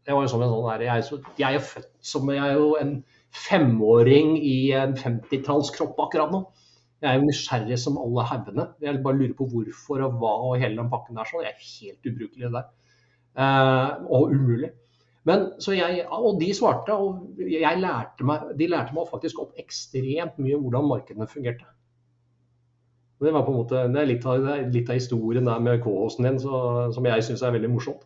[0.03, 2.73] Det var jo sånn, sånn der, jeg, så, jeg er født som jeg er jo
[2.81, 2.97] en
[3.33, 6.43] femåring i en 50-tallskropp akkurat nå.
[7.03, 8.69] Jeg er jo nysgjerrig som alle haugene.
[8.83, 11.29] Jeg bare lurer på hvorfor og hva og hele den pakken der.
[11.29, 11.45] sånn.
[11.47, 12.69] jeg er helt ubrukelig der.
[13.33, 14.71] Uh, og umulig.
[15.27, 20.59] Men, jeg, og de svarte, og lærte meg, de lærte meg faktisk opp ekstremt mye
[20.59, 21.67] hvordan markedene fungerte.
[23.23, 26.27] Det var på en måte, det er litt av, litt av historien der med K-hosten
[26.27, 28.03] din så, som jeg syns er veldig morsomt.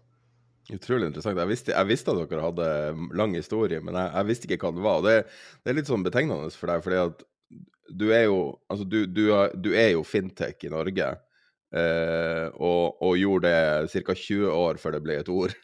[0.74, 1.38] Utrolig interessant.
[1.38, 2.68] Jeg visste, jeg visste, at dere hadde
[3.14, 5.04] lang historie, men jeg, jeg visste ikke hva det var.
[5.04, 5.14] Det,
[5.62, 7.22] det, er litt sånn betegnende for deg, fordi at
[7.96, 9.30] du er jo Altså, du, du,
[9.62, 11.12] du er jo fintech i Norge,
[11.70, 14.16] eh, og, og, gjorde det ca.
[14.18, 15.54] 20 år før det ble et ord.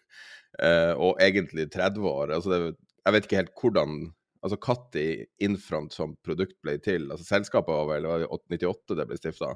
[0.60, 2.34] Eh, og egentlig 30 år.
[2.36, 3.94] Altså, det, jeg vet ikke helt hvordan
[4.42, 7.10] Altså Når Infront som produkt ble til?
[7.10, 9.54] Altså Selskapet var vel 98 det ble stifta?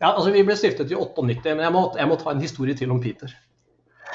[0.00, 2.74] Ja, altså vi ble stiftet i 98, men jeg må, jeg må ta en historie
[2.74, 3.30] til om Peter.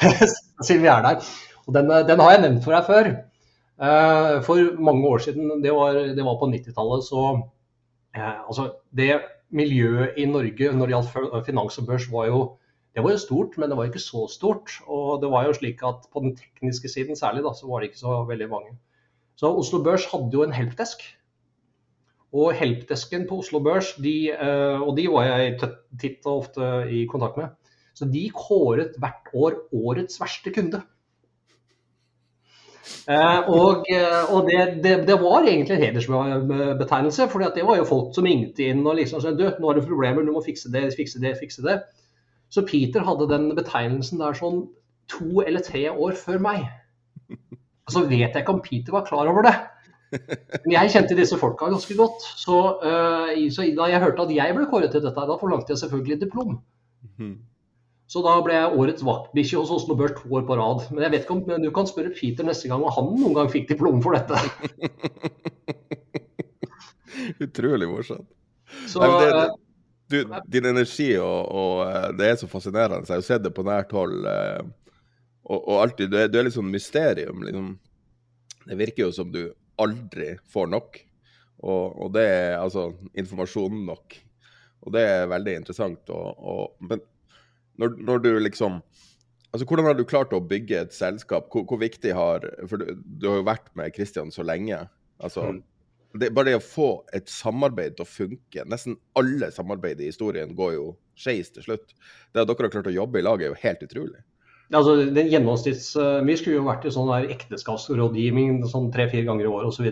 [0.66, 1.22] Siden vi er der.
[1.68, 3.12] Og den, den, har jeg nevnt for deg før.
[3.78, 7.22] Uh, for mange år siden, det var, det var på 90-tallet, så
[8.18, 9.22] Eh, altså det
[9.54, 12.40] miljøet i Norge når det gjaldt finans og børs, var jo,
[12.96, 14.74] det var jo stort, men det var ikke så stort.
[14.88, 17.92] Og det var jo slik at på den tekniske siden særlig, da, så var det
[17.92, 18.78] ikke så veldig mange.
[19.38, 21.04] Så Oslo Børs hadde jo en helpdesk.
[22.34, 25.58] Og helpdesken på Oslo Børs, de, eh, og de var jeg
[26.02, 27.54] titt og ofte i kontakt med,
[27.96, 30.82] så de kåret hvert år årets verste kunde.
[33.08, 37.88] Eh, og, eh, og det, det, det, var egentlig en hedersbetegnelse, for det var jo
[37.88, 40.72] folk som ringte inn og liksom sa du, nå har du problemer, du må fikse
[40.74, 41.78] det, fikse det, fikse det.
[42.52, 44.66] Så Peter hadde den betegnelsen der sånn
[45.12, 46.68] to eller tre år før meg.
[47.88, 49.56] Og så vet jeg ikke om Peter var klar over det.
[50.64, 52.26] Men jeg kjente disse folka ganske godt.
[52.40, 55.84] Så, uh, så da jeg hørte at jeg ble kåret til dette, da forlangte jeg
[55.84, 56.58] selvfølgelig diplom.
[57.18, 57.38] Mm.
[58.08, 60.86] Så da ble jeg årets vaktbikkje hos Oslo Børs to år på rad.
[60.94, 63.36] Men jeg vet ikke om men du kan spørre Peter neste gang om han noen
[63.36, 64.38] gang fikk diplom for dette.
[67.44, 68.30] Utrolig morsomt.
[68.88, 69.32] Så, Nei, det,
[70.12, 73.04] du, din energi og, og, eh, det er så fascinerende.
[73.08, 74.24] Jeg har sett det på nært hold.
[74.24, 74.62] Eh,
[75.48, 77.44] og, og alltid, du er, du er litt sånn mysterium.
[77.48, 77.74] Liksom.
[78.68, 79.46] det virker jo som du
[79.80, 81.00] aldri får nok.
[81.64, 84.18] Og, og det er altså informasjon nok.
[84.86, 86.12] Og det er veldig interessant.
[86.14, 87.02] Og, men
[87.78, 88.82] når, når, du liksom
[89.48, 91.48] Altså, Hvordan har du klart å bygge et selskap?
[91.54, 94.82] Hvor, hvor viktig har For du, du, har jo vært med Kristian så lenge.
[95.24, 95.62] Altså, mm.
[96.20, 100.52] det, bare det å få et samarbeid til å funke Nesten alle samarbeid i historien
[100.58, 101.96] går jo skeis til slutt.
[102.36, 104.20] Det at dere har klart å jobbe i lag, er jo helt utrolig.
[104.76, 105.94] Altså, den gjennomsnitts,
[106.28, 109.88] Vi skulle jo vært i sånn ekteskapsrådgivning sånn tre-fire ganger i året osv.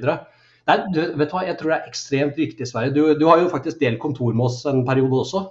[0.66, 2.94] Nei, du, vet du hva, Jeg tror det er ekstremt viktig, Sverre.
[2.96, 5.46] Du, du har jo faktisk delt kontor med oss en periode også.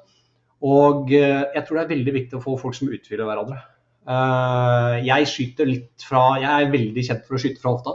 [0.64, 3.60] Og eh, jeg tror det er veldig viktig å få folk som utfyller hverandre.
[4.04, 7.94] Uh, jeg skyter litt fra Jeg er veldig kjent for å skyte fra hofta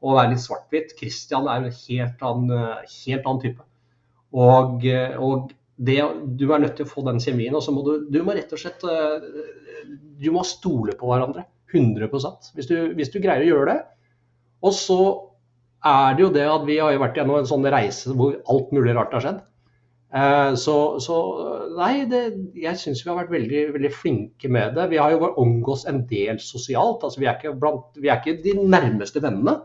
[0.00, 0.94] og være litt svart-hvitt.
[0.96, 3.66] Christian er en helt annen, helt annen type.
[4.32, 4.86] Og,
[5.20, 5.50] og
[5.80, 5.96] det,
[6.36, 7.56] du er nødt til å få den kjemien.
[7.56, 9.16] Og så må du, du må rett og slett uh,
[10.20, 11.46] Du må stole på hverandre.
[11.70, 13.82] 100% hvis du, hvis du greier å gjøre det.
[14.66, 15.00] Og så
[15.86, 18.96] er det jo det at vi har vært gjennom en sånn reise hvor alt mulig
[18.96, 19.38] rart har skjedd.
[20.10, 21.16] Eh, så, så,
[21.78, 22.24] nei, det,
[22.58, 24.88] jeg syns vi har vært veldig, veldig, flinke med det.
[24.90, 27.06] Vi har jo omgås en del sosialt.
[27.06, 29.60] altså Vi er ikke, blant, vi er ikke de nærmeste vennene.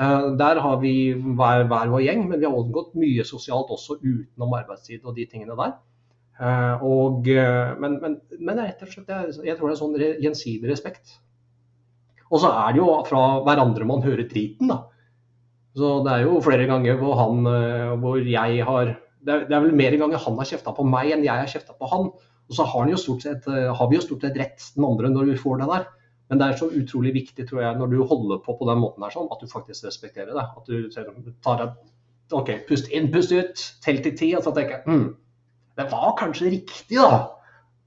[0.00, 3.98] Eh, der har vi hver, hver, vår gjeng, men vi har omgått mye sosialt også
[4.00, 5.74] utenom arbeidstid og de tingene der.
[6.40, 7.26] Eh, og,
[7.82, 9.10] men, men, men rett og slett,
[9.44, 11.18] jeg, tror det er sånn gjensidig respekt.
[12.30, 14.84] Og så er det jo fra hverandre man hører driten, da.
[15.76, 19.74] Så det er jo flere ganger hvor, han, eh, hvor jeg har det er, vel
[19.76, 22.08] mer ganger han har kjefta på meg enn jeg har kjefta på han.
[22.50, 25.38] Og så har, sett, eh, har, vi jo stort sett rett den andre når vi
[25.38, 25.84] får det der.
[26.30, 29.02] Men det er så utrolig viktig tror jeg, når du holder på på den måten
[29.02, 30.44] her, sånn, at du faktisk respekterer det.
[30.46, 34.28] At du tar et OK, pust inn, pust ut, tell til ti.
[34.38, 35.08] Og så tenker jeg hm,
[35.80, 37.24] det var kanskje riktig, da,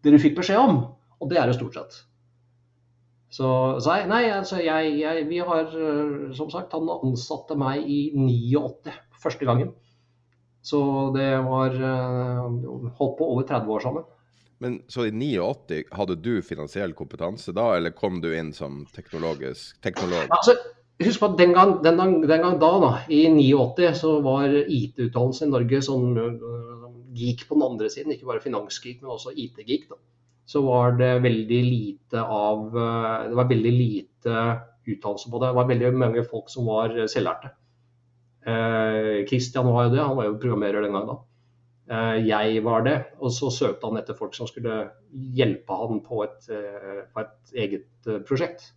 [0.04, 0.82] det du fikk beskjed om.
[1.24, 2.02] Og det er det stort sett.
[3.34, 3.48] Så,
[3.82, 8.94] så nei, altså jeg, jeg, vi har eh, som sagt Han ansatte meg i 89
[9.24, 9.72] første gangen.
[10.64, 10.80] Så
[11.16, 12.44] det var eh,
[13.00, 14.06] holdt på over 30 år sammen.
[14.64, 19.82] Men Så i 89 hadde du finansiell kompetanse da, eller kom du inn som teknologisk
[19.84, 20.32] teknolog?
[20.32, 20.56] Altså,
[21.04, 24.56] husk på at den gang, den, gang, den gang da, da, i 89, så var
[24.64, 26.16] IT-utdannelse i Norge sånn
[27.14, 28.16] geek på den andre siden.
[28.16, 29.90] Ikke bare finansgeek, men også IT-geek.
[29.92, 30.00] da
[30.46, 34.40] så var det veldig lite av Det var veldig lite
[34.84, 35.50] utdannelse på det.
[35.50, 37.54] Det var veldig mange folk som var selvlærte.
[38.44, 41.22] Eh, var jo det, han var jo programmerer den gangen da.
[41.94, 44.88] Eh, jeg var det, og så søkte han etter folk som skulle
[45.38, 48.72] hjelpe han på et, eh, på et eget eh, prosjekt.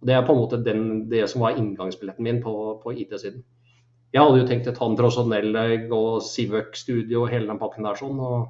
[0.00, 3.44] Og det er på en måte den, det som var inngangsbilletten min på, på IT-siden.
[4.10, 8.00] Jeg hadde jo tenkt et han en tradisjonell og Sivøk-studio og hele den pakken der
[8.00, 8.18] sånn.
[8.18, 8.48] og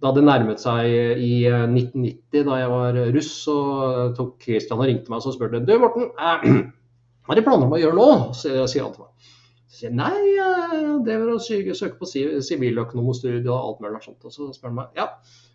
[0.00, 0.88] da det nærmet seg
[1.20, 3.56] i 1990, eh, da jeg var russ, så
[4.16, 7.82] tok Christian og ringte meg og spurte du Morten, hva er det planer om å
[7.82, 8.10] gjøre nå?
[8.40, 9.09] sier han til meg.
[9.70, 14.24] Sier nei, jeg driver og søker på siviløkonomstudiet og alt mulig sånt.
[14.26, 15.06] Og så spør han meg ja,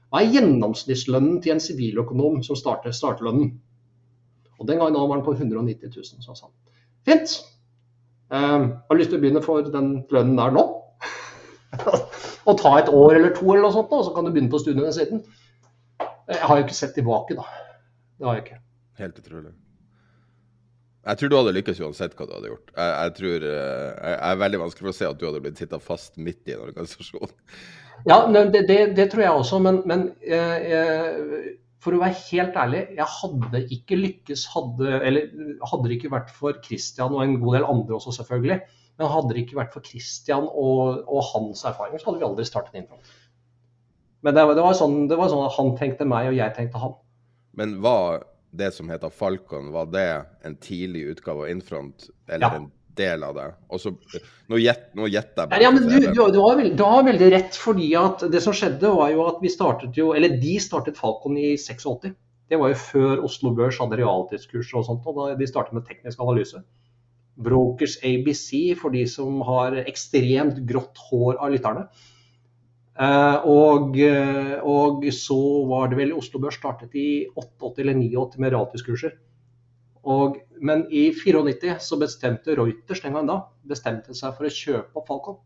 [0.09, 3.51] hva er gjennomsnittslønnen til en siviløkonom som starter startlønnen?
[4.55, 6.23] Og den gangen var den på 190 000.
[6.23, 6.55] Så sa han
[7.05, 7.35] fint,
[8.33, 10.63] Um, har lyst til å begynne for den lønnen der nå?
[12.49, 14.61] og ta et år eller to, eller noe sånt, og så kan du begynne på
[14.63, 15.21] studiene siden.
[16.31, 17.45] Jeg har jo ikke sett tilbake, da.
[18.17, 18.59] Det har jeg ikke.
[19.03, 19.53] Helt utrolig.
[21.05, 22.71] Jeg tror du hadde lykkes uansett hva du hadde gjort.
[22.73, 25.61] Jeg, jeg tror, eh, jeg, er veldig vanskelig for å se at du hadde blitt
[25.61, 27.35] sitta fast midt i en organisasjon.
[28.05, 31.45] Ja, det, det, det tror jeg også, men, men eh, eh,
[31.81, 35.31] for å være helt ærlig, jeg hadde ikke lykkes hadde, eller
[35.71, 38.59] hadde det ikke vært for Christian og en god del andre også, selvfølgelig
[38.95, 42.45] men hadde det ikke vært for Christian og, og hans erfaringer, så hadde vi aldri
[42.47, 43.09] startet Infront.
[44.23, 46.81] Men det, det, var sånn, det, var sånn, at han tenkte meg, og jeg tenkte
[46.81, 46.95] han.
[47.59, 48.23] Men var
[48.57, 50.09] det som heter Falcon, var det
[50.47, 52.55] en tidlig utgave av Infront, eller ja.
[52.59, 53.47] en del av det?
[53.69, 53.93] Og så,
[54.51, 55.61] nå gjetter jeg bare.
[55.63, 58.55] Ja, men du, du, du, har veld, du, har veldig rett, fordi at det som
[58.55, 62.15] skjedde, var jo at vi startet jo Eller de startet Falcon i 86.
[62.49, 65.05] Det var jo før Oslo Børs hadde realtidskurs og sånt.
[65.05, 66.61] og da De startet med teknisk analyse.
[67.35, 71.87] Brokers ABC for de som har ekstremt grått hår av lytterne.
[72.95, 78.37] Uh, og, uh, og, så var det vel Oslo Børs startet i 88 eller 89
[78.39, 79.17] med ratiskurser.
[80.07, 85.01] Og, men i 94 så bestemte Reuters den gangen da, bestemte seg for å kjøpe
[85.01, 85.41] opp Falcon.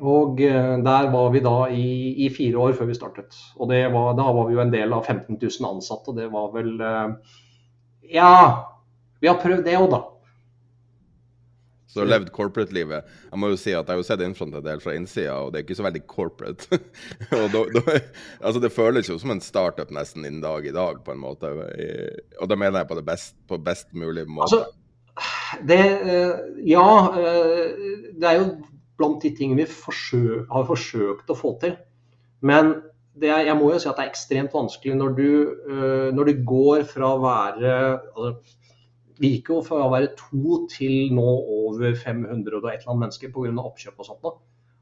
[0.00, 1.86] Og uh, der var vi da i,
[2.26, 3.38] i, fire år før vi startet.
[3.60, 6.10] Og var, da var vi jo en del av 15 000 ansatte.
[6.10, 6.74] Og det var vel
[8.10, 8.32] Ja,
[9.22, 10.02] vi har prøvd det òg, da.
[11.90, 13.06] Så levd corporate-livet.
[13.32, 15.60] Jeg må jo si at jeg har sett Infront en del fra innsida, og det
[15.60, 16.78] er ikke så veldig corporate.
[17.54, 17.96] da, da,
[18.38, 21.50] altså Det føles jo som en startup nesten innen dag i dag, på en måte.
[22.38, 24.60] Og da mener jeg på, det best, på best mulig måte.
[24.60, 24.70] Altså,
[25.66, 25.80] det
[26.70, 26.86] Ja.
[28.20, 28.46] Det er jo
[29.00, 31.74] blant de tingene vi forsøk, har forsøkt å få til.
[32.44, 32.74] Men
[33.20, 35.30] er, jeg må jo si at det er ekstremt vanskelig når du,
[36.14, 37.72] når du går fra å være
[38.14, 38.59] altså,
[39.20, 41.26] Vi gikk jo fra å være to til nå
[41.60, 43.52] over 500 og et eller annet mennesker pga.
[43.68, 44.22] oppkjøp og sånt.
[44.24, 44.32] Da.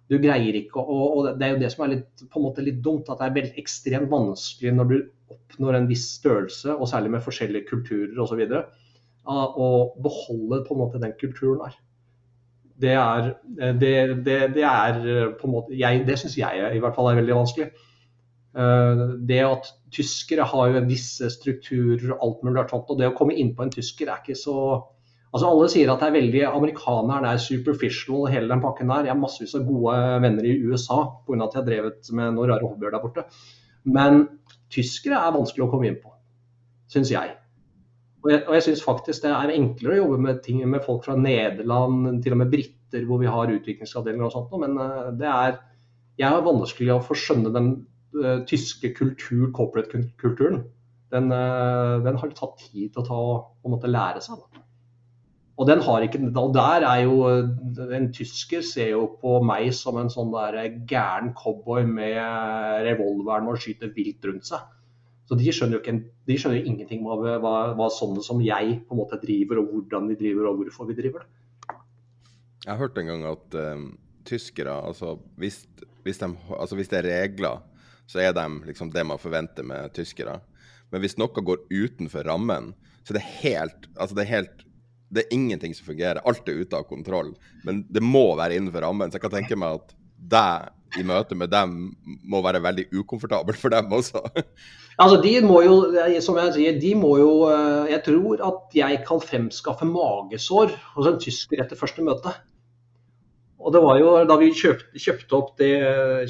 [0.08, 2.64] Du greier ikke å og Det er jo det som er litt, på en måte
[2.64, 3.10] litt dumt.
[3.10, 4.96] At det er veldig ekstremt vanskelig når du
[5.34, 8.44] oppnår en viss størrelse, og særlig med forskjellige kulturer osv.,
[9.28, 9.68] å
[10.00, 11.74] beholde på en måte den kulturen der.
[12.78, 13.26] Det er,
[13.82, 13.92] det,
[14.24, 15.02] det, det er
[15.36, 17.66] på en måte jeg, Det syns jeg i hvert fall er veldig vanskelig.
[18.56, 23.16] Eh, det at tyskere har jo visse strukturer og alt mulig sånt, og det å
[23.16, 24.60] komme inn på en tysker er ikke så
[25.28, 29.04] Altså Alle sier at det er veldig amerikaneren er superficial, hele den pakken der.
[29.04, 31.44] Jeg har massevis av gode venner i USA pga.
[31.44, 33.24] at jeg har drevet med noen rare hobbyer der borte.
[33.84, 34.22] Men
[34.72, 36.14] tyskere er vanskelig å komme inn på,
[36.88, 37.34] syns jeg.
[38.24, 41.04] Og jeg, og jeg syns faktisk det er enklere å jobbe med ting med folk
[41.04, 44.56] fra Nederland, til og med briter, hvor vi har utviklingsavdelinger og sånt.
[44.64, 45.60] Men eh, det er
[46.18, 47.68] Jeg har vanskelig å få skjønne den
[48.16, 50.62] uh, tyske kultur, corporate-kulturen.
[51.12, 53.20] Den, uh, den, har tatt tid til å ta,
[53.60, 54.40] på en måte, lære seg.
[55.58, 57.14] Og den har ikke, og der er jo
[57.90, 63.58] En tysker ser jo på meg som en sånn der gæren cowboy med revolveren og
[63.58, 64.62] skyter vilt rundt seg.
[65.28, 68.78] Så de skjønner jo ikke, de skjønner jo ingenting av hva, hva, sånne som jeg
[68.88, 71.74] på en måte driver, og hvordan de driver, og hvorfor vi driver det.
[72.64, 73.90] Jeg har hørt en gang at um,
[74.28, 75.60] tyskere, altså hvis,
[76.06, 77.60] hvis, de, altså hvis, det er regler,
[78.08, 80.38] så er de liksom det man forventer med tyskere.
[80.92, 82.72] Men hvis noe går utenfor rammen,
[83.04, 84.64] så er det helt, altså det er helt
[85.08, 86.20] det er ingenting som fungerer.
[86.28, 87.30] Alt er ute av kontroll.
[87.64, 89.08] Men det må være innenfor rammen.
[89.08, 91.78] Så jeg kan tenke meg at deg i møte med dem
[92.28, 94.22] må være veldig ukomfortabel for dem også.
[95.02, 95.78] altså, de må jo,
[96.24, 101.10] som jeg sier, de må jo eh, Jeg tror at jeg kan fremskaffe magesår hos
[101.10, 102.32] en tysker etter første møte.
[103.58, 105.72] Og det var jo da vi kjøpte, kjøpte opp det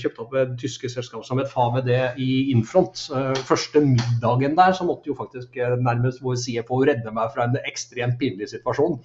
[0.00, 1.90] kjøpte opp et tyske selskap som het FAVD
[2.24, 3.02] i Infront.
[3.12, 7.44] Eh, første middagen der så måtte jo faktisk eh, nærmest vår CFO redde meg fra
[7.44, 8.96] en ekstremt pinlig situasjon.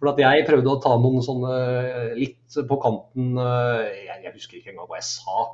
[0.00, 4.60] For at jeg prøvde å ta noen sånne eh, litt på kanten Jeg, jeg husker
[4.60, 5.48] ikke engang hva jeg sa.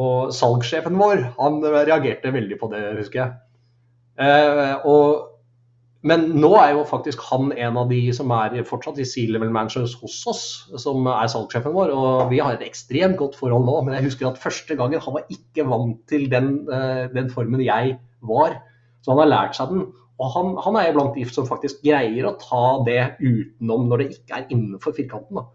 [0.00, 4.78] Og salgssjefen vår han reagerte veldig på det, husker jeg.
[4.86, 5.29] Og
[6.00, 9.98] men nå er jo faktisk han en av de som er fortsatt i C-level managers
[10.00, 10.44] hos oss,
[10.80, 11.92] som er salgssjefen vår.
[11.92, 13.74] Og vi har et ekstremt godt forhold nå.
[13.84, 17.60] Men jeg husker at første gangen han var ikke vant til den, eh, den formen
[17.66, 18.56] jeg var.
[19.04, 19.82] Så han har lært seg den.
[20.20, 24.08] Og han, han er blant de som faktisk greier å ta det utenom når det
[24.16, 25.42] ikke er innenfor firkanten.
[25.42, 25.46] da.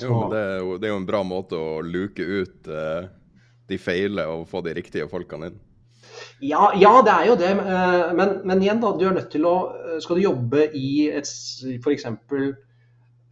[0.00, 3.04] Jo, det er, jo, det er, jo, en bra måte å luke ut uh,
[3.68, 5.60] de feile og få de riktige folkene inn.
[6.42, 7.50] Ja, ja, det er jo det.
[7.52, 8.92] Eh, men, men, igjen, da.
[8.98, 11.28] Du er nødt til å eh, Skal du jobbe i et
[11.84, 12.06] f.eks.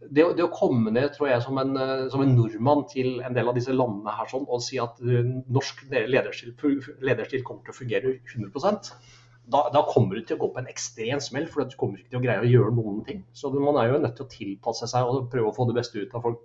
[0.01, 3.35] Det, det, å komme ned tror jeg, som en, eh, som en, nordmann til en
[3.37, 8.15] del av disse landene her sånn, og si at norsk lederstil, kommer til å fungere
[8.19, 8.95] 100
[9.51, 12.13] da, da, kommer du til å gå på en ekstrem smell, for du kommer ikke
[12.13, 13.23] til å greie å gjøre noen ting.
[13.35, 15.99] Så man er jo nødt til å tilpasse seg og prøve å få det beste
[15.99, 16.43] ut av folk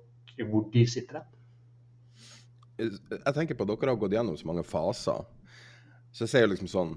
[0.51, 1.23] hvor de sitter.
[2.77, 5.25] Jeg tenker på at Dere har gått gjennom så mange faser
[6.17, 6.97] så jeg sier liksom sånn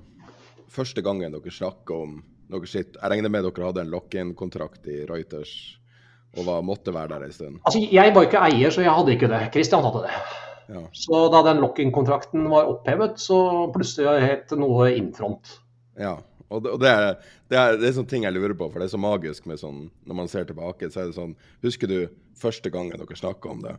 [0.70, 2.20] Første gangen dere snakker om
[2.54, 5.56] noe skitt Jeg regner med dere hadde en lock-in-kontrakt i Reuters
[6.38, 7.56] og var, måtte være der en stund?
[7.66, 9.40] Altså, Jeg var ikke eier, så jeg hadde ikke det.
[9.50, 10.18] Christian hadde det.
[10.70, 10.84] Ja.
[10.94, 13.40] Så da den lock-in-kontrakten var opphevet, så
[13.74, 15.56] plutselig het noe Infront.
[15.98, 16.20] Ja,
[16.50, 18.82] og det, og det, er, det, er, det er sånne ting jeg lurer på, for
[18.82, 21.34] det er så magisk med sånn Når man ser tilbake, så er det sånn
[21.66, 21.98] Husker du
[22.40, 23.76] første gangen dere snakka om det?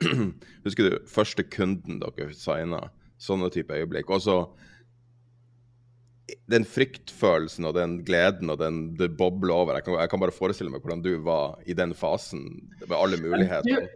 [0.66, 2.86] Husker du første kunden dere signa?
[3.20, 4.08] Sånne type øyeblikk.
[4.08, 4.36] Og så
[6.50, 9.78] den fryktfølelsen og den gleden og den det bobler over.
[9.78, 12.46] Jeg kan, jeg kan, bare forestille meg hvordan du var i den fasen
[12.86, 13.88] med alle muligheter.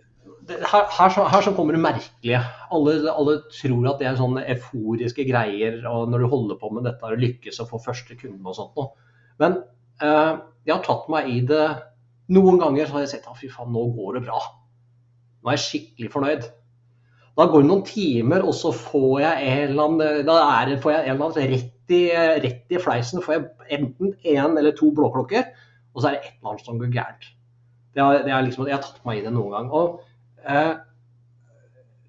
[0.45, 2.41] Her, her, her, så kommer det merkelige.
[2.75, 6.85] Alle, alle, tror at det er sånne euforiske greier og når du holder på med
[6.85, 8.93] dette og lykkes og får første kunden og sånt noe.
[9.41, 9.57] Men
[10.05, 10.35] eh,
[10.69, 11.65] jeg har tatt meg i det
[12.33, 14.39] noen ganger så har jeg sett at fy faen, nå går det bra.
[15.45, 16.47] Nå er jeg skikkelig fornøyd.
[17.35, 20.95] Da går det noen timer, og så får jeg en eller annen, da er får
[20.95, 22.03] jeg en eller annen rett i,
[22.45, 25.51] rett i fleisen får jeg enten én eller to blåklokker,
[25.95, 27.31] og så er det et eller annet som går gærent.
[27.95, 29.71] Det er, det er liksom, jeg har tatt meg i det noen gang.
[29.71, 30.01] Og
[30.49, 30.75] eh,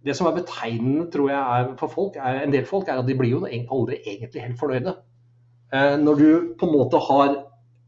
[0.05, 3.07] Det som er betegnende tror jeg er for folk, er, en del folk, er at
[3.07, 4.95] de blir jo aldri egentlig helt fornøyde.
[5.73, 6.29] Eh, når du
[6.59, 7.41] på en måte har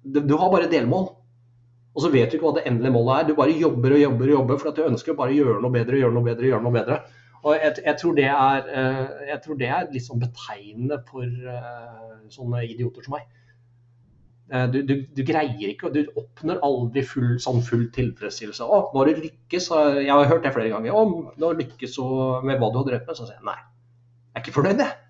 [0.08, 1.10] Du har bare delmål.
[1.98, 3.24] Og så vet du ikke hva det endelige målet er.
[3.28, 5.74] Du bare jobber og jobber og jobber for at du ønsker å bare gjøre noe
[5.74, 6.98] bedre, gjøre noe bedre, gjøre noe bedre.
[7.48, 12.18] Og jeg, jeg, tror er, eh, jeg tror det er litt sånn betegnende for uh,
[12.34, 13.30] sånne idioter som meg.
[14.52, 18.68] Eh, du, du, du, greier ikke, du oppnår aldri full, sånn full tilfredsstillelse.
[18.68, 19.72] Å, nå har du lykkes,
[20.04, 20.96] jeg har hørt det flere ganger.
[20.96, 22.00] Å, nå har du lykkes
[22.48, 23.20] med hva du har drevet med.
[23.20, 25.04] Så sier jeg nei, jeg er ikke fornøyd, jeg.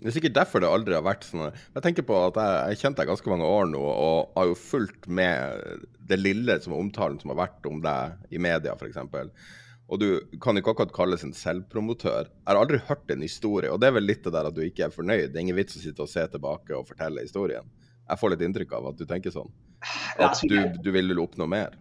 [0.00, 1.50] Det er sikkert derfor det aldri har vært sånn.
[1.76, 4.56] Jeg tenker på at jeg har kjent deg ganske mange år nå, og har jo
[4.56, 8.96] fulgt med det lille som er omtalen som har vært om deg i media, f.eks.
[9.90, 12.28] Og du kan ikke akkurat kalles en selvpromotør.
[12.30, 14.62] Jeg har aldri hørt en historie, og det er vel litt det der at du
[14.62, 15.32] ikke er fornøyd.
[15.32, 17.66] Det er ingen vits å sitte og se tilbake og fortelle historien.
[18.06, 19.50] Jeg får litt inntrykk av at du tenker sånn.
[20.16, 21.74] At altså, du, du vil oppnå mer.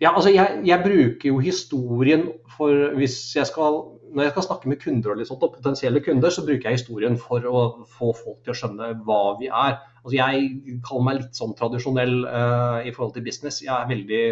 [0.00, 3.82] Ja, altså jeg, jeg, bruker jo historien for hvis jeg skal
[4.16, 7.18] Når jeg skal snakke med kunder og, sånt, og potensielle kunder, så bruker jeg historien
[7.20, 9.76] for å få folk til å skjønne hva vi er.
[10.00, 13.60] Altså jeg kaller meg litt sånn tradisjonell uh, i forhold til business.
[13.62, 14.24] Jeg, er veldig,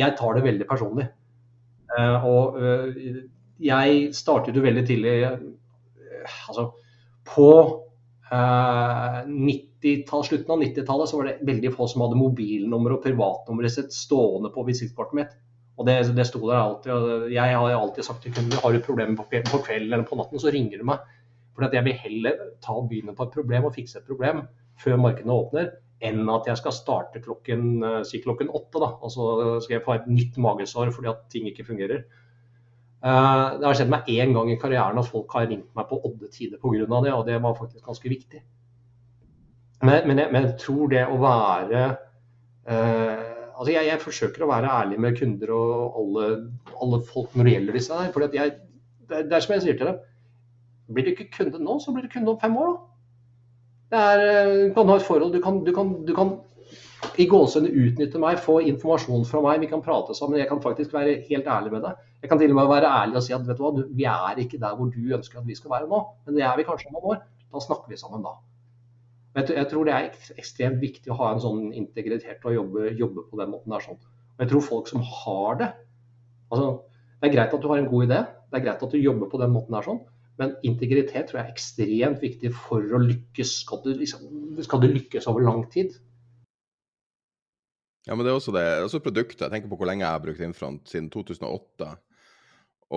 [0.00, 1.10] jeg tar det veldig personlig.
[1.94, 2.88] Uh, og uh,
[3.62, 5.14] jeg startet jo veldig tidlig
[6.48, 6.72] altså
[7.28, 7.50] på
[10.24, 14.50] slutten av 90-tallet så var det veldig få som hadde mobilnummer og privatnummeret sitt stående
[14.54, 15.32] på visittkortet mitt.
[15.78, 16.90] Og det, det sto der alltid.
[17.34, 20.40] Jeg har alltid sagt til kunder har du problemer på, på kvelden eller på natten,
[20.40, 20.98] så ringer du meg.
[21.54, 24.44] For jeg vil heller ta og begynne på et problem og fikse et problem
[24.82, 25.70] før markedene åpner,
[26.02, 28.80] enn at jeg skal starte klokken, eh, si klokken åtte.
[28.82, 28.90] Da.
[29.00, 32.04] Og så skal jeg få et nytt magesår fordi at ting ikke fungerer.
[33.04, 35.98] Uh, det har skjedd meg én gang i karrieren at folk har ringt meg på
[36.08, 36.86] odde tider pga.
[37.04, 38.40] det, og det var faktisk ganske viktig.
[39.82, 41.82] Men, men, jeg, men jeg, tror det å være
[42.64, 46.30] uh, Altså jeg, jeg, forsøker å være ærlig med kunder og alle,
[46.82, 48.08] alle folk når det gjelder disse her.
[48.10, 48.46] For det,
[49.12, 50.00] det, er som jeg sier til dem.
[50.90, 52.72] Blir du ikke kunde nå, så blir du kunde om fem år.
[52.72, 52.93] Da.
[53.94, 56.34] Er, eh, du kan ha et forhold, du kan, du kan, du kan
[57.20, 60.40] i gåsehudene utnytte meg, få informasjon fra meg, vi kan prate sammen.
[60.40, 62.00] Jeg kan faktisk være helt ærlig med deg.
[62.24, 64.40] Jeg kan til og med være ærlig og si at vet du hva, vi er
[64.40, 66.90] ikke der hvor du ønsker at vi skal være nå, men det er vi kanskje
[66.90, 67.22] om noen år.
[67.54, 68.34] Da snakker vi sammen da.
[69.34, 73.38] Jeg tror det er ekstremt viktig å ha en sånn integritet og jobbe, jobbe på
[73.40, 73.82] den måten der.
[73.82, 73.98] sånn.
[74.34, 75.70] Og jeg tror folk som har det
[76.50, 76.68] altså,
[77.20, 78.18] Det er greit at du har en god idé,
[78.50, 80.00] det er greit at du jobber på den måten der, sånn,
[80.40, 83.52] men integritet tror jeg er ekstremt viktig for å lykkes.
[83.62, 84.24] Skal du, liksom,
[84.66, 85.94] skal du lykkes over lang tid?
[88.04, 88.64] Ja, men det er også det.
[88.84, 89.46] Også produktet.
[89.46, 91.94] Jeg tenker på hvor lenge jeg har brukt Infront, siden 2008.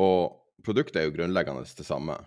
[0.01, 0.17] Og
[0.65, 2.17] produktet er jo grunnleggende det samme.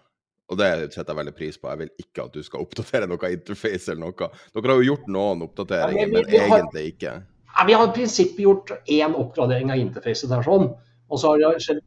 [0.51, 1.69] Og det setter jeg veldig pris på.
[1.71, 4.31] Jeg vil ikke at du skal oppdatere noe interface eller noe.
[4.55, 7.13] Dere har jo gjort noen oppdateringer, ja, men, vi, vi har, egentlig ikke.
[7.51, 10.71] Ja, vi har i prinsippet gjort én oppgradering av interfacet der sånn.
[11.11, 11.83] Og så har det skjedd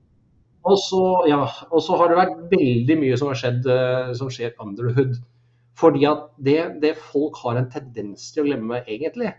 [0.64, 4.32] og så, ja, og så har det vært veldig mye som har skjedd uh, som
[4.32, 5.18] skjer under the hood.
[5.80, 9.34] Fordi at det, det, folk har en tendens til å glemme, egentlig.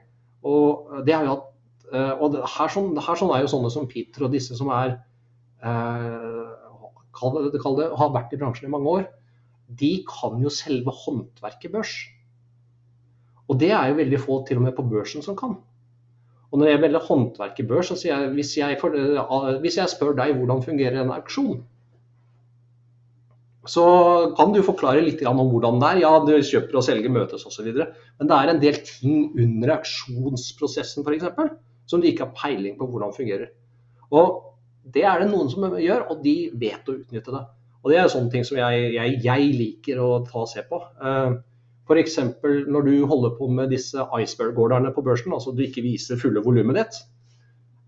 [0.44, 1.50] Og det har jo hatt,
[1.94, 4.98] uh, og her, sånn, her sånn er jo sånne som Peter og disse som er
[5.64, 6.50] uh,
[7.16, 9.06] kall det, kall det, har vært i bransjen i mange år,
[9.80, 11.94] de kan jo selve håndverket børs.
[13.48, 15.56] Og det er jo veldig få til og med på børsen som kan.
[16.54, 18.94] Og når jeg velger i børs, så sier jeg hvis jeg, for,
[19.58, 21.64] hvis jeg spør deg hvordan fungerer en auksjon,
[23.66, 23.84] så
[24.36, 26.00] kan du forklare litt om hvordan det er.
[26.04, 27.72] Ja, du kjøper og selger møtes osv.
[27.74, 31.54] Men det er en del ting under auksjonsprosessen f.eks.
[31.90, 33.50] som du ikke har peiling på hvordan fungerer.
[34.14, 34.54] Og
[34.94, 37.42] det er det noen som gjør, og de vet å utnytte det.
[37.82, 40.78] Og Det er sånne ting som jeg, jeg, jeg liker å ta og se på.
[41.02, 41.40] Uh,
[41.84, 42.18] F.eks.
[42.68, 46.80] når du holder på med disse iceberg-gårderne på børsen, altså du ikke viser fulle volumet
[46.80, 47.00] ditt.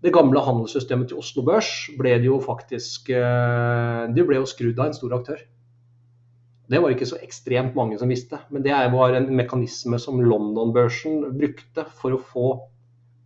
[0.05, 4.97] Det gamle handelssystemet til Oslo Børs ble jo faktisk uh, ble jo skrudd av en
[4.97, 5.41] stor aktør.
[6.67, 11.31] Det var ikke så ekstremt mange som visste, men det var en mekanisme som London-børsen
[11.39, 12.49] brukte for å få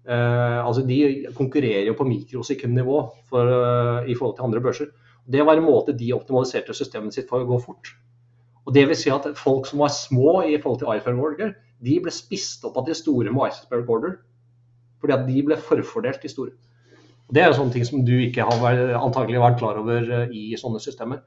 [0.02, 4.88] Eh, altså De konkurrerer jo på mikrosekundnivå for, uh, i forhold til andre børser.
[5.30, 7.94] Det var en måte de optimaliserte systemet sitt for å gå fort.
[8.72, 11.50] Og det vil si at Folk som var små i forhold til iPhone Order,
[11.84, 14.14] de ble spist opp av de store med iceberg order.
[15.02, 16.54] Fordi at de ble forfordelt, de store.
[17.28, 20.08] Og det er jo sånne ting som du ikke har vært, antagelig vært klar over
[20.08, 21.20] uh, i sånne systemer.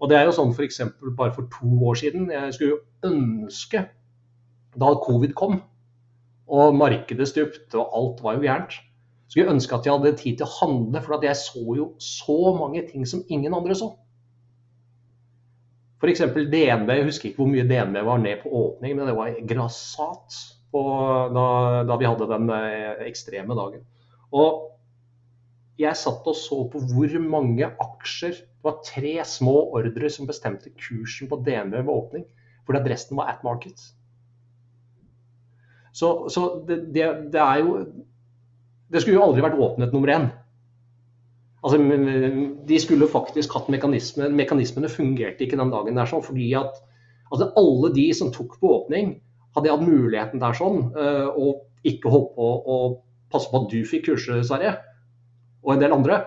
[0.00, 0.80] Og det er jo sånn f.eks.
[1.18, 2.30] bare for to år siden.
[2.32, 3.84] Jeg skulle jo ønske,
[4.80, 5.60] da covid kom,
[6.48, 8.78] og markedet stupte, og alt var jo gærent.
[9.28, 12.38] Skulle jeg ønske at jeg hadde tid til å handle, for jeg så jo så
[12.56, 13.92] mange ting som ingen andre så.
[16.00, 16.22] F.eks.
[16.32, 16.90] DNB.
[16.96, 20.40] Jeg husker ikke hvor mye DNB var ned på åpning, men det var grassat
[20.72, 23.82] da, da, vi hadde den eh, ekstreme dagen.
[24.30, 24.68] Og
[25.80, 30.70] jeg satt og så på hvor mange aksjer Det var tre små ordre som bestemte
[30.76, 32.26] kursen på DNB ved åpning,
[32.68, 33.80] fordi at resten var at market.
[35.96, 37.78] Så, så det, det, det, er jo
[38.92, 40.28] Det skulle jo aldri vært åpnet nummer én.
[41.60, 41.76] Altså,
[42.68, 44.32] de skulle faktisk hatt mekanismene.
[44.32, 46.78] Mekanismene fungerte ikke den dagen der sånn, fordi at
[47.30, 49.18] altså, alle de som tok på åpning,
[49.56, 52.76] Hadde hatt muligheten der sånn, eh, og ikke holdt på å
[53.32, 54.76] passe på at du fikk kurset, Sverre,
[55.64, 56.20] og en del andre,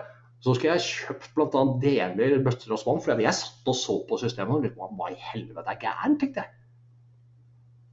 [0.44, 1.62] så skulle jeg kjøpt bl.a.
[1.80, 3.00] deler, bøtter og spann.
[3.00, 6.18] For jeg satt og så på systemet og lurte på hva i helvete er gærent,
[6.20, 6.52] tenkte jeg.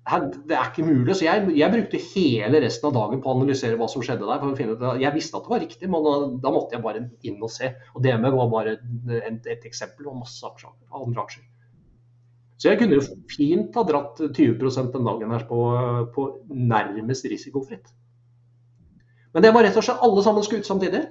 [0.01, 1.13] Det er ikke mulig.
[1.15, 4.39] Så jeg, jeg, brukte hele resten av dagen på å analysere hva som skjedde der.
[4.41, 6.83] for å finne ut, Jeg visste at det var riktig, men da, da måtte jeg
[6.83, 7.69] bare inn og se.
[7.93, 11.45] Og DME var bare et, et eksempel og masse aksjer, andre aksjer.
[12.61, 15.61] Så jeg kunne jo fint ha dratt 20 den dagen her på,
[16.13, 17.93] på nærmest risikofritt.
[19.33, 21.01] Men det var rett og slett alle sammen skulle ut samtidig.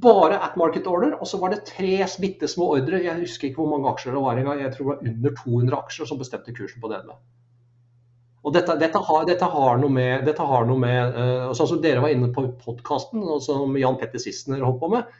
[0.00, 1.18] Bare at market order.
[1.20, 3.02] Og så var det tre bitte små ordre.
[3.04, 4.62] Jeg husker ikke hvor mange aksjer det var engang.
[4.64, 7.12] Jeg tror det var under 200 aksjer som bestemte kursen på DNB.
[8.40, 11.80] Og dette, dette, har, dette, har, noe med, dette har noe med uh, Sånn som
[11.84, 15.10] dere var inne på podkasten, og som Jan Petter Sissener holdt på med.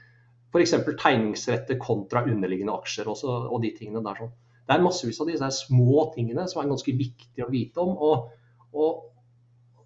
[0.50, 0.72] F.eks.
[0.88, 4.22] tegningsretter kontra underliggende aksjer også, og de tingene der.
[4.22, 4.32] sånn.
[4.64, 7.92] Det er massevis av disse små tingene som er ganske viktige å vite om.
[7.98, 8.32] Og,
[8.72, 9.04] og,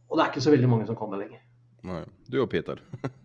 [0.06, 1.43] og det er ikke så veldig mange som kan det lenger.
[1.89, 2.05] Nei.
[2.31, 2.81] Du og Peter.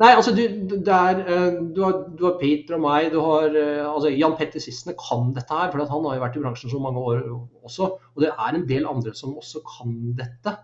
[0.00, 0.42] Nei, altså du,
[0.84, 3.10] der, eh, du, har, du, har, Peter og meg.
[3.12, 6.38] du har eh, altså Jan Petter Sissene kan dette her, for han har jo vært
[6.38, 7.22] i bransjen så mange år
[7.62, 7.90] også.
[8.14, 10.56] Og det er en del andre som også kan dette.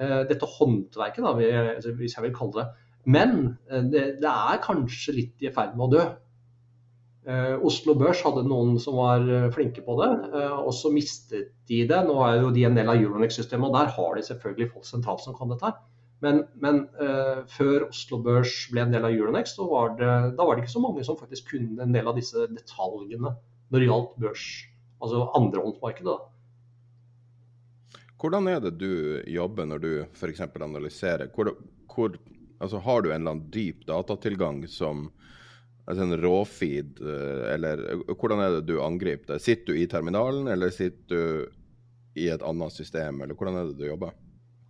[0.00, 1.34] Eh, dette håndverket, da,
[1.74, 2.88] altså, hvis jeg vil kalle det.
[3.10, 3.38] Men
[3.68, 6.08] det, det er kanskje litt i ferd med å dø.
[7.64, 9.24] Oslo Børs hadde noen som var
[9.54, 10.08] flinke på det,
[10.56, 12.00] og så mistet de det.
[12.08, 15.24] Nå er jo de en del av Euronex-systemet, og der har de selvfølgelig folk sentralt
[15.24, 15.68] som kan dette.
[15.68, 15.89] her.
[16.20, 20.44] Men, men uh, før Oslo Børs ble en del av Euronext, så var det, da
[20.44, 23.32] var det ikke så mange som faktisk kunne en del av disse detaljene
[23.70, 24.44] når det gjaldt børs,
[25.00, 26.18] altså andrehåndsmarkedet.
[28.20, 30.42] Hvordan er det du jobber når du f.eks.
[30.44, 31.30] analyserer?
[31.32, 31.54] Hvor,
[31.88, 32.18] hvor,
[32.60, 35.06] altså har du en eller annen dyp datatilgang som
[35.86, 39.40] altså en råfeed, eh, eller hvordan er det du angriper det?
[39.42, 43.78] Sitter du i terminalen, eller sitter du i et annet system, eller hvordan er det
[43.80, 44.12] du jobber?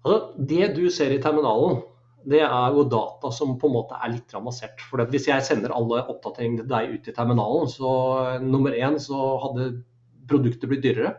[0.04, 1.82] Altså, det du ser i terminalen,
[2.28, 4.80] det er jo data som på en måte er litt ramassert.
[4.90, 7.92] For hvis jeg sender alle oppdateringene til deg ut i terminalen, så
[8.44, 9.70] nummer én så hadde
[10.28, 11.14] produktet blitt dyrere.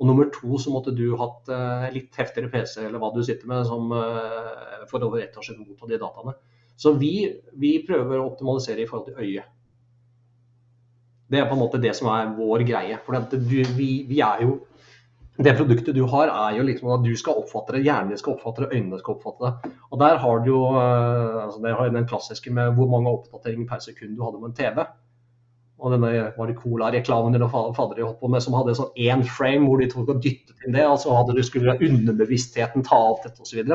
[0.00, 3.48] Og nummer to så måtte du hatt uh, litt heftigere PC eller hva du sitter
[3.50, 6.36] med som, uh, for over ett år siden motta de dataene.
[6.80, 7.28] Så vi,
[7.60, 9.50] vi, prøver å optimalisere i forhold til øyet.
[11.30, 12.96] Det er på en måte det som er vår greie.
[13.04, 13.36] For
[13.76, 14.56] vi, vi er jo
[15.44, 18.34] det produktet du har, er jo liksom at du skal oppfatte det, hjernen din skal
[18.36, 19.74] oppfatte det, øynene skal oppfatte det.
[19.90, 23.68] Og der har du jo eh, altså det har den klassiske med hvor mange oppdateringer
[23.70, 24.82] per sekund du hadde med en TV.
[25.80, 29.24] Og denne var det Cola-reklamen eller fader de holdt på med, som hadde sånn én
[29.24, 30.84] frame hvor de tok og dyttet inn det.
[30.84, 33.72] og så hadde du skulle underbevisstheten ta alt dette osv.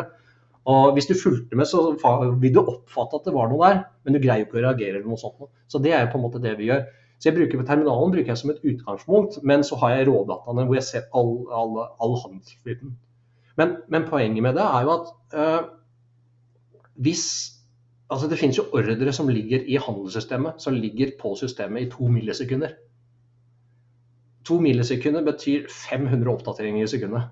[0.69, 1.81] Og hvis du fulgte med, så
[2.41, 4.99] vil du oppfatte at det var noe der, men du greier jo ikke å reagere
[4.99, 5.49] eller noe sånt.
[5.69, 6.85] Så det er jo på en måte det vi gjør.
[7.19, 10.75] Så jeg bruker Terminalen bruker jeg som et utgangspunkt, men så har jeg rådataene hvor
[10.75, 12.97] jeg ser all, all, all handelsflyten.
[13.57, 15.67] Men, men, poenget med det er jo at øh,
[16.95, 17.51] hvis
[18.09, 22.07] Altså det finnes jo ordre som ligger i handelssystemet, som ligger på systemet i to
[22.07, 22.69] millisekunder.
[24.45, 27.23] To millisekunder betyr 500 oppdateringer i sekundet.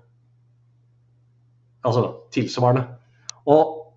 [1.84, 2.84] Altså tilsvarende.
[3.46, 3.94] Og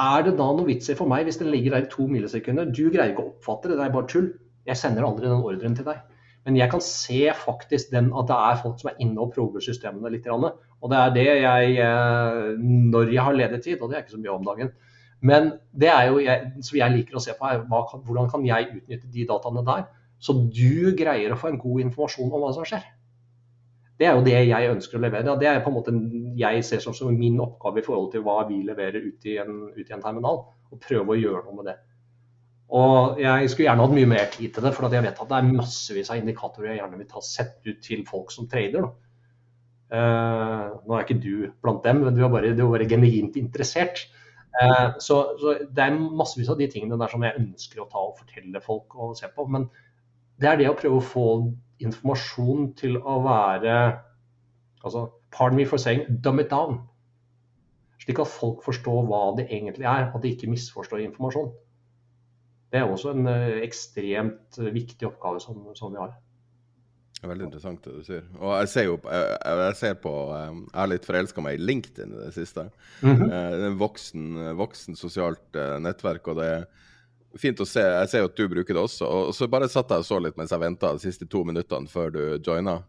[0.00, 2.64] er det da noe vits i for meg hvis den ligger der i to millisekunder?
[2.64, 4.30] Du greier ikke å oppfatte det, det er bare tull.
[4.68, 6.02] Jeg sender aldri den ordren til deg.
[6.46, 9.62] Men jeg kan se faktisk den, at det er folk som er inne og prover
[9.62, 10.26] systemene litt.
[10.26, 14.16] Og det er det jeg eh, Når jeg har ledig tid, og det er ikke
[14.16, 14.72] så mye om dagen.
[15.22, 18.46] Men det er jo jeg, som jeg liker å se på, er hva, hvordan kan
[18.46, 19.84] jeg utnytte de dataene der,
[20.22, 22.82] så du greier å få en god informasjon om hva som skjer.
[23.98, 25.36] Det er jo det jeg ønsker å levere.
[25.38, 25.94] Det er på en måte
[26.38, 29.60] jeg ser som, som min oppgave i forhold til hva vi leverer ut i en,
[29.76, 30.42] ut i en terminal.
[30.72, 31.76] Og prøve å gjøre noe med det.
[32.72, 35.38] Og jeg skulle gjerne hatt mye mer tid til det, for jeg vet at det
[35.38, 38.86] er massevis av indikatorer jeg gjerne vil ta sett ut til folk som trader.
[39.92, 43.36] Uh, nå er ikke du blant dem, men du er bare, du er bare genuint
[43.36, 44.06] interessert.
[44.56, 48.00] Uh, så, så, det er massevis av de tingene der som jeg ønsker å ta
[48.06, 49.44] og fortelle folk og se på.
[49.52, 49.68] Men
[50.40, 51.26] det er det å prøve å få
[51.84, 53.76] informasjon til å være
[54.80, 56.82] altså, Pardon me for saying dumb it down.
[58.02, 61.52] Slik at folk forstår hva det egentlig er, at de ikke misforstår informasjon.
[62.72, 66.14] Det er også en eh, ekstremt viktig oppgave som, som vi har.
[67.22, 68.22] Det er veldig interessant det du sier.
[68.40, 72.16] Og jeg ser jo jeg, jeg ser på Jeg har litt forelska meg i LinkedIn
[72.16, 72.64] i det siste.
[73.02, 73.28] Mm -hmm.
[73.28, 76.64] Det er en voksen, voksen sosialt eh, nettverk, og det er
[77.38, 77.80] fint å se.
[77.80, 79.06] Jeg ser jo at du bruker det også.
[79.06, 81.88] Og så bare satt jeg og så litt mens jeg venta de siste to minuttene
[81.88, 82.82] før du joina.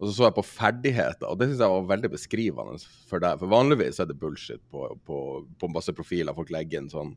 [0.00, 3.38] Og så så jeg på ferdigheter, og det syns jeg var veldig beskrivende for deg.
[3.38, 5.18] For vanligvis er det bullshit på, på,
[5.60, 6.34] på masse profiler.
[6.34, 7.12] Folk legger inn sånn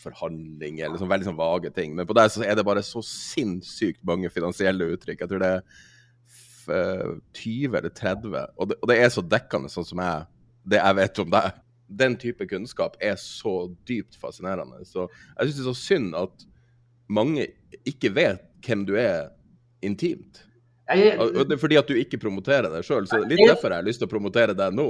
[0.00, 1.96] forhandling eller sånn veldig sånn vage ting.
[1.98, 5.24] Men på deg så er det bare så sinnssykt mange finansielle uttrykk.
[5.24, 5.64] Jeg tror det er
[6.70, 10.28] F20 eller 30, og det, og det er så dekkende sånn som jeg,
[10.70, 11.58] det jeg vet om deg.
[12.00, 13.54] Den type kunnskap er så
[13.88, 14.84] dypt fascinerende.
[14.86, 16.46] Så jeg syns det er så synd at
[17.10, 17.48] mange
[17.90, 19.32] ikke vet hvem du er
[19.82, 20.44] intimt.
[20.90, 23.86] Jeg, det er fordi at du ikke promoterer deg sjøl, så litt Jeg- derfor har
[23.86, 24.88] lyst til å promotere deg nå.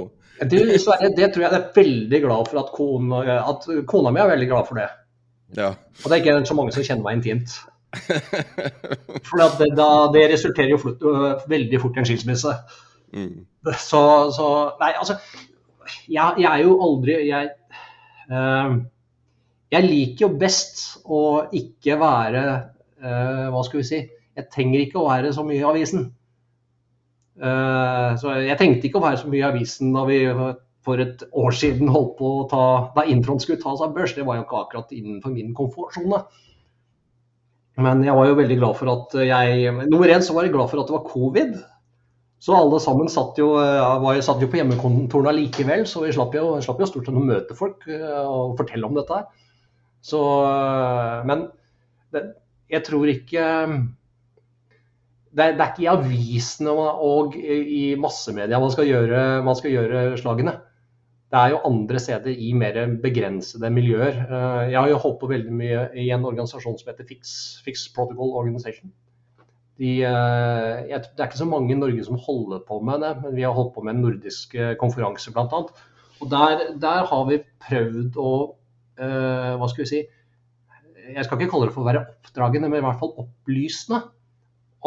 [0.49, 4.21] du, Sverre, det tror jeg jeg er veldig glad for at kona, at kona mi
[4.23, 4.89] er veldig glad for det.
[5.57, 5.73] Ja.
[6.03, 7.59] Og det er ikke så mange som kjenner meg intimt.
[9.27, 12.53] For det, da, det resulterer jo fort, øh, veldig fort i en skilsmisse.
[13.11, 13.45] Mm.
[13.75, 14.01] Så,
[14.31, 14.45] så
[14.79, 15.17] Nei, altså
[16.07, 17.49] Jeg, jeg er jo aldri Jeg,
[18.31, 18.77] uh,
[19.75, 21.19] jeg liker jo best å
[21.51, 22.43] ikke være
[23.03, 23.99] uh, Hva skal vi si
[24.37, 26.09] Jeg trenger ikke å være så mye i avisen.
[27.41, 30.19] Eh, så jeg tenkte ikke å være så mye i avisen da vi
[30.85, 32.63] for et år siden holdt på å ta
[32.95, 34.15] Da introen skulle ta seg børs.
[34.17, 36.23] Det var jo ikke akkurat innenfor min komfortsone.
[37.81, 40.71] Men jeg var jo veldig glad for at jeg Nummer én så var jeg glad
[40.71, 41.53] for at det var covid.
[42.41, 46.33] Så alle sammen satt jo, eh, var, satt jo på hjemmekontorene allikevel, så vi slapp
[46.33, 49.19] jo, slapp jo stort sett å møte folk eh, og fortelle om dette.
[50.01, 50.21] Så,
[51.29, 51.43] men
[52.09, 52.23] det,
[52.73, 53.43] jeg tror ikke
[55.31, 59.71] det er, det er ikke i avisene og i massemedia man skal gjøre, man skal
[59.77, 60.57] gjøre slagene.
[61.31, 64.17] Det er jo andre steder i mer begrensede miljøer.
[64.25, 67.85] Eh, Jeg har jo holdt på veldig mye i en organisasjon som heter Fix, Fix
[67.95, 68.91] Protocol Organization.
[69.79, 73.13] De, eh, jeg, det er ikke så mange i Norge som holder på med det,
[73.23, 75.63] men vi har holdt på med en nordisk eh, konferanse bl.a.
[76.19, 78.31] Og der, der har vi prøvd å
[79.01, 79.99] Hva skal vi si
[81.15, 84.03] Jeg skal ikke kalle det for å være oppdragende, men i hvert fall opplysende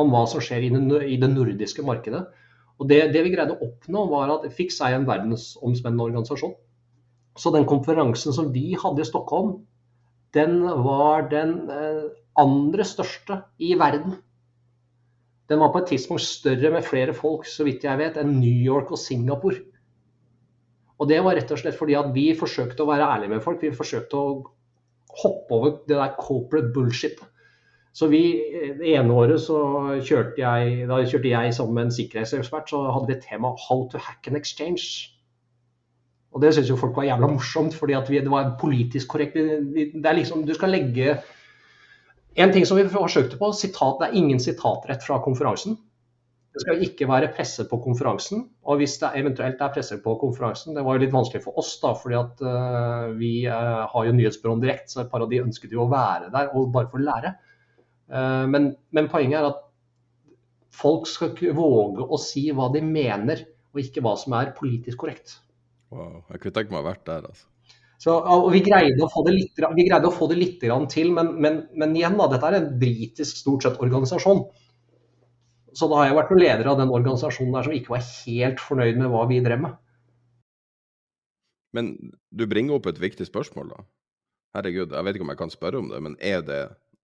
[0.00, 0.72] om hva som skjer i
[1.20, 2.24] det, nordiske markedet.
[2.80, 6.56] Og det, det vi greide å oppnå, var at Fix er en verdensomspennende organisasjon.
[7.38, 9.56] Så den konferansen som vi hadde i Stockholm,
[10.34, 12.06] den var den eh,
[12.38, 14.16] andre største i verden.
[15.50, 18.64] Den var på et tidspunkt større med flere folk, så vidt jeg vet, enn New
[18.64, 19.60] York og Singapore.
[20.98, 23.62] Og det var rett og slett fordi at vi forsøkte å være ærlige med folk.
[23.62, 24.34] Vi forsøkte å
[25.14, 27.18] hoppe over det der corporate bullshit.
[27.94, 28.22] Så vi,
[28.78, 29.58] Det ene året så
[30.02, 33.88] kjørte jeg da kjørte jeg sammen med en sikkerhetsekspert, så hadde vi et tema 'How
[33.90, 35.14] to hack an exchange'.
[36.34, 39.34] Og det syns jo folk var jævla morsomt, fordi at vi, det var politisk korrekt.
[39.34, 41.22] Det er liksom, Du skal legge
[42.36, 45.76] En ting som vi forsøkte på, sitat, det er ingen sitatrett fra konferansen.
[46.54, 48.48] Det skal ikke være presse på konferansen.
[48.66, 51.76] Og hvis det eventuelt er presse på konferansen, det var jo litt vanskelig for oss,
[51.82, 55.44] da, fordi at uh, vi uh, har jo nyhetsbyråen direkte, så et par av de
[55.44, 57.36] ønsket jo å være der og bare få lære.
[58.10, 59.62] Uh, men, men, poenget er at
[60.74, 65.00] folk skal ikke våge å si hva de mener, og ikke hva som er politisk
[65.04, 65.38] korrekt.
[65.94, 66.22] Wow.
[66.32, 67.48] Jeg kunne tenkt meg å ha vært der, altså.
[68.04, 68.18] Så,
[68.52, 69.60] vi greide å få det litt,
[70.12, 70.58] få det litt
[70.92, 74.42] til, men, men, men, igjen, da, dette er en britisk stort sett organisasjon.
[75.74, 78.60] Så da har jeg vært noen leder av den organisasjonen der som ikke var helt
[78.62, 79.78] fornøyd med hva vi drev med.
[81.74, 81.90] Men
[82.30, 83.86] du bringer opp et viktig spørsmål, da.
[84.54, 86.60] Herregud, jeg vet ikke om jeg kan spørre om det, men er det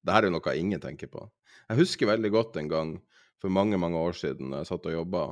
[0.07, 1.27] det her er noe ingen tenker på.
[1.71, 2.93] Jeg husker veldig godt en gang
[3.41, 5.25] for mange mange år siden jeg satt og jobba,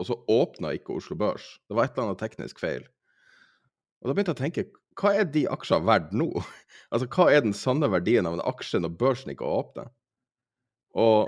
[0.00, 1.44] og så åpna ikke Oslo Børs.
[1.68, 2.86] Det var et eller annet teknisk feil.
[4.02, 4.66] Og da begynte jeg å tenke,
[5.00, 6.30] hva er de aksjene verdt nå?
[6.94, 9.88] Altså, hva er den sanne verdien av en aksje når børsen ikke åpner?
[10.94, 11.24] Og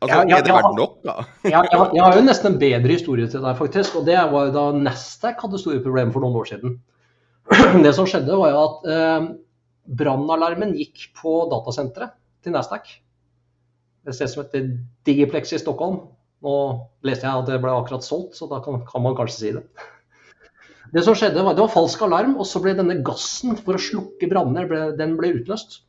[0.00, 1.16] altså, Ja, ja, er det verdt noe?
[1.52, 3.98] ja, jeg, jeg har jo nesten en bedre historie til deg, faktisk.
[4.00, 6.78] Og det var jo da Nasdaq hadde store problemer for noen år siden.
[7.84, 9.28] Det som skjedde, var jo at eh,
[9.86, 12.90] brannalarmen gikk på datasenteret til Nasdaq.
[14.02, 14.72] Det ser som heter
[15.06, 16.00] Digiplex i Stockholm.
[16.42, 16.54] Nå
[17.06, 19.62] leste jeg at det ble akkurat solgt, så da kan, kan man kanskje si det.
[20.92, 23.80] Det som skjedde var, det var falsk alarm, og så ble denne gassen for å
[23.80, 24.68] slukke branner
[24.98, 25.80] den ble utløst.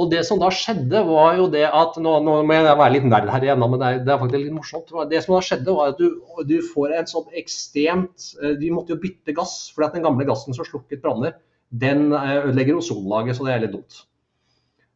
[0.00, 3.04] Og det som da skjedde, var jo det at Nå, nå må jeg være litt
[3.06, 4.94] nerd her igjen, men det er, det er faktisk litt morsomt.
[5.10, 6.08] Det som da skjedde, var at du,
[6.48, 10.26] du får en sånn ekstremt Vi De måtte jo bytte gass, fordi at den gamle
[10.26, 11.36] gassen som slukket branner,
[11.70, 14.02] den eh, ødelegger ozonlaget, så det er litt dumt.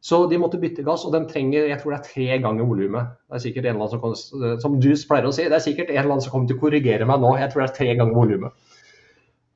[0.09, 3.15] Så de måtte bytte gass, og den trenger jeg tror det er tre ganger volumet.
[3.27, 5.65] Det er sikkert en eller annen som, kan, som du pleier å si, det er
[5.65, 7.33] sikkert en eller annen som kommer til å korrigere meg nå.
[7.41, 8.75] Jeg tror det er tre ganger volumet.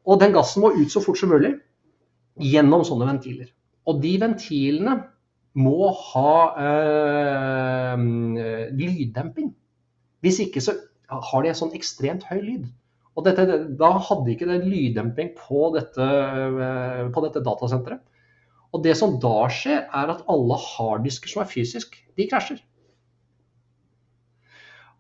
[0.03, 1.55] Og den gassen må ut så fort som mulig
[2.43, 3.53] gjennom sånne ventiler.
[3.87, 4.97] Og de ventilene
[5.59, 6.35] må ha
[6.65, 8.05] øh,
[8.79, 9.53] lyddemping.
[10.23, 10.75] Hvis ikke så
[11.13, 12.69] har de en sånn ekstremt høy lyd.
[13.13, 13.45] Og dette,
[13.77, 18.01] da hadde ikke det lyddemping på dette, øh, på dette datasenteret.
[18.73, 22.63] Og det som da skjer, er at alle harddisker som er fysisk, de krasjer.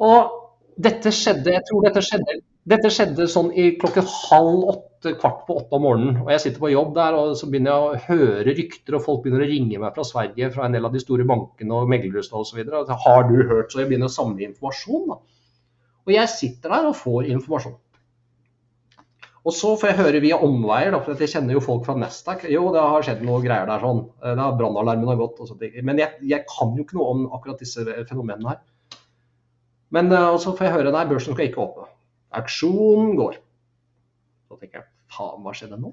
[0.02, 0.38] Og
[0.82, 5.56] dette skjedde, jeg tror dette skjedde, dette skjedde sånn i klokken halv åtte, kvart på
[5.58, 6.20] åtte om morgenen.
[6.22, 9.24] Og jeg sitter på jobb der, og så begynner jeg å høre rykter, og folk
[9.24, 12.44] begynner å ringe meg fra Sverige, fra en del av de store bankene og meglerhusene
[12.44, 12.60] osv.
[13.06, 13.72] Har du hørt?
[13.72, 15.08] Så jeg begynner å samle informasjon.
[15.14, 15.18] da.
[16.02, 17.78] Og jeg sitter der og får informasjon.
[19.42, 22.44] Og så får jeg høre via omveier, da, for jeg kjenner jo folk fra Nasdaq.
[22.50, 24.04] Jo, det har skjedd noe greier der sånn.
[24.20, 25.40] Da det har Brannalarmen har gått.
[25.42, 25.64] Og sånt.
[25.82, 28.60] Men jeg, jeg, kan jo ikke noe om akkurat disse fenomenene her.
[29.92, 31.88] Men uh, så får jeg høre nei, børsen skal ikke åpne.
[32.38, 33.40] Auksjonen går.
[34.46, 35.90] Så tenker jeg faen, hva skjedde nå?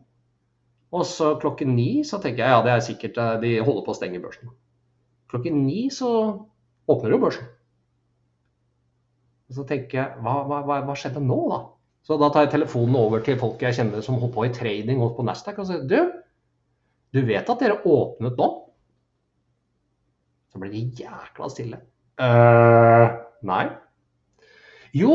[0.95, 3.93] Og så klokken ni så tenker jeg ja, det er sikkert eh, de holder på
[3.93, 4.53] å stenge børsen.
[5.29, 6.11] Klokken ni så
[6.89, 7.49] åpner jo børsen.
[9.49, 11.59] Og så tenker jeg hva, hva, hva skjedde nå, da?
[12.05, 15.03] Så da tar jeg telefonen over til folk jeg kjenner som holdt på i trading
[15.03, 15.99] og på Nasdaq og sier du,
[17.13, 18.47] du vet at dere åpnet nå?
[20.49, 21.81] Så blir de jækla stille.
[22.19, 23.67] Uh, nei.
[24.97, 25.13] Jo,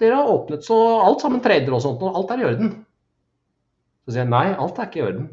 [0.00, 2.74] dere har åpnet så alt sammen trader og sånt, og alt er i orden.
[4.02, 5.30] Så sier jeg nei, alt er ikke i orden.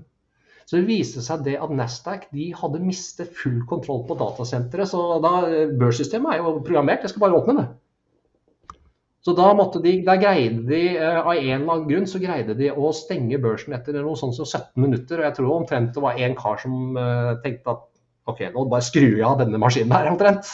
[0.70, 4.92] Så det viste seg det at Nasdaq de hadde mistet full kontroll på datasenteret.
[4.92, 5.32] Så da,
[5.80, 7.66] børssystemet er jo programmert, jeg skal bare åpne det.
[9.30, 9.52] Så da
[9.84, 13.38] de, da greide de, eh, av en eller annen grunn, så greide de å stenge
[13.38, 15.20] børsen etter noe sånt som 17 minutter.
[15.20, 17.84] Og jeg tror omtrent det var en kar som uh, tenkte at
[18.32, 20.50] OK, nå bare skrur jeg av denne maskinen her, omtrent.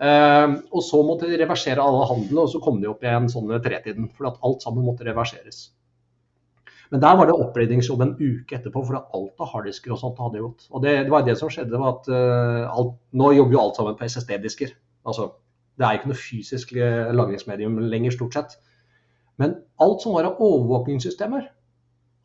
[0.00, 3.52] Uh, og så måtte de reversere alle handlene, og så kom de opp igjen sånn
[3.52, 4.08] ved tretiden.
[4.16, 5.66] For at alt sammen måtte reverseres.
[6.94, 10.40] Men der var det oppryddingsjobb en uke etterpå, for alt av harddisker og sånt hadde
[10.40, 10.64] gått.
[10.72, 13.82] Og det, det var det som skjedde, var at uh, alt, nå jobber jo alt
[13.82, 14.78] sammen på SSD-disker.
[15.04, 15.34] Altså
[15.80, 18.56] det er ikke noe fysisk eh, lagringsmedium lenger, stort sett.
[19.40, 21.46] Men alt som var av overvåkningssystemer,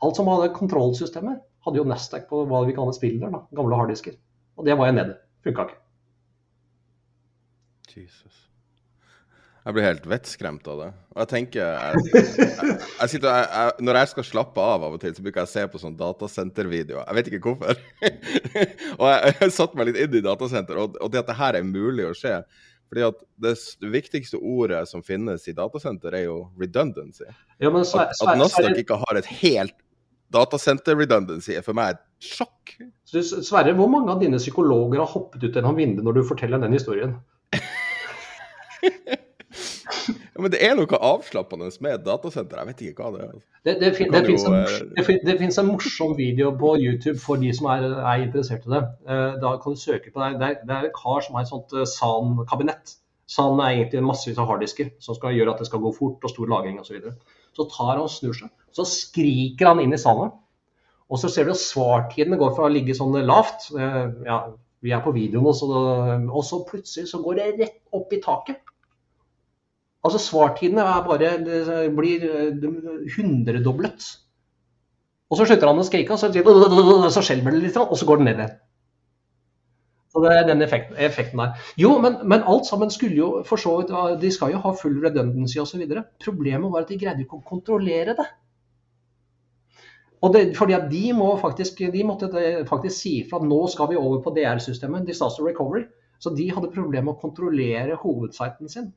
[0.04, 4.18] alt som hadde kontrollsystemer, hadde jo Nasdaq på hva vi kaller spiller, da, gamle harddisker.
[4.58, 5.18] Og det var jeg nede.
[5.46, 5.80] Funka ikke.
[7.98, 8.44] Jesus.
[9.68, 10.88] Jeg blir helt vettskremt av det.
[11.12, 12.28] Og jeg tenker jeg, jeg,
[13.02, 15.52] jeg sitter, jeg, Når jeg skal slappe av av og til, så bruker jeg å
[15.52, 17.04] se på sånn datasentervideoer.
[17.04, 17.82] Jeg vet ikke hvorfor.
[19.02, 21.60] og jeg, jeg satte meg litt inn i datasenter, og, og det at det her
[21.60, 22.38] er mulig å skje
[22.88, 23.56] fordi at det,
[23.92, 27.28] viktigste ordet som finnes i datasenter, er jo redundancy.
[27.60, 29.76] Ja, så, at, at Nasdaq ikke har et helt
[30.36, 32.76] datasenter-redundancy, er for meg et sjokk.
[33.08, 36.64] Så, Sverre, hvor mange av dine psykologer har hoppet ut gjennom vinduet når du forteller
[36.64, 37.18] den historien?
[40.38, 42.60] Ja, men det er noe avslappende med datasenter.
[42.62, 43.30] Jeg vet ikke hva det er.
[43.34, 43.48] Altså.
[43.66, 47.50] Det, det, det, det, jo, en, det, finnes en morsom video på YouTube for de
[47.58, 48.84] som er, er interessert i det.
[49.10, 50.36] Eh, da kan du søke på det.
[50.38, 52.94] Det er, det er en kar som har et sånt eh, SAN-kabinett.
[53.34, 56.36] SAN er egentlig massevis av harddisker som skal gjøre at det skal gå fort og
[56.36, 56.92] stor lagring osv.
[56.92, 57.42] Så, videre.
[57.58, 60.30] så tar han og snur seg, så skriker han inn i salen.
[61.10, 64.40] Og så ser du at svartidene går fra å ligge sånn lavt, eh, ja,
[64.86, 65.68] vi er på videoen, og så,
[66.30, 68.62] og så plutselig så går det rett opp i taket.
[70.06, 72.24] Altså Svartidene er bare, det blir
[73.16, 74.06] hundredoblet.
[75.28, 76.30] Og så slutter han å skrike, og så,
[77.12, 78.56] så skjelver det litt, og så går den ned igjen.
[80.18, 81.66] Så det er den effekten, effekten der.
[81.78, 83.92] Jo, men, men, alt sammen skulle jo for så vidt
[84.22, 85.84] De skal jo ha full redundancy osv.
[86.24, 88.26] Problemet var at de greide ikke å kontrollere det.
[90.26, 92.32] Og det, fordi at de, må faktisk, de måtte
[92.70, 95.84] faktisk si fra at nå skal vi over på DR-systemet, Disaster Recovery.
[96.18, 98.90] Så de hadde problemer med å kontrollere hovedsiten sin.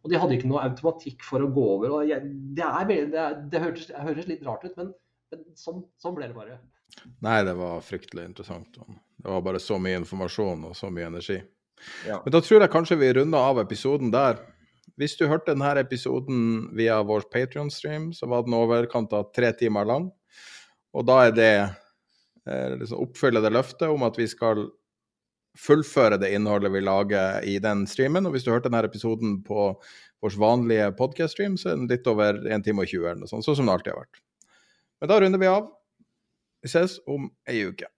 [0.00, 1.94] Og de hadde ikke noe automatikk for å gå over.
[1.98, 2.24] og jeg,
[2.56, 4.92] Det, er, det, er, det, høres, høres, litt rart ut, men,
[5.32, 6.60] men sånn, sånn, ble det bare.
[7.24, 8.80] Nei, det var fryktelig interessant.
[8.80, 11.38] Det var bare så mye informasjon og så mye energi.
[12.08, 12.20] Ja.
[12.24, 14.40] Men da tror jeg kanskje vi runder av episoden der.
[15.00, 16.40] Hvis du hørte denne episoden
[16.76, 20.10] via vår Patrion-stream, så var den overkant av tre timer lang.
[20.96, 24.66] Og da er det eh, liksom oppfylle det løftet om at vi skal
[25.58, 28.26] fullføre det innholdet vi lager i den streamen.
[28.26, 29.72] Og hvis du hørte denne episoden på
[30.20, 33.46] vår vanlige podcast-stream, så er den litt over 1 time og 20 eller noe sånt,
[33.46, 34.22] sånn som det alltid har vært.
[35.00, 35.70] Men da runder vi av.
[36.60, 37.88] Vi ses om ei uke.